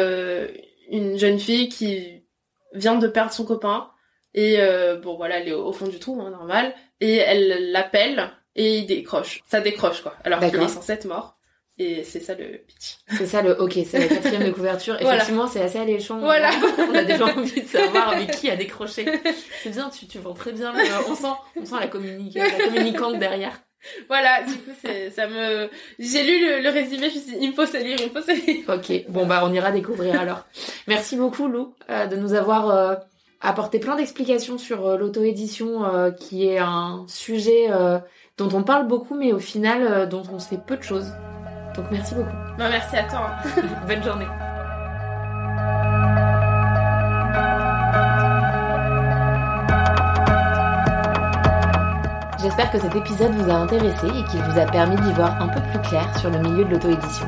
une 0.90 1.18
jeune 1.18 1.38
fille 1.38 1.68
qui 1.68 2.24
vient 2.74 2.96
de 2.96 3.08
perdre 3.08 3.32
son 3.32 3.44
copain 3.44 3.88
et 4.34 4.58
bon 5.02 5.16
voilà, 5.16 5.38
elle 5.38 5.48
est 5.48 5.54
au, 5.54 5.72
fond 5.72 5.86
du 5.86 5.98
trou, 5.98 6.20
hein, 6.20 6.30
normal, 6.30 6.74
et 7.00 7.16
elle 7.16 7.70
l'appelle 7.72 8.30
et 8.54 8.78
il 8.78 8.86
décroche. 8.86 9.42
Ça 9.46 9.60
décroche 9.60 10.02
quoi, 10.02 10.14
alors 10.24 10.40
qu'il 10.40 10.60
est 10.60 10.68
censé 10.68 10.92
être 10.92 11.06
mort. 11.06 11.35
Et 11.78 12.04
c'est 12.04 12.20
ça 12.20 12.34
le 12.34 12.62
pitch. 12.66 12.96
C'est 13.18 13.26
ça 13.26 13.42
le, 13.42 13.60
ok, 13.60 13.78
c'est 13.84 13.98
la 13.98 14.08
quatrième 14.08 14.44
de 14.44 14.50
couverture. 14.50 14.96
Effectivement, 15.00 15.46
c'est 15.46 15.60
assez 15.60 15.78
alléchant. 15.78 16.18
Voilà. 16.18 16.50
On 16.90 16.94
a 16.94 17.04
déjà 17.04 17.26
envie 17.26 17.60
de 17.60 17.66
savoir 17.66 18.16
mais 18.16 18.26
qui 18.28 18.48
a 18.48 18.56
décroché. 18.56 19.04
C'est 19.62 19.70
bien, 19.70 19.90
tu, 19.90 20.06
tu 20.06 20.18
vends 20.18 20.32
très 20.32 20.52
bien. 20.52 20.72
on 21.08 21.14
sent, 21.14 21.26
on 21.56 21.64
sent 21.64 21.74
la, 21.78 21.88
communique, 21.88 22.34
la 22.34 22.50
communicante 22.50 23.18
derrière. 23.18 23.60
Voilà, 24.08 24.42
du 24.42 24.54
coup, 24.54 24.70
c'est, 24.82 25.10
ça 25.10 25.28
me, 25.28 25.68
j'ai 25.98 26.24
lu 26.24 26.62
le, 26.62 26.70
résumé, 26.70 27.08
je 27.08 27.16
me 27.16 27.20
suis 27.20 27.32
dit, 27.32 27.36
il 27.40 27.50
me 27.50 27.54
faut 27.54 27.66
se 27.66 27.76
lire, 27.76 27.98
il 28.00 28.06
me 28.06 28.20
faut 28.20 28.26
se 28.26 28.32
lire. 28.32 28.64
Ok, 28.68 29.08
bon 29.08 29.26
bah 29.26 29.42
on 29.44 29.52
ira 29.52 29.70
découvrir 29.70 30.18
alors. 30.20 30.44
Merci 30.88 31.14
beaucoup 31.14 31.46
Lou 31.46 31.74
euh, 31.88 32.06
de 32.06 32.16
nous 32.16 32.34
avoir 32.34 32.70
euh, 32.70 32.94
apporté 33.40 33.78
plein 33.78 33.94
d'explications 33.94 34.58
sur 34.58 34.98
l'auto-édition, 34.98 36.12
qui 36.18 36.48
est 36.48 36.58
un 36.58 37.04
sujet 37.06 37.68
dont 38.38 38.48
on 38.52 38.64
parle 38.64 38.88
beaucoup, 38.88 39.14
mais 39.14 39.32
au 39.32 39.38
final, 39.38 40.08
dont 40.08 40.24
on 40.32 40.40
sait 40.40 40.58
peu 40.66 40.76
de 40.76 40.82
choses. 40.82 41.12
Donc 41.76 41.86
merci 41.90 42.14
beaucoup. 42.14 42.36
Bah, 42.58 42.68
merci 42.70 42.96
à 42.96 43.04
toi. 43.04 43.30
Bonne 43.86 44.02
journée. 44.02 44.26
J'espère 52.40 52.70
que 52.70 52.78
cet 52.78 52.94
épisode 52.94 53.32
vous 53.32 53.50
a 53.50 53.54
intéressé 53.54 54.06
et 54.06 54.24
qu'il 54.24 54.40
vous 54.40 54.58
a 54.58 54.66
permis 54.66 54.96
d'y 54.96 55.12
voir 55.12 55.40
un 55.42 55.48
peu 55.48 55.60
plus 55.60 55.80
clair 55.88 56.06
sur 56.18 56.30
le 56.30 56.38
milieu 56.38 56.64
de 56.64 56.70
l'auto-édition. 56.70 57.26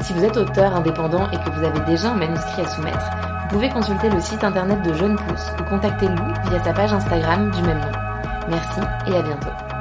Si 0.00 0.12
vous 0.12 0.24
êtes 0.24 0.36
auteur 0.36 0.76
indépendant 0.76 1.30
et 1.30 1.36
que 1.38 1.50
vous 1.50 1.64
avez 1.64 1.80
déjà 1.80 2.10
un 2.10 2.14
manuscrit 2.14 2.62
à 2.62 2.68
soumettre, 2.68 3.10
vous 3.42 3.48
pouvez 3.48 3.68
consulter 3.68 4.08
le 4.10 4.20
site 4.20 4.44
internet 4.44 4.80
de 4.82 4.92
Jeune 4.94 5.16
Pousse 5.16 5.50
ou 5.60 5.64
contacter 5.64 6.06
Lou 6.06 6.32
via 6.48 6.62
sa 6.62 6.72
page 6.72 6.92
Instagram 6.92 7.50
du 7.50 7.62
même 7.62 7.80
nom. 7.80 7.92
Merci 8.48 8.80
et 9.08 9.16
à 9.16 9.22
bientôt. 9.22 9.73